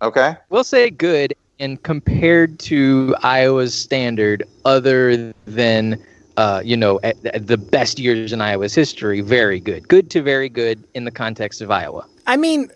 Okay. 0.02 0.36
We'll 0.50 0.64
say 0.64 0.90
good, 0.90 1.34
and 1.60 1.82
compared 1.84 2.58
to 2.60 3.16
Iowa's 3.22 3.74
standard, 3.74 4.44
other 4.66 5.34
than 5.46 6.04
uh, 6.38 6.62
you 6.66 6.76
know 6.76 7.00
at, 7.04 7.24
at 7.28 7.48
the 7.48 7.58
best 7.58 8.00
years 8.00 8.34
in 8.34 8.42
Iowa's 8.42 8.74
history, 8.74 9.22
very 9.22 9.60
good. 9.60 9.88
Good 9.88 10.10
to 10.12 10.22
very 10.22 10.50
good 10.50 10.84
in 10.96 11.04
the 11.06 11.12
context 11.12 11.62
of 11.62 11.70
Iowa. 11.70 12.06
I 12.26 12.38
mean, 12.38 12.70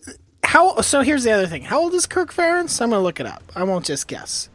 how? 0.43 0.82
So 0.82 1.01
here's 1.01 1.23
the 1.23 1.32
other 1.32 1.47
thing. 1.47 1.63
How 1.63 1.80
old 1.80 1.93
is 1.93 2.05
Kirk 2.05 2.32
Ferentz? 2.34 2.80
I'm 2.82 2.91
gonna 2.91 3.01
look 3.01 3.19
it 3.19 3.26
up. 3.26 3.43
I 3.55 3.63
won't 3.63 3.86
just 3.86 4.07
guess. 4.07 4.49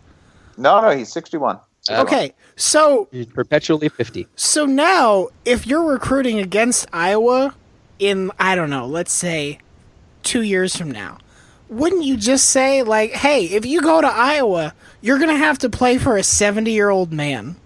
No, 0.57 0.81
no, 0.81 0.91
he's 0.91 1.11
61. 1.13 1.59
Okay, 1.91 2.35
so 2.57 3.09
He's 3.11 3.27
perpetually 3.27 3.89
fifty. 3.89 4.29
so 4.37 4.65
now 4.67 5.29
if 5.45 5.67
you're 5.67 5.83
recruiting 5.83 6.39
against 6.39 6.87
Iowa 6.93 7.55
in 7.99 8.31
I 8.39 8.55
don't 8.55 8.71
know, 8.71 8.87
let's 8.87 9.13
say 9.13 9.59
two 10.23 10.43
years 10.43 10.77
from 10.77 10.91
now, 10.91 11.19
wouldn't 11.71 12.05
you 12.05 12.17
just 12.17 12.51
say 12.51 12.83
like, 12.83 13.13
hey, 13.13 13.45
if 13.47 13.65
you 13.65 13.81
go 13.81 14.01
to 14.01 14.07
Iowa, 14.07 14.75
you're 15.01 15.19
gonna 15.19 15.37
have 15.37 15.59
to 15.61 15.71
play 15.71 15.97
for 15.99 16.17
a 16.17 16.23
70 16.23 16.71
year 16.71 16.91
old 16.91 17.13
man? 17.13 17.57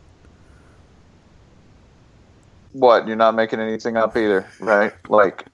What? 2.73 3.07
You're 3.07 3.17
not 3.17 3.35
making 3.35 3.61
anything 3.61 3.97
up 3.97 4.17
either, 4.17 4.47
right? 4.61 4.93
Like, 5.09 5.47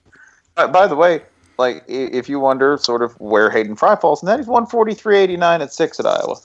uh, 0.56 0.68
by 0.68 0.86
the 0.86 0.96
way, 0.96 1.22
like 1.58 1.84
if 1.86 2.28
you 2.28 2.40
wonder 2.40 2.76
sort 2.78 3.02
of 3.02 3.12
where 3.20 3.50
Hayden 3.50 3.76
Fry 3.76 3.94
falls, 3.96 4.22
and 4.22 4.28
that 4.28 4.38
he's 4.38 4.48
143.89 4.48 5.60
at 5.60 5.72
six 5.72 6.00
at 6.00 6.06
Iowa. 6.06 6.36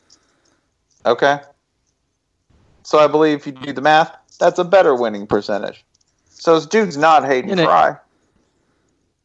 Okay. 1.06 1.40
So 2.84 3.00
I 3.00 3.08
believe 3.08 3.38
if 3.40 3.46
you 3.48 3.54
do 3.54 3.74
the 3.74 3.82
math, 3.82 4.16
that's 4.40 4.60
a 4.60 4.64
better 4.66 4.94
winning 4.94 5.26
percentage. 5.26 5.84
So 6.30 6.56
this 6.56 6.66
dude's 6.66 6.98
not 6.98 7.26
Hayden 7.26 7.50
In 7.52 7.60
a- 7.60 7.64
Fry. 7.64 7.96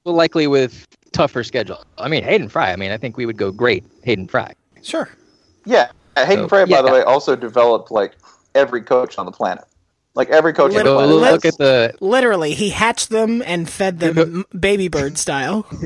well, 0.05 0.15
likely 0.15 0.47
with 0.47 0.87
tougher 1.13 1.45
schedule. 1.45 1.85
I 1.99 2.09
mean, 2.09 2.25
Hayden 2.25 2.49
Fry. 2.49 2.73
I 2.73 2.77
mean, 2.77 2.91
I 2.91 2.97
think 2.97 3.17
we 3.17 3.27
would 3.27 3.37
go 3.37 3.51
great, 3.51 3.85
Hayden 4.03 4.29
Fry. 4.29 4.53
Sure. 4.83 5.09
Yeah, 5.65 5.91
Hayden 6.17 6.45
So, 6.45 6.49
Fry, 6.49 6.65
by 6.65 6.83
the 6.83 6.89
yeah. 6.89 6.93
way, 6.93 7.03
also 7.03 7.37
developed 7.37 7.91
like 7.91 8.13
every 8.55 8.83
coach 8.83 9.19
on 9.19 9.27
the 9.27 9.33
planet. 9.33 9.65
Like 10.15 10.29
every 10.31 10.53
coach 10.53 10.75
on 10.75 10.85
the 10.85 10.93
planet. 10.93 11.17
look 11.17 11.45
at 11.45 11.59
the 11.59 11.95
Literally, 12.01 12.55
he 12.55 12.71
hatched 12.71 13.11
them 13.11 13.43
and 13.47 13.69
fed 13.69 14.01
them 14.01 14.45
baby 14.59 14.89
bird 14.89 15.19
style. 15.19 15.67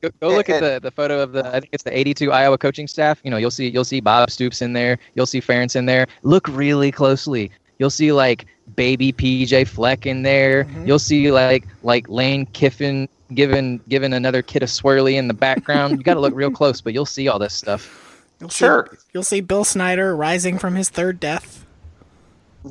Go, 0.00 0.08
go 0.18 0.28
look 0.28 0.48
at 0.48 0.62
the, 0.62 0.80
the 0.82 0.90
photo 0.90 1.20
of 1.22 1.32
the 1.32 1.46
I 1.46 1.60
think 1.60 1.68
it's 1.72 1.82
the 1.82 1.94
82 1.94 2.32
Iowa 2.32 2.56
coaching 2.56 2.86
staff. 2.86 3.20
You 3.22 3.30
know, 3.30 3.36
you'll 3.36 3.50
see 3.50 3.68
you'll 3.68 3.84
see 3.84 4.00
Bob 4.00 4.30
Stoops 4.30 4.62
in 4.62 4.72
there. 4.72 4.98
You'll 5.14 5.26
see 5.26 5.42
Ferentz 5.42 5.76
in 5.76 5.84
there. 5.84 6.06
Look 6.22 6.48
really 6.48 6.90
closely. 6.90 7.50
You'll 7.80 7.88
see 7.90 8.12
like 8.12 8.44
baby 8.76 9.10
PJ 9.10 9.66
Fleck 9.66 10.04
in 10.04 10.22
there. 10.22 10.64
Mm-hmm. 10.64 10.86
You'll 10.86 10.98
see 10.98 11.32
like 11.32 11.66
like 11.82 12.08
Lane 12.10 12.44
Kiffin 12.46 13.08
giving 13.32 13.80
giving 13.88 14.12
another 14.12 14.42
kid 14.42 14.62
a 14.62 14.66
swirly 14.66 15.14
in 15.14 15.28
the 15.28 15.34
background. 15.34 15.96
you 15.96 16.04
got 16.04 16.14
to 16.14 16.20
look 16.20 16.34
real 16.34 16.50
close, 16.50 16.82
but 16.82 16.92
you'll 16.92 17.06
see 17.06 17.26
all 17.26 17.38
this 17.38 17.54
stuff. 17.54 18.22
You'll 18.38 18.50
see, 18.50 18.58
Sure. 18.66 18.98
You'll 19.14 19.22
see 19.22 19.40
Bill 19.40 19.64
Snyder 19.64 20.14
rising 20.14 20.58
from 20.58 20.74
his 20.74 20.90
third 20.90 21.18
death. 21.18 21.64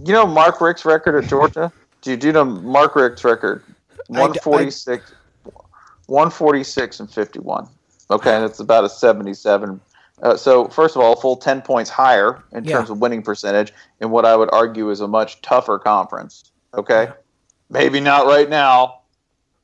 You 0.05 0.13
know 0.13 0.27
Mark 0.27 0.61
Richt's 0.61 0.85
record 0.85 1.23
at 1.23 1.27
Georgia? 1.29 1.73
do 2.03 2.11
you 2.11 2.17
do 2.17 2.27
you 2.27 2.33
know 2.33 2.45
Mark 2.45 2.95
Richt's 2.95 3.23
record? 3.23 3.63
I 4.11 4.13
d- 4.13 4.19
I- 4.19 4.21
146, 4.21 5.11
146 6.05 6.99
and 6.99 7.11
51. 7.11 7.67
Okay, 8.11 8.39
that's 8.39 8.59
about 8.59 8.83
a 8.83 8.89
77. 8.89 9.79
Uh, 10.21 10.35
so, 10.35 10.67
first 10.67 10.95
of 10.95 11.01
all, 11.01 11.15
full 11.15 11.37
10 11.37 11.61
points 11.61 11.89
higher 11.89 12.43
in 12.51 12.63
Yeah. 12.65 12.77
terms 12.77 12.89
of 12.89 12.99
winning 12.99 13.21
percentage 13.21 13.73
in 14.01 14.09
what 14.09 14.25
I 14.25 14.35
would 14.35 14.49
argue 14.51 14.89
is 14.89 14.99
a 15.01 15.07
much 15.07 15.41
tougher 15.41 15.79
conference. 15.79 16.51
Okay? 16.73 17.09
Maybe 17.69 17.99
not 17.99 18.25
right 18.27 18.49
now, 18.49 19.01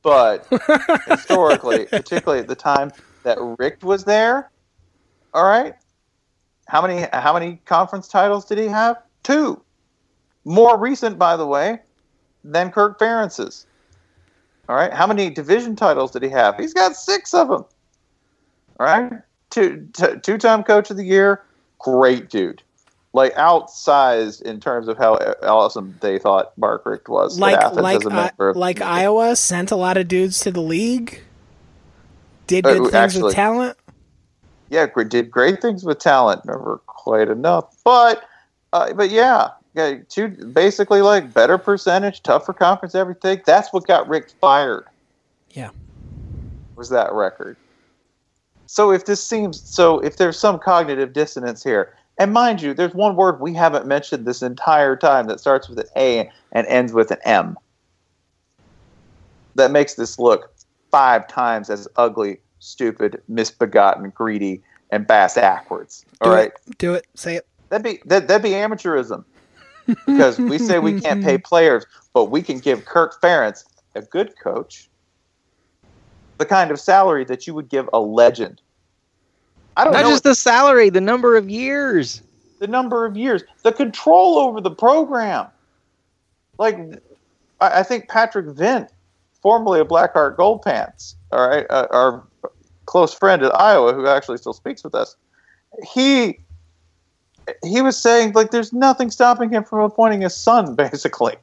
but 0.02 0.46
historically, 1.06 1.86
particularly 1.86 2.40
at 2.40 2.48
the 2.48 2.54
time 2.54 2.92
that 3.24 3.38
Richt 3.58 3.84
was 3.84 4.04
there, 4.04 4.50
all 5.34 5.44
right? 5.44 5.74
How 6.68 6.80
many 6.82 7.06
how 7.12 7.32
many 7.34 7.60
conference 7.64 8.08
titles 8.08 8.44
did 8.44 8.58
he 8.58 8.66
have? 8.66 8.96
Two. 9.22 9.60
More 10.44 10.78
recent, 10.78 11.18
by 11.18 11.36
the 11.36 11.46
way, 11.46 11.80
than 12.44 12.70
Kirk 12.70 12.98
Ferentz's. 12.98 13.66
All 14.68 14.74
right. 14.76 14.92
How 14.92 15.06
many 15.06 15.30
division 15.30 15.76
titles 15.76 16.10
did 16.12 16.22
he 16.22 16.28
have? 16.28 16.56
He's 16.56 16.74
got 16.74 16.96
six 16.96 17.34
of 17.34 17.48
them. 17.48 17.64
All 18.80 18.86
right. 18.86 19.12
Two 19.56 19.88
t- 19.94 20.18
two 20.22 20.36
time 20.36 20.62
coach 20.62 20.90
of 20.90 20.98
the 20.98 21.04
year. 21.04 21.42
Great 21.78 22.28
dude. 22.28 22.62
Like 23.14 23.34
outsized 23.36 24.42
in 24.42 24.60
terms 24.60 24.86
of 24.86 24.98
how 24.98 25.14
awesome 25.42 25.96
they 26.02 26.18
thought 26.18 26.52
Mark 26.58 26.84
Richt 26.84 27.08
was. 27.08 27.40
Like 27.40 27.56
Athens 27.56 27.80
like 27.80 28.04
uh, 28.04 28.10
member 28.10 28.50
of- 28.50 28.56
like 28.56 28.82
Iowa 28.82 29.34
sent 29.34 29.70
a 29.70 29.76
lot 29.76 29.96
of 29.96 30.08
dudes 30.08 30.40
to 30.40 30.50
the 30.50 30.60
league. 30.60 31.22
Did 32.46 32.66
Uh, 32.66 32.74
good 32.74 32.82
things 32.82 32.94
actually- 32.94 33.22
with 33.22 33.34
talent. 33.34 33.78
yeah, 34.68 34.86
did 35.08 35.30
great 35.30 35.62
things 35.62 35.84
with 35.84 36.00
talent. 36.00 36.44
Never 36.44 36.82
quite 36.86 37.28
enough, 37.30 37.74
but 37.82 38.24
uh, 38.74 38.92
but 38.92 39.08
yeah, 39.08 39.52
yeah, 39.74 39.94
two 40.10 40.28
basically 40.28 41.00
like 41.00 41.32
better 41.32 41.56
percentage, 41.56 42.22
tougher 42.22 42.52
conference, 42.52 42.94
everything. 42.94 43.40
That's 43.46 43.72
what 43.72 43.86
got 43.86 44.06
Richt 44.06 44.34
fired. 44.38 44.84
Yeah. 45.52 45.70
was 46.76 46.90
that 46.90 47.10
record. 47.14 47.56
So 48.66 48.92
if 48.92 49.06
this 49.06 49.22
seems 49.24 49.60
so, 49.60 50.00
if 50.00 50.16
there's 50.16 50.38
some 50.38 50.58
cognitive 50.58 51.12
dissonance 51.12 51.62
here, 51.62 51.94
and 52.18 52.32
mind 52.32 52.62
you, 52.62 52.74
there's 52.74 52.94
one 52.94 53.16
word 53.16 53.40
we 53.40 53.54
haven't 53.54 53.86
mentioned 53.86 54.26
this 54.26 54.42
entire 54.42 54.96
time 54.96 55.26
that 55.28 55.40
starts 55.40 55.68
with 55.68 55.78
an 55.78 55.86
A 55.96 56.30
and 56.52 56.66
ends 56.66 56.92
with 56.92 57.10
an 57.10 57.18
M. 57.24 57.56
That 59.54 59.70
makes 59.70 59.94
this 59.94 60.18
look 60.18 60.52
five 60.90 61.28
times 61.28 61.70
as 61.70 61.88
ugly, 61.96 62.38
stupid, 62.58 63.22
misbegotten, 63.28 64.10
greedy, 64.10 64.62
and 64.90 65.06
bass 65.06 65.34
backwards. 65.34 66.04
All 66.20 66.30
Do 66.30 66.36
right, 66.36 66.52
it. 66.66 66.78
Do 66.78 66.94
it. 66.94 67.06
Say 67.14 67.36
it. 67.36 67.46
that'd 67.68 67.84
be 67.84 68.00
that, 68.06 68.28
that'd 68.28 68.42
be 68.42 68.50
amateurism 68.50 69.24
because 70.06 70.38
we 70.38 70.58
say 70.58 70.78
we 70.78 71.00
can't 71.00 71.22
pay 71.22 71.38
players, 71.52 71.86
but 72.12 72.26
we 72.26 72.42
can 72.42 72.58
give 72.58 72.84
Kirk 72.84 73.20
Ferentz, 73.20 73.64
a 73.94 74.02
good 74.02 74.34
coach, 74.38 74.88
the 76.38 76.46
kind 76.46 76.70
of 76.70 76.78
salary 76.80 77.24
that 77.24 77.46
you 77.46 77.54
would 77.54 77.68
give 77.68 77.88
a 77.92 78.00
legend. 78.00 78.60
I 79.76 79.84
don't 79.84 79.92
Not 79.92 80.02
know 80.02 80.10
just 80.10 80.24
the 80.24 80.34
salary, 80.34 80.88
the 80.90 81.00
number 81.00 81.36
of 81.36 81.48
years. 81.50 82.22
the 82.58 82.66
number 82.66 83.04
of 83.04 83.16
years, 83.16 83.42
the 83.62 83.72
control 83.72 84.38
over 84.38 84.60
the 84.60 84.70
program. 84.70 85.46
Like, 86.58 86.78
I, 87.60 87.80
I 87.80 87.82
think 87.82 88.08
Patrick 88.08 88.46
Vint, 88.46 88.88
formerly 89.42 89.80
of 89.80 89.88
Blackheart 89.88 90.36
Gold 90.36 90.62
Pants, 90.62 91.16
all 91.32 91.46
right, 91.48 91.66
uh, 91.68 91.86
our 91.90 92.24
close 92.86 93.12
friend 93.12 93.42
at 93.42 93.54
Iowa, 93.54 93.92
who 93.92 94.06
actually 94.06 94.38
still 94.38 94.54
speaks 94.54 94.82
with 94.82 94.94
us, 94.94 95.16
he 95.92 96.38
he 97.64 97.80
was 97.82 98.00
saying 98.00 98.32
like 98.32 98.50
there's 98.50 98.72
nothing 98.72 99.10
stopping 99.10 99.50
him 99.50 99.62
from 99.62 99.80
appointing 99.80 100.22
his 100.22 100.34
son, 100.34 100.74
basically, 100.76 101.34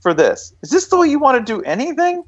for 0.00 0.12
this. 0.12 0.52
Is 0.62 0.70
this 0.70 0.88
the 0.88 0.98
way 0.98 1.08
you 1.08 1.18
want 1.18 1.44
to 1.44 1.52
do 1.52 1.62
anything? 1.62 2.24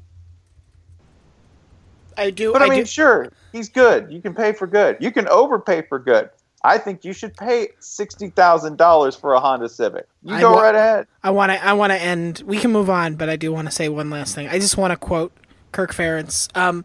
I 2.17 2.29
do. 2.31 2.53
But 2.53 2.61
I, 2.61 2.65
I 2.65 2.69
mean, 2.69 2.79
do- 2.79 2.85
sure, 2.85 3.31
he's 3.51 3.69
good. 3.69 4.11
You 4.11 4.21
can 4.21 4.33
pay 4.33 4.53
for 4.53 4.67
good. 4.67 4.97
You 4.99 5.11
can 5.11 5.27
overpay 5.27 5.83
for 5.83 5.99
good. 5.99 6.29
I 6.63 6.79
think 6.79 7.05
you 7.05 7.13
should 7.13 7.37
pay 7.37 7.69
sixty 7.79 8.29
thousand 8.29 8.77
dollars 8.77 9.15
for 9.15 9.33
a 9.33 9.39
Honda 9.39 9.69
Civic. 9.69 10.07
You 10.23 10.35
I 10.35 10.41
go 10.41 10.53
wa- 10.53 10.61
right 10.61 10.75
ahead. 10.75 11.07
I 11.23 11.29
want 11.29 11.51
to. 11.51 11.63
I 11.63 11.73
want 11.73 11.91
to 11.91 12.01
end. 12.01 12.41
We 12.45 12.57
can 12.57 12.71
move 12.71 12.89
on, 12.89 13.15
but 13.15 13.29
I 13.29 13.35
do 13.35 13.51
want 13.51 13.67
to 13.67 13.71
say 13.71 13.87
one 13.87 14.09
last 14.09 14.33
thing. 14.33 14.47
I 14.49 14.57
just 14.57 14.75
want 14.75 14.91
to 14.91 14.97
quote 14.97 15.31
Kirk 15.71 15.93
Ferentz. 15.93 16.49
Um, 16.57 16.83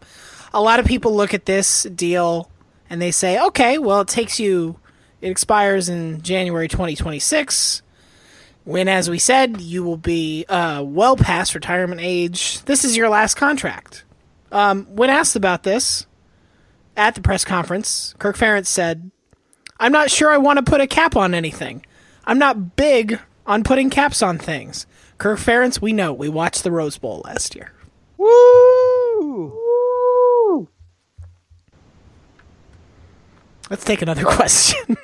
a 0.53 0.61
lot 0.61 0.79
of 0.79 0.85
people 0.85 1.15
look 1.15 1.33
at 1.33 1.45
this 1.45 1.83
deal 1.83 2.51
and 2.91 3.01
they 3.01 3.09
say, 3.11 3.43
"Okay, 3.47 3.79
well, 3.79 4.01
it 4.01 4.07
takes 4.07 4.39
you. 4.39 4.79
It 5.19 5.29
expires 5.31 5.89
in 5.89 6.21
January 6.21 6.67
2026. 6.67 7.81
When, 8.63 8.87
as 8.87 9.09
we 9.09 9.17
said, 9.17 9.59
you 9.61 9.83
will 9.83 9.97
be 9.97 10.45
uh, 10.47 10.83
well 10.85 11.15
past 11.15 11.55
retirement 11.55 12.01
age. 12.03 12.61
This 12.65 12.85
is 12.85 12.95
your 12.95 13.09
last 13.09 13.33
contract." 13.33 14.03
Um, 14.51 14.85
when 14.95 15.09
asked 15.09 15.35
about 15.35 15.63
this 15.63 16.05
at 16.97 17.15
the 17.15 17.21
press 17.21 17.45
conference, 17.45 18.13
Kirk 18.19 18.37
Ferentz 18.37 18.67
said, 18.67 19.11
I'm 19.79 19.91
not 19.91 20.11
sure 20.11 20.29
I 20.31 20.37
want 20.37 20.57
to 20.57 20.63
put 20.63 20.81
a 20.81 20.87
cap 20.87 21.15
on 21.15 21.33
anything. 21.33 21.85
I'm 22.25 22.37
not 22.37 22.75
big 22.75 23.19
on 23.45 23.63
putting 23.63 23.89
caps 23.89 24.21
on 24.21 24.37
things. 24.37 24.85
Kirk 25.17 25.39
Ferentz, 25.39 25.81
we 25.81 25.93
know. 25.93 26.13
We 26.13 26.29
watched 26.29 26.63
the 26.63 26.71
Rose 26.71 26.97
Bowl 26.97 27.21
last 27.25 27.55
year. 27.55 27.71
Woo! 28.17 29.57
Let's 33.69 33.85
take 33.85 34.01
another 34.01 34.23
question. 34.27 34.97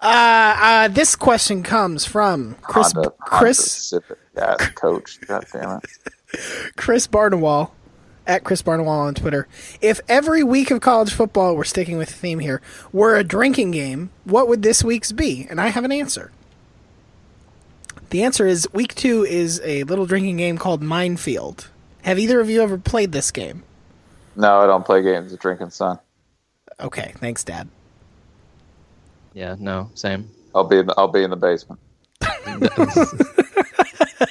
uh, 0.00 0.56
uh, 0.62 0.88
this 0.88 1.16
question 1.16 1.62
comes 1.62 2.04
from 2.06 2.54
Chris 2.62 2.92
Honda, 2.92 3.10
Chris 3.20 3.90
Honda. 3.90 4.16
Yeah, 4.36 4.56
coach. 4.74 5.20
God 5.26 5.44
damn 5.52 5.78
it. 5.78 5.84
Chris 6.76 7.06
Barnwell 7.06 7.74
at 8.26 8.44
Chris 8.44 8.62
Barnwell 8.62 9.00
on 9.00 9.14
Twitter. 9.14 9.48
If 9.80 10.00
every 10.08 10.42
week 10.42 10.70
of 10.70 10.80
college 10.80 11.12
football, 11.12 11.56
we're 11.56 11.64
sticking 11.64 11.98
with 11.98 12.08
the 12.08 12.14
theme 12.14 12.38
here, 12.38 12.60
were 12.92 13.16
a 13.16 13.24
drinking 13.24 13.72
game, 13.72 14.10
what 14.24 14.48
would 14.48 14.62
this 14.62 14.84
week's 14.84 15.12
be? 15.12 15.46
And 15.50 15.60
I 15.60 15.68
have 15.68 15.84
an 15.84 15.92
answer. 15.92 16.30
The 18.10 18.22
answer 18.22 18.46
is 18.46 18.68
week 18.72 18.94
two 18.94 19.24
is 19.24 19.60
a 19.64 19.84
little 19.84 20.06
drinking 20.06 20.36
game 20.36 20.58
called 20.58 20.82
Minefield. 20.82 21.68
Have 22.02 22.18
either 22.18 22.40
of 22.40 22.48
you 22.48 22.62
ever 22.62 22.78
played 22.78 23.12
this 23.12 23.30
game? 23.30 23.62
No, 24.36 24.60
I 24.60 24.66
don't 24.66 24.84
play 24.84 25.02
games 25.02 25.32
with 25.32 25.40
drinking 25.40 25.70
son. 25.70 25.98
Okay, 26.78 27.12
thanks, 27.18 27.44
Dad. 27.44 27.68
Yeah, 29.32 29.56
no, 29.58 29.90
same. 29.94 30.30
I'll 30.54 30.64
be 30.64 30.78
in 30.78 30.86
the, 30.86 30.94
I'll 30.96 31.08
be 31.08 31.22
in 31.22 31.30
the 31.30 31.36
basement. 31.36 31.80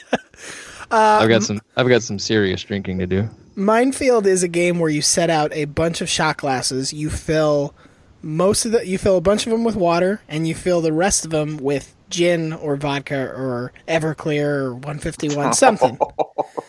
Uh, 0.92 1.20
I've 1.22 1.30
got 1.30 1.44
some. 1.44 1.62
I've 1.76 1.88
got 1.88 2.04
some 2.04 2.20
serious 2.20 2.64
drinking 2.64 3.00
to 3.00 3.08
do. 3.08 3.30
Minefield 3.56 4.26
is 4.26 4.42
a 4.44 4.48
game 4.48 4.80
where 4.80 4.90
you 4.90 5.02
set 5.02 5.30
out 5.30 5.54
a 5.54 5.66
bunch 5.66 6.02
of 6.02 6.10
shot 6.10 6.38
glasses. 6.38 6.94
You 6.94 7.10
fill 7.10 7.74
most 8.22 8.66
of 8.66 8.72
the 8.72 8.86
you 8.88 8.98
fill 8.98 9.18
a 9.18 9.22
bunch 9.22 9.46
of 9.46 9.52
them 9.52 9.64
with 9.64 9.76
water, 9.76 10.22
and 10.28 10.48
you 10.48 10.56
fill 10.56 10.82
the 10.82 10.94
rest 10.94 11.26
of 11.26 11.32
them 11.32 11.58
with 11.58 11.96
gin 12.10 12.54
or 12.54 12.76
vodka 12.76 13.20
or 13.20 13.72
Everclear 13.88 14.46
or 14.48 14.74
151 14.74 15.54
something. 15.54 15.98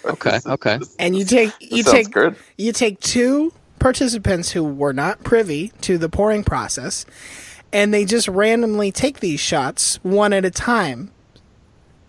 Okay, 0.04 0.40
okay. 0.44 0.78
and 0.98 1.16
you 1.16 1.24
take 1.24 1.52
you 1.60 1.82
sounds 1.82 1.90
take 1.92 2.10
good. 2.10 2.36
you 2.58 2.72
take 2.72 2.98
two 3.00 3.52
participants 3.78 4.50
who 4.50 4.64
were 4.64 4.92
not 4.92 5.22
privy 5.22 5.68
to 5.82 5.98
the 5.98 6.08
pouring 6.08 6.42
process, 6.42 7.06
and 7.72 7.94
they 7.94 8.04
just 8.04 8.26
randomly 8.26 8.90
take 8.90 9.20
these 9.20 9.40
shots 9.40 10.00
one 10.02 10.32
at 10.32 10.44
a 10.44 10.50
time. 10.50 11.12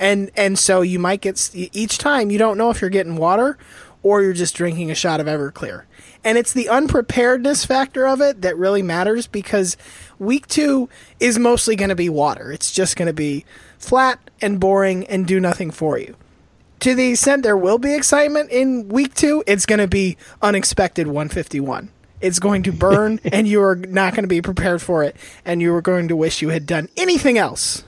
And 0.02 0.32
and 0.36 0.60
so 0.60 0.82
you 0.82 0.99
might 0.99 1.22
get 1.22 1.49
each 1.54 1.97
time 1.97 2.30
you 2.30 2.38
don't 2.38 2.58
know 2.58 2.70
if 2.70 2.82
you're 2.82 2.89
getting 2.89 3.16
water 3.16 3.58
or 4.04 4.22
you're 4.22 4.34
just 4.34 4.56
drinking 4.56 4.91
a 4.91 4.95
shot 4.95 5.22
of 5.22 5.28
Everclear. 5.28 5.84
And 6.24 6.38
it's 6.38 6.52
the 6.52 6.68
unpreparedness 6.68 7.66
factor 7.66 8.06
of 8.06 8.20
it 8.20 8.41
that 8.41 8.58
really 8.58 8.82
matters 8.82 9.28
because 9.28 9.78
week 10.20 10.47
2 10.47 10.89
is 11.20 11.39
mostly 11.39 11.76
going 11.76 11.89
to 11.89 11.95
be 11.95 12.10
water. 12.10 12.52
It's 12.52 12.72
just 12.72 12.95
going 12.95 13.08
to 13.08 13.14
be 13.14 13.45
flat 13.78 14.20
and 14.41 14.60
boring 14.60 15.06
and 15.08 15.26
do 15.26 15.39
nothing 15.39 15.72
for 15.72 15.97
you 15.97 16.16
to 16.82 16.95
the 16.95 17.12
extent 17.12 17.43
there 17.43 17.56
will 17.56 17.78
be 17.78 17.93
excitement 17.93 18.49
in 18.49 18.89
week 18.89 19.14
two, 19.14 19.43
it's 19.47 19.66
going 19.66 19.80
to 19.80 19.88
be 19.88 20.18
unexpected 20.41 21.08
151. 21.08 21.89
It's 22.20 22.39
going 22.39 22.64
to 22.64 22.72
burn, 22.72 23.20
and 23.32 23.47
you 23.47 23.64
are 23.64 23.76
not 23.76 24.14
going 24.14 24.24
to 24.24 24.28
be 24.28 24.41
prepared 24.41 24.82
for 24.82 25.04
it, 25.04 25.16
and 25.45 25.62
you 25.62 25.74
are 25.76 25.82
going 25.82 26.10
to 26.10 26.16
wish 26.16 26.41
you 26.41 26.49
had 26.49 26.66
done 26.66 26.89
anything 26.97 27.38
else. 27.38 27.84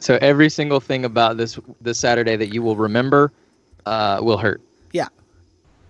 So 0.00 0.18
every 0.20 0.50
single 0.50 0.80
thing 0.80 1.04
about 1.04 1.36
this 1.36 1.58
this 1.80 1.98
Saturday 1.98 2.36
that 2.36 2.52
you 2.52 2.62
will 2.62 2.76
remember 2.76 3.32
uh, 3.86 4.20
will 4.22 4.38
hurt. 4.38 4.60
Yeah, 4.92 5.08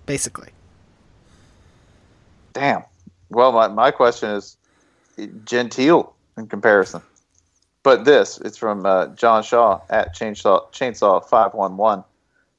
basically. 0.07 0.51
Damn. 2.53 2.85
Well, 3.29 3.53
my, 3.53 3.69
my 3.69 3.91
question 3.91 4.31
is 4.31 4.57
genteel 5.45 6.15
in 6.37 6.47
comparison. 6.47 7.03
But 7.83 8.05
this, 8.05 8.39
it's 8.39 8.57
from 8.57 8.85
uh, 8.85 9.09
John 9.09 9.43
Shaw 9.43 9.81
at 9.91 10.15
Chainsaw 10.15 10.73
Chainsaw 10.73 11.25
five 11.25 11.55
one 11.55 11.77
one. 11.77 12.03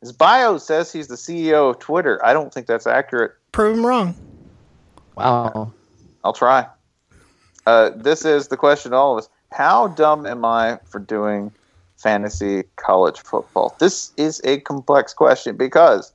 His 0.01 0.11
bio 0.11 0.57
says 0.57 0.93
he's 0.93 1.07
the 1.07 1.15
CEO 1.15 1.71
of 1.71 1.79
Twitter. 1.79 2.23
I 2.25 2.33
don't 2.33 2.53
think 2.53 2.67
that's 2.67 2.87
accurate. 2.87 3.33
Prove 3.51 3.77
him 3.77 3.85
wrong. 3.85 4.15
Wow. 5.15 5.73
I'll 6.23 6.33
try. 6.33 6.67
Uh, 7.65 7.89
this 7.95 8.23
is 8.23 8.47
the 8.47 8.57
question 8.57 8.91
to 8.91 8.97
all 8.97 9.17
of 9.17 9.23
us. 9.23 9.29
How 9.51 9.87
dumb 9.87 10.25
am 10.25 10.45
I 10.45 10.79
for 10.85 10.99
doing 10.99 11.51
fantasy 11.97 12.63
college 12.75 13.19
football? 13.19 13.75
This 13.79 14.11
is 14.17 14.41
a 14.43 14.59
complex 14.59 15.13
question 15.13 15.55
because 15.57 16.13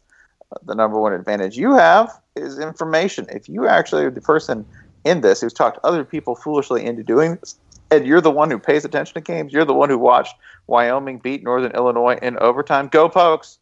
the 0.64 0.74
number 0.74 0.98
one 1.00 1.12
advantage 1.12 1.56
you 1.56 1.74
have 1.74 2.12
is 2.36 2.58
information. 2.58 3.26
If 3.30 3.48
you 3.48 3.66
actually 3.66 4.04
are 4.04 4.10
the 4.10 4.20
person 4.20 4.66
in 5.04 5.22
this 5.22 5.40
who's 5.40 5.52
talked 5.52 5.78
other 5.82 6.04
people 6.04 6.36
foolishly 6.36 6.84
into 6.84 7.02
doing 7.02 7.36
this, 7.36 7.56
and 7.90 8.06
you're 8.06 8.20
the 8.20 8.30
one 8.30 8.50
who 8.50 8.58
pays 8.58 8.84
attention 8.84 9.14
to 9.14 9.20
games, 9.20 9.52
you're 9.52 9.64
the 9.64 9.74
one 9.74 9.90
who 9.90 9.98
watched 9.98 10.34
Wyoming 10.66 11.18
beat 11.18 11.42
Northern 11.42 11.72
Illinois 11.72 12.18
in 12.22 12.38
overtime, 12.38 12.88
go 12.88 13.08
Pokes, 13.08 13.58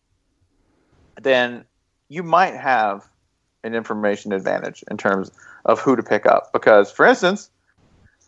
then 1.20 1.64
you 2.08 2.22
might 2.22 2.54
have 2.54 3.08
an 3.64 3.74
information 3.74 4.32
advantage 4.32 4.84
in 4.90 4.96
terms 4.96 5.30
of 5.64 5.80
who 5.80 5.96
to 5.96 6.02
pick 6.02 6.26
up. 6.26 6.52
Because, 6.52 6.90
for 6.90 7.06
instance, 7.06 7.50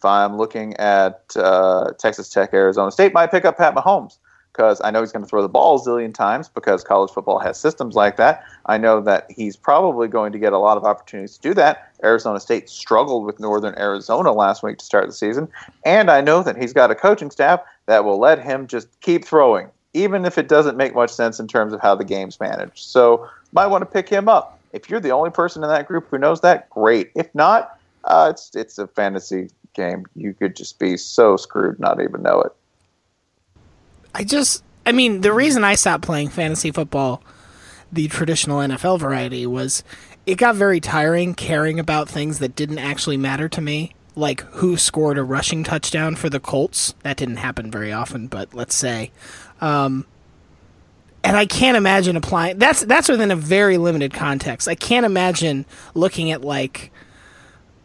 if 0.02 0.06
I'm 0.06 0.36
looking 0.36 0.76
at 0.78 1.20
uh, 1.36 1.92
Texas 1.96 2.28
Tech, 2.28 2.52
Arizona 2.52 2.90
State, 2.90 3.14
might 3.14 3.30
pick 3.30 3.44
up 3.44 3.56
Pat 3.56 3.72
Mahomes 3.72 4.18
because 4.52 4.80
I 4.82 4.90
know 4.90 4.98
he's 4.98 5.12
going 5.12 5.24
to 5.24 5.28
throw 5.28 5.42
the 5.42 5.48
ball 5.48 5.76
a 5.76 5.80
zillion 5.80 6.12
times 6.12 6.48
because 6.48 6.82
college 6.82 7.12
football 7.12 7.38
has 7.38 7.56
systems 7.56 7.94
like 7.94 8.16
that. 8.16 8.42
I 8.66 8.78
know 8.78 9.00
that 9.00 9.30
he's 9.30 9.54
probably 9.54 10.08
going 10.08 10.32
to 10.32 10.40
get 10.40 10.52
a 10.52 10.58
lot 10.58 10.76
of 10.76 10.82
opportunities 10.82 11.36
to 11.36 11.40
do 11.40 11.54
that. 11.54 11.92
Arizona 12.02 12.40
State 12.40 12.68
struggled 12.68 13.24
with 13.24 13.38
Northern 13.38 13.78
Arizona 13.78 14.32
last 14.32 14.64
week 14.64 14.78
to 14.78 14.84
start 14.84 15.06
the 15.06 15.12
season. 15.12 15.46
And 15.86 16.10
I 16.10 16.20
know 16.20 16.42
that 16.42 16.56
he's 16.56 16.72
got 16.72 16.90
a 16.90 16.96
coaching 16.96 17.30
staff 17.30 17.60
that 17.86 18.04
will 18.04 18.18
let 18.18 18.42
him 18.42 18.66
just 18.66 18.88
keep 19.02 19.24
throwing, 19.24 19.68
even 19.94 20.24
if 20.24 20.36
it 20.36 20.48
doesn't 20.48 20.76
make 20.76 20.96
much 20.96 21.10
sense 21.10 21.38
in 21.38 21.46
terms 21.46 21.72
of 21.72 21.80
how 21.80 21.94
the 21.94 22.04
game's 22.04 22.40
managed. 22.40 22.78
So, 22.78 23.28
might 23.52 23.68
want 23.68 23.82
to 23.82 23.86
pick 23.86 24.08
him 24.08 24.28
up. 24.28 24.58
If 24.72 24.90
you're 24.90 25.00
the 25.00 25.12
only 25.12 25.30
person 25.30 25.62
in 25.62 25.68
that 25.68 25.86
group 25.86 26.08
who 26.10 26.18
knows 26.18 26.40
that, 26.40 26.68
great. 26.70 27.12
If 27.14 27.32
not, 27.36 27.78
uh, 28.04 28.28
it's 28.32 28.50
it's 28.56 28.78
a 28.78 28.88
fantasy 28.88 29.48
game. 29.74 30.04
You 30.14 30.34
could 30.34 30.56
just 30.56 30.78
be 30.78 30.96
so 30.96 31.36
screwed, 31.36 31.80
not 31.80 32.00
even 32.00 32.22
know 32.22 32.42
it. 32.42 32.52
I 34.14 34.24
just, 34.24 34.62
I 34.84 34.92
mean, 34.92 35.22
the 35.22 35.32
reason 35.32 35.64
I 35.64 35.74
stopped 35.74 36.04
playing 36.04 36.28
fantasy 36.28 36.70
football, 36.70 37.22
the 37.90 38.08
traditional 38.08 38.58
NFL 38.58 39.00
variety, 39.00 39.46
was 39.46 39.82
it 40.26 40.36
got 40.36 40.54
very 40.54 40.80
tiring 40.80 41.34
caring 41.34 41.78
about 41.78 42.08
things 42.08 42.38
that 42.38 42.54
didn't 42.54 42.78
actually 42.78 43.16
matter 43.16 43.48
to 43.48 43.60
me. 43.60 43.94
Like 44.14 44.42
who 44.42 44.76
scored 44.76 45.16
a 45.16 45.22
rushing 45.22 45.64
touchdown 45.64 46.16
for 46.16 46.28
the 46.28 46.40
Colts. 46.40 46.94
That 47.02 47.16
didn't 47.16 47.38
happen 47.38 47.70
very 47.70 47.92
often, 47.92 48.26
but 48.26 48.52
let's 48.52 48.74
say. 48.74 49.10
Um, 49.62 50.04
and 51.24 51.36
I 51.36 51.46
can't 51.46 51.76
imagine 51.76 52.16
applying 52.16 52.58
that's 52.58 52.84
that's 52.84 53.08
within 53.08 53.30
a 53.30 53.36
very 53.36 53.78
limited 53.78 54.12
context. 54.12 54.68
I 54.68 54.74
can't 54.74 55.06
imagine 55.06 55.64
looking 55.94 56.30
at 56.30 56.42
like 56.42 56.92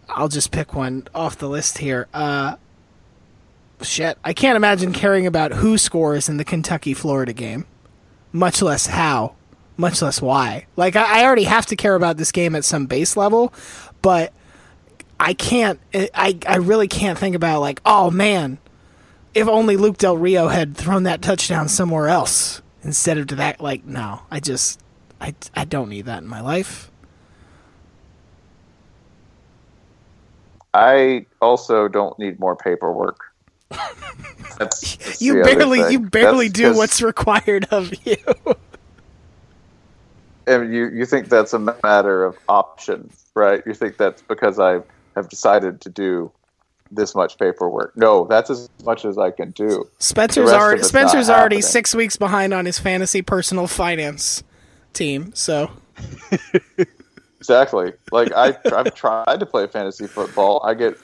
I'll 0.09 0.27
just 0.27 0.51
pick 0.51 0.73
one 0.73 1.07
off 1.13 1.37
the 1.37 1.49
list 1.49 1.77
here. 1.79 2.07
Uh, 2.13 2.55
shit, 3.81 4.17
I 4.23 4.33
can't 4.33 4.55
imagine 4.55 4.93
caring 4.93 5.27
about 5.27 5.53
who 5.53 5.77
scores 5.77 6.29
in 6.29 6.37
the 6.37 6.45
Kentucky 6.45 6.93
Florida 6.93 7.33
game, 7.33 7.65
much 8.31 8.61
less 8.61 8.87
how, 8.87 9.35
much 9.75 10.01
less 10.01 10.21
why. 10.21 10.65
Like 10.75 10.95
I, 10.95 11.21
I 11.21 11.25
already 11.25 11.43
have 11.43 11.65
to 11.67 11.75
care 11.75 11.95
about 11.95 12.17
this 12.17 12.31
game 12.31 12.55
at 12.55 12.65
some 12.65 12.85
base 12.85 13.17
level, 13.17 13.53
but 14.01 14.33
I 15.19 15.33
can't. 15.33 15.79
I 15.93 16.37
I 16.47 16.57
really 16.57 16.87
can't 16.87 17.17
think 17.17 17.35
about 17.35 17.61
like, 17.61 17.81
oh 17.85 18.11
man, 18.11 18.57
if 19.33 19.47
only 19.47 19.77
Luke 19.77 19.97
Del 19.97 20.17
Rio 20.17 20.47
had 20.47 20.75
thrown 20.75 21.03
that 21.03 21.21
touchdown 21.21 21.67
somewhere 21.69 22.07
else 22.07 22.61
instead 22.83 23.17
of 23.17 23.27
to 23.27 23.35
that. 23.35 23.61
Like, 23.61 23.85
no, 23.85 24.21
I 24.31 24.39
just 24.39 24.79
I 25.19 25.35
I 25.55 25.65
don't 25.65 25.89
need 25.89 26.05
that 26.05 26.23
in 26.23 26.27
my 26.27 26.41
life. 26.41 26.86
I 30.77 31.25
also 31.41 31.87
don't 31.87 32.17
need 32.19 32.39
more 32.39 32.55
paperwork. 32.55 33.19
That's, 34.59 34.95
that's 34.97 35.21
you 35.21 35.33
the 35.33 35.41
other 35.41 35.55
barely 35.55 35.81
thing. 35.83 35.91
you 35.91 35.99
barely 35.99 36.47
That's 36.47 36.57
do 36.59 36.67
'cause- 36.69 36.77
what's 36.77 37.01
required 37.01 37.67
of 37.69 37.93
you. 38.07 38.15
and 40.47 40.73
you 40.73 40.89
you 40.89 41.05
think 41.05 41.29
that's 41.29 41.53
a 41.53 41.59
matter 41.59 42.23
of 42.25 42.37
option, 42.49 43.09
right? 43.35 43.61
You 43.67 43.73
think 43.75 43.97
that's 43.97 44.21
because 44.23 44.57
I 44.59 44.81
have 45.15 45.29
decided 45.29 45.81
to 45.81 45.89
do 45.89 46.31
this 46.89 47.13
much 47.13 47.37
paperwork. 47.37 47.95
No, 47.97 48.25
that's 48.25 48.49
as 48.49 48.69
much 48.85 49.03
as 49.05 49.17
I 49.19 49.29
can 49.31 49.51
do. 49.51 49.87
Spencer's 49.99 50.49
already 50.51 50.79
of 50.79 50.85
it's 50.85 50.93
not 50.93 51.09
Spencer's 51.09 51.29
already 51.29 51.57
happening. 51.57 51.61
six 51.63 51.93
weeks 51.93 52.15
behind 52.17 52.53
on 52.53 52.65
his 52.65 52.79
fantasy 52.79 53.21
personal 53.21 53.67
finance 53.67 54.41
team. 54.93 55.31
So 55.35 55.69
Exactly. 57.39 57.93
Like 58.11 58.31
I 58.33 58.57
I've 58.73 58.93
tried 58.95 59.39
to 59.39 59.45
play 59.45 59.67
fantasy 59.67 60.07
football. 60.07 60.61
I 60.63 60.73
get 60.73 60.97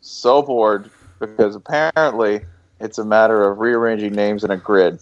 so 0.00 0.42
bored 0.42 0.90
because 1.18 1.54
apparently 1.54 2.40
it's 2.80 2.98
a 2.98 3.04
matter 3.04 3.50
of 3.50 3.58
rearranging 3.58 4.12
names 4.14 4.44
in 4.44 4.50
a 4.50 4.56
grid. 4.56 5.00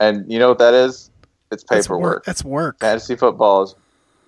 And 0.00 0.30
you 0.30 0.38
know 0.38 0.48
what 0.48 0.58
that 0.58 0.74
is? 0.74 1.10
It's 1.50 1.64
that's 1.64 1.86
paperwork. 1.86 2.02
work. 2.02 2.24
That's 2.24 2.44
work. 2.44 2.80
Fantasy 2.80 3.16
football 3.16 3.62
is 3.62 3.74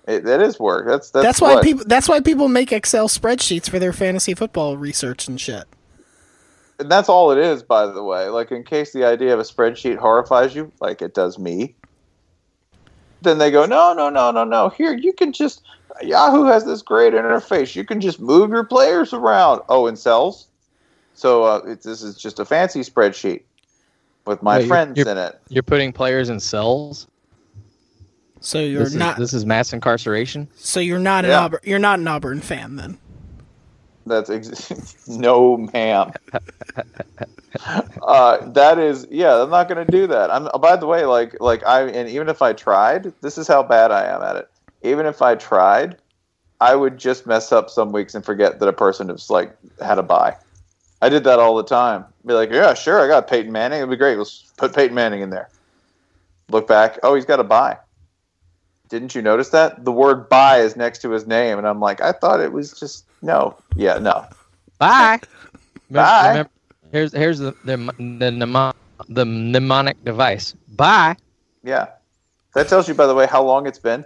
it, 0.07 0.25
it 0.25 0.41
is 0.41 0.59
work. 0.59 0.87
That's 0.87 1.09
that's, 1.11 1.25
That's, 1.25 1.41
why 1.41 1.55
what- 1.55 1.63
people. 1.63 1.83
That's 1.85 2.07
why 2.07 2.21
people 2.21 2.47
make 2.47 2.71
Excel 2.71 3.07
spreadsheets 3.09 3.69
for 3.69 3.77
their 3.77 3.91
fantasy 3.93 4.33
football 4.33 4.77
research 4.77 5.27
and 5.27 5.39
shit. 5.39 5.65
and 6.79 6.89
that's 6.89 7.09
all 7.09 7.31
it 7.31 7.37
is, 7.37 7.61
by 7.61 7.85
the 7.87 8.03
way. 8.03 8.29
Like, 8.29 8.51
in 8.51 8.63
case 8.63 8.93
the 8.93 9.03
idea 9.03 9.33
of 9.33 9.39
a 9.39 9.43
spreadsheet 9.43 9.97
horrifies 9.97 10.55
you, 10.55 10.71
like 10.79 11.01
it 11.01 11.13
does 11.13 11.37
me, 11.37 11.75
then 13.21 13.37
they 13.37 13.51
go, 13.51 13.65
no, 13.65 13.93
no, 13.93 14.09
no, 14.09 14.31
no, 14.31 14.43
no. 14.43 14.69
Here, 14.69 14.93
you 14.93 15.13
can 15.13 15.31
just 15.33 15.61
Yahoo 16.01 16.45
has 16.45 16.63
this 16.65 16.81
great 16.81 17.13
interface. 17.13 17.75
You 17.75 17.83
can 17.83 17.99
just 18.01 18.19
move 18.19 18.51
your 18.51 18.63
players 18.63 19.13
around. 19.13 19.61
Oh, 19.69 19.87
in 19.87 19.95
cells. 19.95 20.47
So 21.15 21.43
uh, 21.43 21.61
it, 21.65 21.81
this 21.81 22.03
is 22.03 22.15
just 22.17 22.39
a 22.39 22.45
fancy 22.45 22.81
spreadsheet 22.81 23.41
with 24.25 24.43
my 24.43 24.57
Wait, 24.57 24.59
you're- 24.61 24.67
friends 24.67 24.97
you're- 24.97 25.11
in 25.11 25.17
it. 25.17 25.39
You're 25.49 25.63
putting 25.63 25.91
players 25.91 26.29
in 26.29 26.39
cells. 26.39 27.07
So 28.39 28.59
you're 28.59 28.83
This 28.83 28.89
is, 28.89 28.95
not. 28.95 29.17
this 29.17 29.33
is 29.33 29.45
mass 29.47 29.73
incarceration. 29.73 30.47
so 30.55 30.79
you're 30.79 30.99
not 30.99 31.25
an 31.25 31.31
Yeah. 31.31 31.41
Auburn. 31.45 31.59
You're 31.63 31.79
not 31.79 31.97
an 31.99 32.07
Auburn 32.07 32.39
fan 32.41 32.75
then. 32.75 32.99
That's 34.07 34.29
ex- 34.29 35.07
no, 35.07 35.57
ma'am. 35.57 36.11
uh, 38.01 38.49
that 38.51 38.79
is, 38.79 39.07
yeah. 39.09 39.41
I'm 39.41 39.49
not 39.49 39.67
going 39.67 39.85
to 39.85 39.91
do 39.91 40.07
that. 40.07 40.31
I'm. 40.31 40.47
By 40.59 40.75
the 40.75 40.87
way, 40.87 41.05
like, 41.05 41.39
like 41.39 41.65
I, 41.65 41.83
and 41.83 42.09
even 42.09 42.29
if 42.29 42.41
I 42.41 42.53
tried, 42.53 43.13
this 43.21 43.37
is 43.37 43.47
how 43.47 43.63
bad 43.63 43.91
I 43.91 44.05
am 44.05 44.21
at 44.21 44.35
it. 44.35 44.49
Even 44.83 45.05
if 45.05 45.21
I 45.21 45.35
tried, 45.35 45.97
I 46.59 46.75
would 46.75 46.97
just 46.97 47.27
mess 47.27 47.51
up 47.51 47.69
some 47.69 47.91
weeks 47.91 48.15
and 48.15 48.23
forget 48.25 48.59
that 48.59 48.67
a 48.67 48.73
person 48.73 49.09
has 49.09 49.29
like 49.29 49.55
had 49.81 49.99
a 49.99 50.03
bye. 50.03 50.35
I 51.01 51.09
did 51.09 51.23
that 51.25 51.39
all 51.39 51.55
the 51.55 51.63
time. 51.63 52.05
Be 52.25 52.33
like, 52.33 52.49
yeah, 52.51 52.73
sure, 52.73 53.03
I 53.03 53.07
got 53.07 53.27
Peyton 53.27 53.51
Manning. 53.51 53.79
It'd 53.79 53.89
be 53.89 53.95
great. 53.95 54.17
Let's 54.17 54.51
put 54.57 54.75
Peyton 54.75 54.95
Manning 54.95 55.21
in 55.21 55.29
there. 55.29 55.49
Look 56.49 56.67
back. 56.67 56.99
Oh, 57.03 57.13
he's 57.13 57.25
got 57.25 57.39
a 57.39 57.43
bye. 57.43 57.77
Didn't 58.89 59.15
you 59.15 59.21
notice 59.21 59.49
that 59.49 59.83
the 59.83 59.91
word 59.91 60.29
"bye" 60.29 60.59
is 60.59 60.75
next 60.75 61.01
to 61.01 61.11
his 61.11 61.27
name? 61.27 61.57
And 61.57 61.67
I'm 61.67 61.79
like, 61.79 62.01
I 62.01 62.11
thought 62.11 62.39
it 62.39 62.51
was 62.51 62.71
just 62.73 63.05
no. 63.21 63.57
Yeah, 63.75 63.99
no. 63.99 64.25
Bye. 64.79 65.19
Bye. 65.89 66.27
Remember, 66.29 66.51
here's 66.91 67.13
here's 67.13 67.39
the 67.39 67.51
the 67.63 67.77
the, 67.77 68.31
mnemo- 68.31 68.73
the 69.09 69.25
mnemonic 69.25 70.03
device. 70.03 70.53
Bye. 70.75 71.15
Yeah. 71.63 71.87
That 72.55 72.67
tells 72.69 72.87
you, 72.87 72.93
by 72.93 73.07
the 73.07 73.15
way, 73.15 73.27
how 73.27 73.43
long 73.43 73.67
it's 73.67 73.79
been 73.79 74.05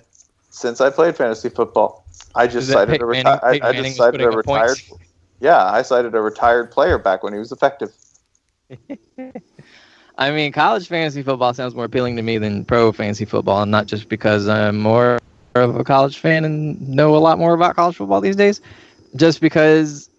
since 0.50 0.82
I 0.82 0.90
played 0.90 1.16
fantasy 1.16 1.50
football. 1.50 2.06
I 2.36 2.48
just 2.48 2.68
Is 2.68 2.68
that 2.68 2.74
cited 2.74 3.02
Peyton 3.02 3.28
a 3.28 3.38
reti- 3.38 3.64
I, 3.64 3.70
I 3.70 3.74
just 3.74 3.98
cited 3.98 4.22
a 4.22 4.30
retired. 4.30 4.78
points? 4.78 5.08
Yeah, 5.40 5.64
I 5.64 5.82
cited 5.82 6.14
a 6.16 6.22
retired 6.22 6.72
player 6.72 6.98
back 6.98 7.24
when 7.24 7.34
he 7.34 7.40
was 7.40 7.52
effective. 7.52 7.92
I 10.18 10.32
mean, 10.32 10.52
college 10.52 10.88
fantasy 10.88 11.24
football 11.24 11.54
sounds 11.54 11.74
more 11.74 11.86
appealing 11.86 12.16
to 12.18 12.22
me 12.22 12.38
than 12.38 12.66
pro 12.66 12.92
fantasy 12.92 13.26
football, 13.26 13.62
and 13.62 13.72
not 13.72 13.88
just 13.88 14.10
because 14.10 14.48
I'm 14.48 14.80
more 14.80 15.20
of 15.56 15.76
a 15.76 15.84
college 15.84 16.20
fan 16.20 16.46
and 16.46 16.80
know 16.90 17.16
a 17.16 17.20
lot 17.20 17.40
more 17.40 17.54
about 17.54 17.76
college 17.76 17.96
football 17.96 18.22
these 18.22 18.36
days, 18.36 18.62
just 19.16 19.42
because 19.42 20.10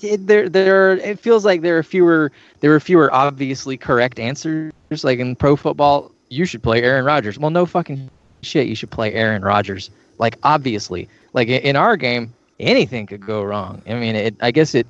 it, 0.00 0.26
there 0.26 0.48
there 0.48 0.92
it 0.96 1.18
feels 1.18 1.44
like 1.44 1.62
there 1.62 1.78
are 1.78 1.82
fewer 1.82 2.32
there 2.60 2.74
are 2.74 2.80
fewer 2.80 3.12
obviously 3.12 3.76
correct 3.76 4.18
answers. 4.18 4.72
Like 5.02 5.18
in 5.18 5.36
pro 5.36 5.56
football, 5.56 6.10
you 6.28 6.44
should 6.44 6.62
play 6.62 6.82
Aaron 6.82 7.04
Rodgers. 7.04 7.38
Well, 7.38 7.50
no 7.50 7.66
fucking 7.66 8.10
shit. 8.42 8.66
You 8.66 8.74
should 8.74 8.90
play 8.90 9.12
Aaron 9.14 9.42
Rodgers. 9.42 9.90
Like 10.18 10.38
obviously, 10.42 11.08
like 11.32 11.48
in 11.48 11.76
our 11.76 11.96
game, 11.96 12.32
anything 12.60 13.06
could 13.06 13.24
go 13.24 13.42
wrong. 13.42 13.82
I 13.86 13.94
mean, 13.94 14.16
it. 14.16 14.36
I 14.40 14.50
guess 14.50 14.74
it 14.74 14.86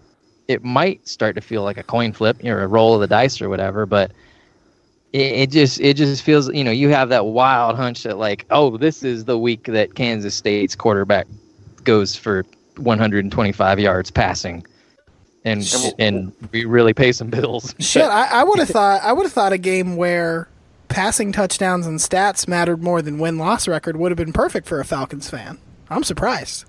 it 0.49 0.65
might 0.65 1.07
start 1.07 1.35
to 1.37 1.41
feel 1.41 1.63
like 1.63 1.77
a 1.77 1.83
coin 1.83 2.13
flip, 2.13 2.43
or 2.45 2.63
a 2.63 2.67
roll 2.67 2.95
of 2.95 3.01
the 3.01 3.07
dice 3.07 3.41
or 3.41 3.49
whatever. 3.49 3.87
But 3.87 4.11
it, 5.13 5.33
it 5.33 5.51
just 5.51 5.81
it 5.81 5.97
just 5.97 6.23
feels, 6.23 6.53
you 6.53 6.65
know, 6.65 6.71
you 6.71 6.89
have 6.89 7.09
that 7.11 7.27
wild 7.27 7.77
hunch 7.77 8.03
that 8.05 8.19
like, 8.19 8.47
oh, 8.51 8.77
this 8.77 9.03
is 9.03 9.25
the 9.25 9.39
week 9.39 9.65
that 9.65 9.95
Kansas 9.95 10.35
State's 10.35 10.75
quarterback 10.75 11.27
goes 11.85 12.17
for 12.17 12.45
125 12.77 13.81
yards 13.81 14.11
passing. 14.11 14.65
And 15.45 15.95
and 15.99 16.33
we 16.53 16.65
really 16.65 16.95
pay 16.95 17.11
some 17.13 17.29
bills. 17.29 17.75
Shit, 17.81 18.05
I, 18.05 18.41
I 18.41 18.45
would 18.45 18.61
have 18.61 18.69
thought 18.69 19.03
I 19.03 19.13
would 19.13 19.25
have 19.25 19.33
thought 19.33 19.53
a 19.53 19.59
game 19.59 19.97
where 19.97 20.49
passing 20.89 21.33
touchdowns 21.33 21.87
and 21.87 21.99
stats 21.99 22.47
mattered 22.47 22.83
more 22.83 23.03
than 23.03 23.19
win 23.19 23.39
loss 23.39 23.67
record 23.67 23.97
would 23.97 24.13
have 24.13 24.17
been 24.17 24.33
perfect 24.33 24.69
for 24.69 24.79
a 24.79 24.85
Falcons 24.85 25.29
fan. 25.29 25.59
I'm 25.91 26.05
surprised. 26.05 26.65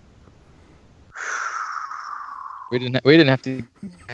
We 2.72 2.80
didn't. 2.80 3.06
We 3.06 3.16
didn't 3.16 3.30
have 3.30 3.42
to. 3.44 3.64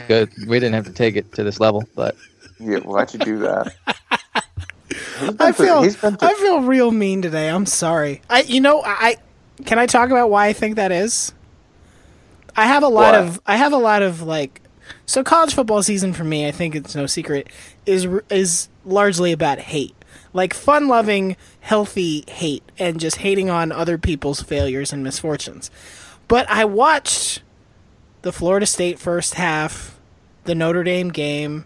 Go, 0.10 0.28
we 0.46 0.60
didn't 0.60 0.74
have 0.74 0.86
to 0.86 0.94
take 0.94 1.16
it 1.16 1.32
to 1.34 1.44
this 1.44 1.62
level, 1.62 1.88
but 1.96 2.18
Yeah, 2.60 2.80
why'd 2.80 3.14
you 3.14 3.20
do 3.20 3.40
that? 3.40 3.74
I 5.39 5.51
feel 5.51 5.89
through- 5.89 6.17
I 6.22 6.34
feel 6.36 6.61
real 6.61 6.91
mean 6.91 7.22
today. 7.22 7.49
I'm 7.49 7.65
sorry. 7.65 8.22
I 8.30 8.41
you 8.41 8.61
know 8.61 8.82
I 8.86 9.17
can 9.65 9.78
I 9.80 9.86
talk 9.86 10.09
about 10.09 10.30
why 10.30 10.47
I 10.47 10.53
think 10.53 10.76
that 10.78 10.91
is. 10.91 11.34
I 12.55 12.65
have 12.65 12.84
a 12.84 12.88
lot 12.88 13.13
What? 13.13 13.15
of 13.15 13.41
I 13.45 13.55
have 13.57 13.74
a 13.74 13.78
lot 13.78 14.01
of 14.01 14.22
like 14.22 14.61
so 15.05 15.24
college 15.24 15.53
football 15.53 15.84
season 15.84 16.13
for 16.13 16.24
me. 16.24 16.47
I 16.47 16.51
think 16.51 16.76
it's 16.76 16.95
no 16.95 17.05
secret 17.05 17.47
is 17.86 18.07
is 18.30 18.70
largely 18.86 19.32
about 19.32 19.59
hate, 19.59 19.95
like 20.34 20.53
fun 20.53 20.88
loving, 20.88 21.36
healthy 21.61 22.24
hate, 22.28 22.63
and 22.78 22.99
just 22.99 23.17
hating 23.17 23.49
on 23.49 23.72
other 23.72 23.97
people's 23.97 24.41
failures 24.41 24.91
and 24.93 25.03
misfortunes. 25.03 25.70
But 26.28 26.49
I 26.49 26.65
watched 26.65 27.41
the 28.22 28.32
Florida 28.32 28.65
State 28.65 28.99
first 28.99 29.36
half, 29.36 29.99
the 30.43 30.55
Notre 30.55 30.84
Dame 30.84 31.09
game, 31.09 31.65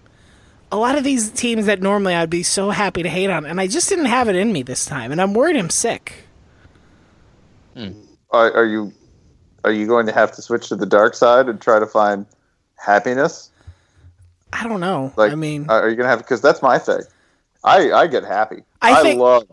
a 0.74 0.76
lot 0.76 0.97
of 0.97 1.03
these 1.03 1.30
teams 1.30 1.67
that 1.67 1.82
normally 1.84 2.15
I'd 2.15 2.32
be 2.32 2.41
so 2.41 2.71
happy 2.71 3.03
to 3.03 3.09
hate 3.09 3.30
on, 3.30 3.45
and 3.45 3.61
I 3.61 3.67
just 3.67 3.89
didn't 3.89 4.05
have 4.05 4.28
it 4.28 4.36
in 4.36 4.51
me 4.51 4.63
this 4.63 4.86
time, 4.86 5.11
and 5.11 5.21
I'm 5.21 5.36
worried 5.36 5.55
I'm 5.55 5.69
sick. 5.69 6.26
Hmm. 7.76 7.91
Are, 8.32 8.51
are 8.51 8.65
you 8.65 8.91
are 9.63 9.71
you 9.71 9.86
going 9.86 10.07
to 10.07 10.11
have 10.11 10.32
to 10.32 10.41
switch 10.41 10.69
to 10.69 10.76
the 10.76 10.88
dark 10.88 11.13
side 11.13 11.47
and 11.47 11.61
try 11.61 11.78
to 11.78 11.86
find 11.86 12.26
happiness? 12.76 13.51
I 14.51 14.67
don't 14.67 14.80
know. 14.80 15.13
Like, 15.15 15.32
I 15.32 15.36
mean, 15.36 15.69
are 15.69 15.88
you 15.88 15.95
gonna 15.95 16.09
have? 16.09 16.19
Because 16.19 16.41
that's 16.41 16.63
my 16.63 16.80
thing. 16.80 17.01
I 17.63 17.91
I 17.91 18.07
get 18.07 18.24
happy. 18.24 18.63
I 18.82 18.99
I, 18.99 19.03
think- 19.03 19.19
love 19.19 19.43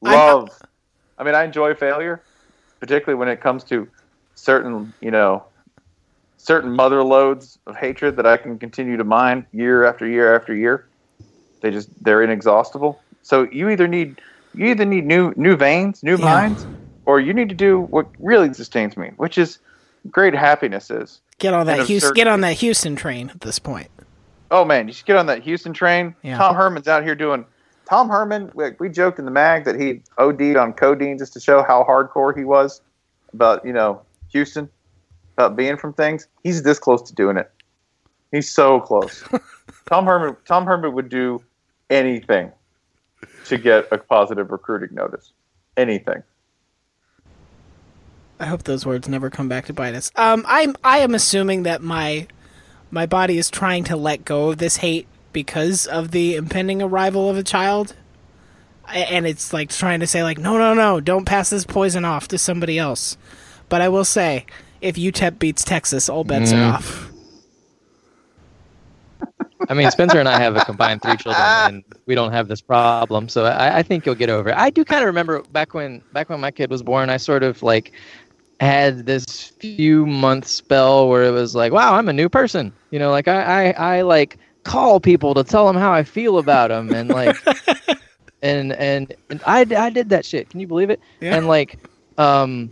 love. 0.00 0.50
I 1.18 1.22
mean, 1.22 1.36
I 1.36 1.44
enjoy 1.44 1.74
failure, 1.74 2.20
particularly 2.80 3.18
when 3.18 3.28
it 3.28 3.40
comes 3.40 3.62
to 3.64 3.88
certain 4.34 4.92
you 5.00 5.12
know 5.12 5.44
certain 6.38 6.72
mother 6.74 7.02
loads 7.04 7.58
of 7.66 7.76
hatred 7.76 8.16
that 8.16 8.26
I 8.26 8.36
can 8.38 8.58
continue 8.58 8.96
to 8.96 9.04
mine 9.04 9.46
year 9.52 9.84
after 9.84 10.06
year 10.06 10.34
after 10.34 10.54
year. 10.54 10.86
They 11.60 11.70
just 11.70 11.88
they're 12.02 12.22
inexhaustible. 12.22 13.00
So 13.22 13.46
you 13.52 13.68
either 13.68 13.86
need 13.86 14.20
you 14.54 14.66
either 14.66 14.84
need 14.86 15.04
new 15.04 15.34
new 15.36 15.56
veins, 15.56 16.02
new 16.02 16.16
Yeah. 16.16 16.24
mines, 16.24 16.66
or 17.04 17.20
you 17.20 17.34
need 17.34 17.48
to 17.50 17.54
do 17.54 17.80
what 17.80 18.06
really 18.18 18.52
sustains 18.54 18.96
me, 18.96 19.10
which 19.16 19.36
is 19.36 19.58
great 20.10 20.34
happiness 20.34 20.90
is. 20.90 21.20
get 21.38 21.52
on 21.54 21.66
that 21.66 21.86
Houston, 21.86 22.14
get 22.14 22.26
on 22.26 22.40
that 22.40 22.54
Houston 22.54 22.96
train 22.96 23.30
at 23.30 23.40
this 23.42 23.58
point. 23.58 23.88
Oh 24.50 24.64
man, 24.64 24.86
you 24.88 24.94
should 24.94 25.06
get 25.06 25.16
on 25.16 25.26
that 25.26 25.42
Houston 25.42 25.72
train. 25.74 26.14
Yeah. 26.22 26.38
Tom 26.38 26.54
Herman's 26.56 26.88
out 26.88 27.02
here 27.04 27.14
doing. 27.14 27.44
Tom 27.90 28.08
Herman, 28.10 28.50
we, 28.54 28.70
we 28.78 28.88
joked 28.90 29.18
in 29.18 29.24
the 29.24 29.30
mag 29.30 29.64
that 29.64 29.78
he 29.80 30.02
OD'd 30.18 30.56
on 30.56 30.72
codeine 30.74 31.16
just 31.18 31.32
to 31.34 31.40
show 31.40 31.62
how 31.62 31.84
hardcore 31.84 32.36
he 32.36 32.44
was 32.44 32.80
about 33.34 33.64
you 33.64 33.72
know 33.72 34.02
Houston, 34.30 34.68
about 35.38 35.56
being 35.56 35.76
from 35.76 35.92
things. 35.92 36.26
He's 36.42 36.64
this 36.64 36.80
close 36.80 37.00
to 37.02 37.14
doing 37.14 37.36
it. 37.36 37.50
He's 38.32 38.50
so 38.50 38.80
close. 38.80 39.22
Tom 39.86 40.04
Herman, 40.04 40.36
Tom 40.44 40.66
Herman 40.66 40.92
would 40.94 41.08
do 41.08 41.42
anything 41.88 42.50
to 43.46 43.56
get 43.56 43.86
a 43.92 43.98
positive 43.98 44.50
recruiting 44.50 44.94
notice. 44.94 45.32
Anything. 45.76 46.24
I 48.40 48.46
hope 48.46 48.64
those 48.64 48.84
words 48.84 49.08
never 49.08 49.30
come 49.30 49.48
back 49.48 49.66
to 49.66 49.72
bite 49.72 49.94
us. 49.94 50.10
Um, 50.16 50.44
I'm 50.46 50.74
I 50.82 50.98
am 50.98 51.14
assuming 51.14 51.62
that 51.62 51.82
my 51.82 52.26
my 52.90 53.06
body 53.06 53.38
is 53.38 53.48
trying 53.48 53.84
to 53.84 53.96
let 53.96 54.24
go 54.24 54.50
of 54.50 54.58
this 54.58 54.78
hate 54.78 55.06
because 55.32 55.86
of 55.86 56.10
the 56.10 56.34
impending 56.34 56.82
arrival 56.82 57.30
of 57.30 57.36
a 57.36 57.42
child, 57.42 57.94
and 58.88 59.26
it's 59.26 59.52
like 59.52 59.70
trying 59.70 60.00
to 60.00 60.06
say 60.06 60.22
like, 60.22 60.38
no, 60.38 60.58
no, 60.58 60.74
no, 60.74 61.00
don't 61.00 61.24
pass 61.24 61.50
this 61.50 61.64
poison 61.64 62.04
off 62.04 62.28
to 62.28 62.38
somebody 62.38 62.78
else. 62.78 63.16
But 63.68 63.80
I 63.80 63.88
will 63.88 64.04
say, 64.04 64.46
if 64.80 64.96
UTEP 64.96 65.38
beats 65.38 65.64
Texas, 65.64 66.08
all 66.08 66.24
bets 66.24 66.52
Mm. 66.52 66.58
are 66.70 66.74
off. 66.74 67.04
I 69.68 69.74
mean, 69.74 69.90
Spencer 69.90 70.18
and 70.18 70.28
I 70.28 70.38
have 70.40 70.56
a 70.56 70.64
combined 70.64 71.02
three 71.02 71.16
children, 71.16 71.42
and 71.68 71.84
we 72.06 72.14
don't 72.14 72.32
have 72.32 72.48
this 72.48 72.60
problem. 72.60 73.28
So 73.28 73.44
I, 73.44 73.78
I 73.78 73.82
think 73.82 74.06
you'll 74.06 74.14
get 74.14 74.30
over 74.30 74.50
it. 74.50 74.56
I 74.56 74.70
do 74.70 74.84
kind 74.84 75.02
of 75.02 75.06
remember 75.06 75.42
back 75.52 75.74
when 75.74 76.02
back 76.12 76.28
when 76.30 76.40
my 76.40 76.50
kid 76.50 76.70
was 76.70 76.82
born, 76.82 77.10
I 77.10 77.16
sort 77.16 77.42
of 77.42 77.62
like 77.62 77.92
had 78.60 79.04
this 79.06 79.24
few 79.60 80.06
month 80.06 80.46
spell 80.46 81.08
where 81.08 81.24
it 81.24 81.30
was 81.32 81.54
like, 81.54 81.72
wow, 81.72 81.94
I'm 81.94 82.08
a 82.08 82.12
new 82.12 82.28
person. 82.28 82.72
You 82.90 82.98
know, 82.98 83.10
like 83.10 83.28
I 83.28 83.72
I, 83.72 83.96
I 83.98 84.02
like 84.02 84.38
call 84.62 85.00
people 85.00 85.34
to 85.34 85.44
tell 85.44 85.66
them 85.66 85.76
how 85.76 85.92
I 85.92 86.02
feel 86.04 86.38
about 86.38 86.68
them, 86.68 86.94
and 86.94 87.10
like 87.10 87.36
and 88.42 88.72
and 88.74 89.12
and 89.28 89.42
I 89.44 89.66
I 89.76 89.90
did 89.90 90.08
that 90.10 90.24
shit. 90.24 90.48
Can 90.50 90.60
you 90.60 90.66
believe 90.66 90.88
it? 90.90 91.00
Yeah. 91.20 91.34
And 91.36 91.46
like 91.48 91.78
um. 92.16 92.70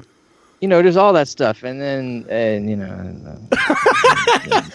You 0.61 0.69
know, 0.69 0.83
just 0.83 0.97
all 0.97 1.13
that 1.13 1.29
stuff, 1.29 1.63
and 1.63 1.81
then, 1.81 2.27
and 2.31 2.71
you 2.71 2.77
know, 2.77 3.39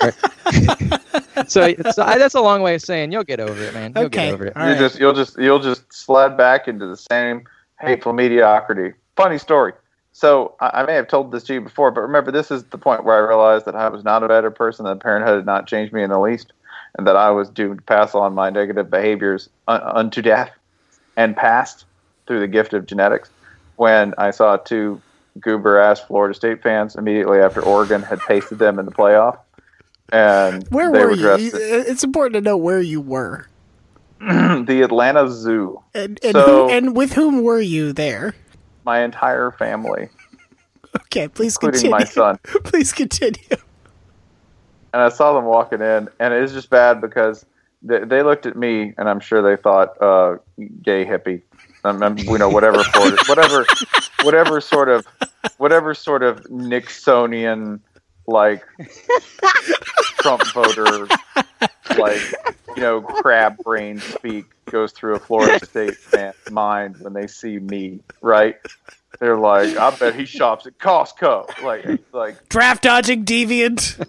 uh, 0.01 0.11
so, 1.47 1.73
so 1.91 2.03
I, 2.03 2.17
that's 2.17 2.35
a 2.35 2.41
long 2.41 2.61
way 2.61 2.75
of 2.75 2.81
saying 2.81 3.11
you'll 3.11 3.23
get 3.23 3.39
over 3.39 3.61
it, 3.63 3.73
man. 3.73 3.93
You'll 3.95 4.05
Okay. 4.05 4.25
get 4.25 4.33
over 4.33 4.45
it. 4.45 4.53
You 4.55 4.61
right. 4.61 4.77
just 4.77 4.99
you'll 4.99 5.13
just 5.13 5.39
you'll 5.39 5.59
just 5.59 5.91
slide 5.91 6.37
back 6.37 6.67
into 6.67 6.85
the 6.87 6.97
same 6.97 7.45
hateful 7.79 8.13
mediocrity. 8.13 8.93
Funny 9.15 9.37
story. 9.37 9.73
So 10.13 10.55
I, 10.59 10.81
I 10.81 10.85
may 10.85 10.93
have 10.93 11.07
told 11.07 11.31
this 11.31 11.43
to 11.45 11.53
you 11.55 11.61
before, 11.61 11.89
but 11.91 12.01
remember, 12.01 12.31
this 12.31 12.51
is 12.51 12.63
the 12.65 12.77
point 12.77 13.03
where 13.03 13.15
I 13.15 13.27
realized 13.27 13.65
that 13.65 13.75
I 13.75 13.89
was 13.89 14.03
not 14.03 14.23
a 14.23 14.27
better 14.27 14.51
person. 14.51 14.85
That 14.85 14.99
parenthood 14.99 15.37
had 15.37 15.45
not 15.45 15.67
changed 15.67 15.93
me 15.93 16.03
in 16.03 16.09
the 16.09 16.19
least, 16.19 16.53
and 16.97 17.07
that 17.07 17.15
I 17.15 17.31
was 17.31 17.49
doomed 17.49 17.77
to 17.79 17.83
pass 17.83 18.13
on 18.13 18.33
my 18.35 18.49
negative 18.49 18.89
behaviors 18.89 19.49
un- 19.67 19.81
unto 19.83 20.21
death 20.21 20.51
and 21.17 21.35
passed 21.35 21.85
through 22.27 22.39
the 22.39 22.47
gift 22.47 22.73
of 22.73 22.85
genetics. 22.85 23.29
When 23.77 24.13
I 24.17 24.31
saw 24.31 24.57
two 24.57 25.01
goober 25.39 25.77
ass 25.79 25.99
Florida 26.01 26.33
State 26.33 26.61
fans 26.61 26.95
immediately 26.95 27.39
after 27.39 27.61
Oregon 27.61 28.01
had 28.01 28.19
pasted 28.19 28.59
them 28.59 28.79
in 28.79 28.85
the 28.85 28.91
playoff, 28.91 29.37
and 30.11 30.67
Where 30.69 30.91
were 30.91 31.07
were 31.09 31.11
you? 31.13 31.35
You- 31.37 31.51
It's 31.53 32.03
important 32.03 32.33
to 32.35 32.41
know 32.41 32.57
where 32.57 32.81
you 32.81 32.99
were 33.01 33.47
the 34.19 34.81
Atlanta 34.83 35.29
Zoo. 35.29 35.81
and 35.93 36.19
and, 36.23 36.33
So- 36.33 36.67
who, 36.67 36.73
and 36.73 36.95
with 36.95 37.13
whom 37.13 37.43
were 37.43 37.61
you 37.61 37.93
there. 37.93 38.35
My 38.83 39.03
entire 39.03 39.51
family, 39.51 40.09
Okay, 41.05 41.27
please 41.27 41.55
including 41.55 41.81
continue. 41.81 41.91
my 41.97 42.03
son. 42.03 42.39
Please 42.63 42.91
continue. 42.91 43.43
and 44.93 45.01
I 45.01 45.09
saw 45.09 45.33
them 45.33 45.45
walking 45.45 45.81
in, 45.81 46.09
and 46.19 46.33
it 46.33 46.41
was 46.41 46.51
just 46.51 46.69
bad 46.69 46.99
because 46.99 47.45
they, 47.83 47.99
they 47.99 48.23
looked 48.23 48.45
at 48.45 48.55
me, 48.57 48.93
and 48.97 49.07
I'm 49.07 49.19
sure 49.19 49.41
they 49.41 49.55
thought, 49.61 50.01
uh, 50.01 50.37
"Gay 50.81 51.05
hippie," 51.05 51.43
um, 51.85 52.01
um, 52.03 52.17
you 52.17 52.37
know, 52.37 52.49
whatever, 52.49 52.83
Florida, 52.83 53.17
whatever, 53.27 53.65
whatever 54.23 54.61
sort 54.61 54.89
of, 54.89 55.05
whatever 55.57 55.93
sort 55.93 56.23
of 56.23 56.43
Nixonian 56.45 57.79
like 58.27 58.65
Trump 60.19 60.43
voter, 60.53 61.07
like 61.97 62.21
you 62.75 62.81
know, 62.81 63.01
crab 63.01 63.57
brain 63.63 63.99
speak 63.99 64.45
goes 64.65 64.91
through 64.91 65.15
a 65.15 65.19
Florida 65.19 65.63
State 65.65 65.97
fan's 65.97 66.35
mind 66.49 66.97
when 66.99 67.13
they 67.13 67.27
see 67.27 67.59
me, 67.59 67.99
right? 68.21 68.55
They're 69.19 69.37
like, 69.37 69.75
"I 69.77 69.95
bet 69.95 70.15
he 70.15 70.25
shops 70.25 70.65
at 70.65 70.77
Costco," 70.77 71.61
like, 71.63 71.99
like 72.13 72.49
Draft 72.49 72.83
dodging 72.83 73.25
deviant. 73.25 74.07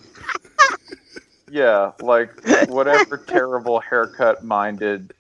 Yeah, 1.51 1.93
like 2.01 2.31
whatever 2.69 3.19
terrible 3.19 3.79
haircut 3.81 4.43
minded 4.43 5.13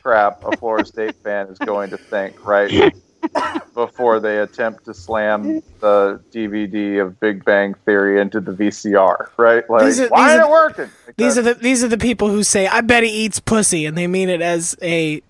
crap 0.00 0.44
a 0.44 0.56
Florida 0.56 0.86
State 0.86 1.16
fan 1.24 1.48
is 1.48 1.58
going 1.58 1.90
to 1.90 1.96
think, 1.96 2.46
right? 2.46 2.94
Before 3.74 4.20
they 4.20 4.38
attempt 4.38 4.84
to 4.84 4.94
slam 4.94 5.62
the 5.80 6.20
DVD 6.32 7.02
of 7.02 7.18
Big 7.20 7.44
Bang 7.44 7.74
Theory 7.84 8.20
into 8.20 8.40
the 8.40 8.52
VCR, 8.52 9.28
right? 9.36 9.68
Like, 9.68 9.84
These 9.86 10.00
are- 10.00 10.08
why 10.08 10.24
these 10.28 10.32
ain't 10.34 10.42
are- 10.42 10.46
it 10.48 10.50
working? 10.50 10.90
Like 11.06 11.16
These 11.16 11.34
that. 11.36 11.40
are 11.46 11.54
the 11.54 11.60
these 11.60 11.82
are 11.84 11.88
the 11.88 11.98
people 11.98 12.28
who 12.28 12.42
say, 12.42 12.66
"I 12.66 12.80
bet 12.82 13.02
he 13.02 13.08
eats 13.10 13.40
pussy," 13.40 13.86
and 13.86 13.96
they 13.98 14.06
mean 14.06 14.28
it 14.28 14.40
as 14.42 14.76
a 14.82 15.22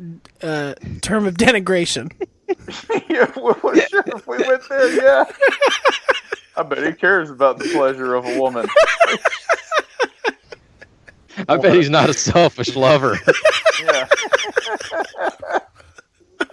uh, 0.42 0.74
term 1.00 1.26
of 1.26 1.34
denigration. 1.34 2.10
yeah, 3.08 3.30
well, 3.36 3.56
well, 3.62 3.74
sure, 3.74 4.04
if 4.06 4.26
we 4.26 4.36
went 4.38 4.62
there, 4.68 4.92
yeah. 5.02 5.24
I 6.56 6.62
bet 6.62 6.84
he 6.86 6.92
cares 6.92 7.30
about 7.30 7.58
the 7.58 7.64
pleasure 7.70 8.14
of 8.14 8.24
a 8.26 8.38
woman. 8.38 8.66
I 11.48 11.56
bet 11.56 11.74
he's 11.74 11.90
not 11.90 12.08
a 12.10 12.14
selfish 12.14 12.76
lover. 12.76 13.18
Yeah. 13.82 14.06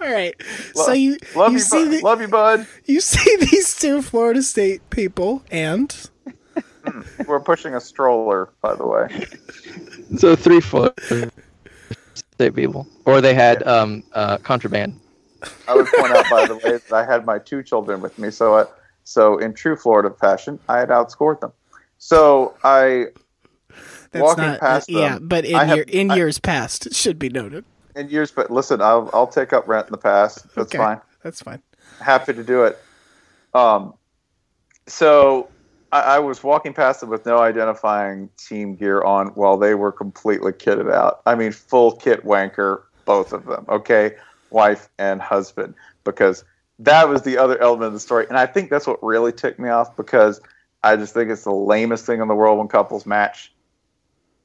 Right. 0.02 0.34
so 0.74 0.92
you 0.92 1.18
love 1.34 1.52
you 1.52 1.58
you, 1.58 1.64
see 1.64 1.84
bud. 1.84 1.92
the, 1.92 2.00
love 2.02 2.20
you, 2.20 2.28
bud. 2.28 2.66
you 2.86 3.00
see 3.00 3.36
these 3.40 3.74
two 3.76 4.02
Florida 4.02 4.42
State 4.42 4.88
people, 4.90 5.42
and 5.50 5.94
We're 7.26 7.40
pushing 7.40 7.74
a 7.74 7.80
stroller, 7.80 8.50
by 8.60 8.74
the 8.74 8.86
way. 8.86 9.26
So 10.18 10.34
three 10.36 10.60
foot 10.60 10.98
state 12.14 12.54
people, 12.54 12.86
or 13.06 13.20
they 13.20 13.34
had 13.34 13.62
um, 13.66 14.02
uh, 14.12 14.38
contraband. 14.38 14.98
I 15.68 15.74
would 15.74 15.86
point 15.96 16.12
out, 16.12 16.24
by 16.30 16.46
the 16.46 16.56
way, 16.56 16.78
that 16.78 16.92
I 16.92 17.04
had 17.04 17.24
my 17.26 17.38
two 17.38 17.62
children 17.62 18.00
with 18.00 18.18
me. 18.18 18.30
So, 18.30 18.56
I, 18.58 18.64
so 19.04 19.38
in 19.38 19.54
true 19.54 19.76
Florida 19.76 20.10
fashion, 20.20 20.58
I 20.68 20.78
had 20.78 20.88
outscored 20.88 21.40
them. 21.40 21.52
So 21.98 22.56
I 22.64 23.06
that's 24.10 24.22
walking 24.22 24.44
not 24.44 24.60
past 24.60 24.86
them. 24.88 24.96
yeah. 24.96 25.18
But 25.20 25.44
in 25.44 25.54
I 25.54 25.64
have- 25.64 25.88
in 25.88 26.10
I- 26.10 26.16
years 26.16 26.38
past, 26.38 26.86
it 26.86 26.94
should 26.94 27.18
be 27.18 27.28
noted. 27.28 27.64
In 27.96 28.08
years, 28.08 28.30
but 28.30 28.50
listen, 28.50 28.80
I'll 28.80 29.10
I'll 29.12 29.26
take 29.26 29.52
up 29.52 29.68
rent 29.68 29.86
in 29.86 29.92
the 29.92 29.98
past. 29.98 30.44
That's 30.54 30.68
okay, 30.68 30.78
fine. 30.78 31.00
That's 31.22 31.42
fine. 31.42 31.62
happy 32.00 32.32
to 32.34 32.44
do 32.44 32.64
it. 32.64 32.78
Um, 33.54 33.94
so 34.86 35.48
I, 35.92 36.00
I 36.00 36.18
was 36.18 36.42
walking 36.42 36.72
past 36.72 37.00
them 37.00 37.10
with 37.10 37.26
no 37.26 37.38
identifying 37.38 38.28
team 38.36 38.74
gear 38.74 39.02
on 39.02 39.28
while 39.28 39.56
they 39.56 39.74
were 39.74 39.92
completely 39.92 40.52
kitted 40.52 40.92
out. 40.92 41.22
I 41.26 41.34
mean, 41.34 41.52
full 41.52 41.92
kit 41.92 42.24
wanker, 42.24 42.82
both 43.04 43.32
of 43.32 43.46
them. 43.46 43.66
Okay, 43.68 44.16
wife 44.50 44.88
and 44.98 45.20
husband, 45.20 45.74
because 46.04 46.44
that 46.78 47.08
was 47.08 47.22
the 47.22 47.38
other 47.38 47.60
element 47.60 47.88
of 47.88 47.92
the 47.92 48.00
story, 48.00 48.26
and 48.28 48.36
I 48.36 48.46
think 48.46 48.70
that's 48.70 48.86
what 48.86 49.02
really 49.02 49.32
ticked 49.32 49.60
me 49.60 49.68
off 49.68 49.96
because 49.96 50.40
I 50.82 50.96
just 50.96 51.14
think 51.14 51.30
it's 51.30 51.44
the 51.44 51.52
lamest 51.52 52.06
thing 52.06 52.20
in 52.20 52.28
the 52.28 52.34
world 52.34 52.58
when 52.58 52.68
couples 52.68 53.06
match 53.06 53.51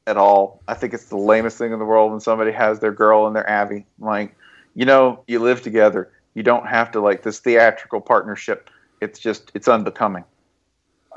at 0.08 0.18
all. 0.18 0.62
I 0.68 0.74
think 0.74 0.93
it's 0.93 1.05
the 1.05 1.18
lamest 1.18 1.58
thing 1.58 1.72
in 1.74 1.80
the 1.80 1.86
world 1.86 2.12
when 2.12 2.20
somebody 2.20 2.51
has 2.51 2.80
their 2.80 2.91
girl 2.91 3.28
and 3.28 3.36
their 3.36 3.47
Abby. 3.47 3.86
Like, 3.99 4.36
you 4.74 4.86
know, 4.86 5.24
you 5.28 5.39
live 5.39 5.62
together. 5.62 6.10
You 6.34 6.43
don't 6.43 6.66
have 6.68 6.91
to 6.93 7.01
like 7.01 7.22
this 7.24 7.39
theatrical 7.39 8.01
partnership. 8.01 8.70
It's 9.01 9.20
just 9.20 9.51
it's 9.53 9.68
unbecoming. 9.68 10.24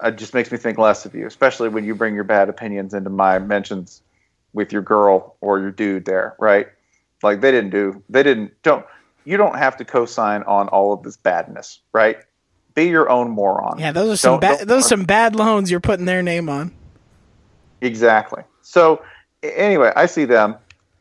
It 0.03 0.17
just 0.17 0.35
makes 0.35 0.51
me 0.51 0.59
think 0.59 0.77
less 0.79 1.05
of 1.07 1.15
you, 1.15 1.27
especially 1.27 1.69
when 1.69 1.85
you 1.85 1.95
bring 1.95 2.15
your 2.15 2.25
bad 2.25 2.49
opinions 2.49 2.93
into 2.95 3.11
my 3.11 3.39
mentions 3.39 4.03
with 4.53 4.73
your 4.73 4.83
girl 4.83 5.37
or 5.41 5.61
your 5.61 5.71
dude 5.71 6.05
there, 6.07 6.35
right? 6.39 6.67
Like 7.23 7.41
they 7.41 7.51
didn't 7.51 7.71
do 7.71 8.03
they 8.09 8.23
didn't 8.23 8.61
don't 8.63 8.85
you 9.25 9.37
don't 9.37 9.57
have 9.57 9.77
to 9.77 9.85
co-sign 9.85 10.43
on 10.45 10.69
all 10.69 10.93
of 10.93 11.03
this 11.03 11.17
badness, 11.17 11.81
right? 11.93 12.19
Be 12.75 12.87
your 12.87 13.11
own 13.11 13.31
moron. 13.31 13.79
Yeah, 13.79 13.93
those 13.93 14.11
are 14.15 14.17
some 14.17 14.41
Don't- 14.41 14.59
bad 14.59 14.69
those 14.69 14.87
are 14.87 14.89
some 14.89 15.05
bad 15.05 15.37
loans 15.37 15.71
you're 15.71 15.81
putting 15.81 16.07
their 16.07 16.23
name 16.23 16.49
on. 16.49 16.73
Exactly. 17.83 18.43
So 18.63 19.03
anyway, 19.43 19.93
I 19.97 20.07
see 20.07 20.25
them 20.25 20.57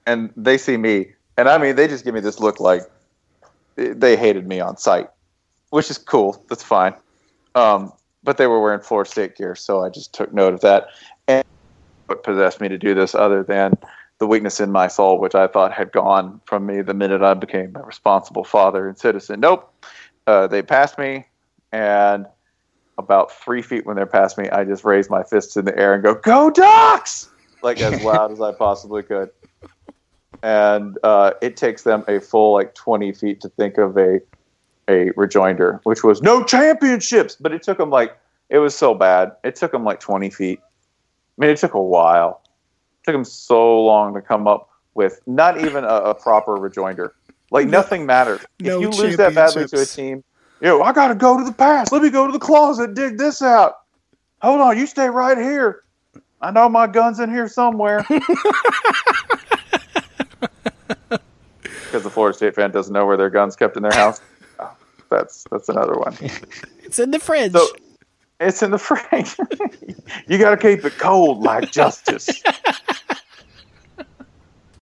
and 0.05 0.31
they 0.35 0.57
see 0.57 0.77
me, 0.77 1.13
and 1.37 1.47
I 1.47 1.57
mean, 1.57 1.75
they 1.75 1.87
just 1.87 2.03
give 2.03 2.13
me 2.13 2.19
this 2.19 2.39
look 2.39 2.59
like 2.59 2.81
they 3.75 4.17
hated 4.17 4.47
me 4.47 4.59
on 4.59 4.77
sight, 4.77 5.09
which 5.69 5.89
is 5.89 5.97
cool. 5.97 6.43
That's 6.49 6.63
fine. 6.63 6.93
Um, 7.55 7.93
but 8.23 8.37
they 8.37 8.47
were 8.47 8.61
wearing 8.61 8.81
Florida 8.81 9.09
State 9.09 9.35
gear, 9.35 9.55
so 9.55 9.83
I 9.83 9.89
just 9.89 10.13
took 10.13 10.33
note 10.33 10.53
of 10.53 10.61
that. 10.61 10.87
And 11.27 11.43
what 12.07 12.23
possessed 12.23 12.59
me 12.59 12.67
to 12.67 12.77
do 12.77 12.93
this, 12.93 13.15
other 13.15 13.43
than 13.43 13.77
the 14.19 14.27
weakness 14.27 14.59
in 14.59 14.71
my 14.71 14.87
soul, 14.87 15.19
which 15.19 15.35
I 15.35 15.47
thought 15.47 15.71
had 15.71 15.91
gone 15.91 16.41
from 16.45 16.65
me 16.65 16.81
the 16.81 16.93
minute 16.93 17.21
I 17.21 17.33
became 17.33 17.75
a 17.75 17.81
responsible 17.81 18.43
father 18.43 18.87
and 18.87 18.97
citizen. 18.97 19.39
Nope. 19.39 19.73
Uh, 20.27 20.47
they 20.47 20.61
passed 20.61 20.97
me, 20.97 21.25
and 21.71 22.25
about 22.97 23.31
three 23.31 23.61
feet 23.61 23.85
when 23.85 23.95
they're 23.95 24.05
past 24.05 24.37
me, 24.37 24.49
I 24.49 24.65
just 24.65 24.83
raise 24.83 25.09
my 25.09 25.23
fists 25.23 25.55
in 25.55 25.65
the 25.65 25.77
air 25.77 25.93
and 25.93 26.03
go, 26.03 26.15
"Go 26.15 26.49
Ducks!" 26.49 27.29
Like 27.61 27.79
as 27.81 28.03
loud 28.03 28.31
as 28.31 28.41
I 28.41 28.51
possibly 28.51 29.03
could. 29.03 29.29
And 30.41 30.97
uh, 31.03 31.33
it 31.41 31.57
takes 31.57 31.83
them 31.83 32.03
a 32.07 32.19
full 32.19 32.53
like 32.53 32.73
twenty 32.75 33.11
feet 33.11 33.41
to 33.41 33.49
think 33.49 33.77
of 33.77 33.97
a 33.97 34.21
a 34.87 35.11
rejoinder, 35.15 35.79
which 35.83 36.03
was 36.03 36.21
no 36.21 36.43
championships. 36.43 37.35
But 37.35 37.51
it 37.51 37.63
took 37.63 37.77
them 37.77 37.89
like 37.89 38.17
it 38.49 38.59
was 38.59 38.75
so 38.75 38.93
bad. 38.93 39.33
It 39.43 39.55
took 39.55 39.71
them 39.71 39.83
like 39.83 39.99
twenty 39.99 40.29
feet. 40.29 40.59
I 40.61 41.41
mean, 41.41 41.49
it 41.49 41.57
took 41.57 41.73
a 41.73 41.81
while. 41.81 42.41
It 43.01 43.05
took 43.05 43.15
them 43.15 43.25
so 43.25 43.81
long 43.81 44.13
to 44.13 44.21
come 44.21 44.47
up 44.47 44.69
with 44.93 45.21
not 45.27 45.61
even 45.61 45.83
a, 45.83 45.87
a 45.87 46.15
proper 46.15 46.53
rejoinder. 46.53 47.15
Like 47.51 47.67
nothing 47.67 48.05
mattered. 48.05 48.45
No 48.59 48.75
if 48.75 48.81
you 48.81 48.89
lose 48.89 49.17
that 49.17 49.33
badly 49.33 49.67
to 49.67 49.81
a 49.81 49.85
team, 49.85 50.23
yo, 50.61 50.81
I 50.81 50.93
got 50.93 51.07
to 51.07 51.15
go 51.15 51.37
to 51.37 51.43
the 51.43 51.53
past. 51.53 51.91
Let 51.91 52.01
me 52.01 52.09
go 52.09 52.27
to 52.27 52.33
the 52.33 52.39
closet, 52.39 52.93
dig 52.93 53.17
this 53.17 53.41
out. 53.41 53.75
Hold 54.41 54.61
on, 54.61 54.77
you 54.77 54.85
stay 54.85 55.09
right 55.09 55.37
here. 55.37 55.83
I 56.41 56.51
know 56.51 56.69
my 56.69 56.87
gun's 56.87 57.19
in 57.19 57.29
here 57.29 57.47
somewhere. 57.47 58.05
Because 61.89 62.03
the 62.03 62.11
Florida 62.11 62.37
State 62.37 62.53
fan 62.53 62.69
doesn't 62.69 62.93
know 62.93 63.07
where 63.07 63.17
their 63.17 63.31
gun's 63.31 63.55
kept 63.55 63.75
in 63.75 63.81
their 63.83 63.93
house. 63.93 64.21
Oh, 64.59 64.75
that's 65.09 65.45
that's 65.49 65.69
another 65.69 65.97
one. 65.97 66.15
It's 66.83 66.99
in 66.99 67.11
the 67.11 67.19
fridge. 67.19 67.53
So 67.53 67.65
it's 68.41 68.61
in 68.61 68.71
the 68.71 68.77
fridge. 68.77 69.37
you 70.27 70.37
got 70.37 70.51
to 70.51 70.57
keep 70.57 70.83
it 70.83 70.97
cold 70.97 71.41
like 71.41 71.71
justice. 71.71 72.43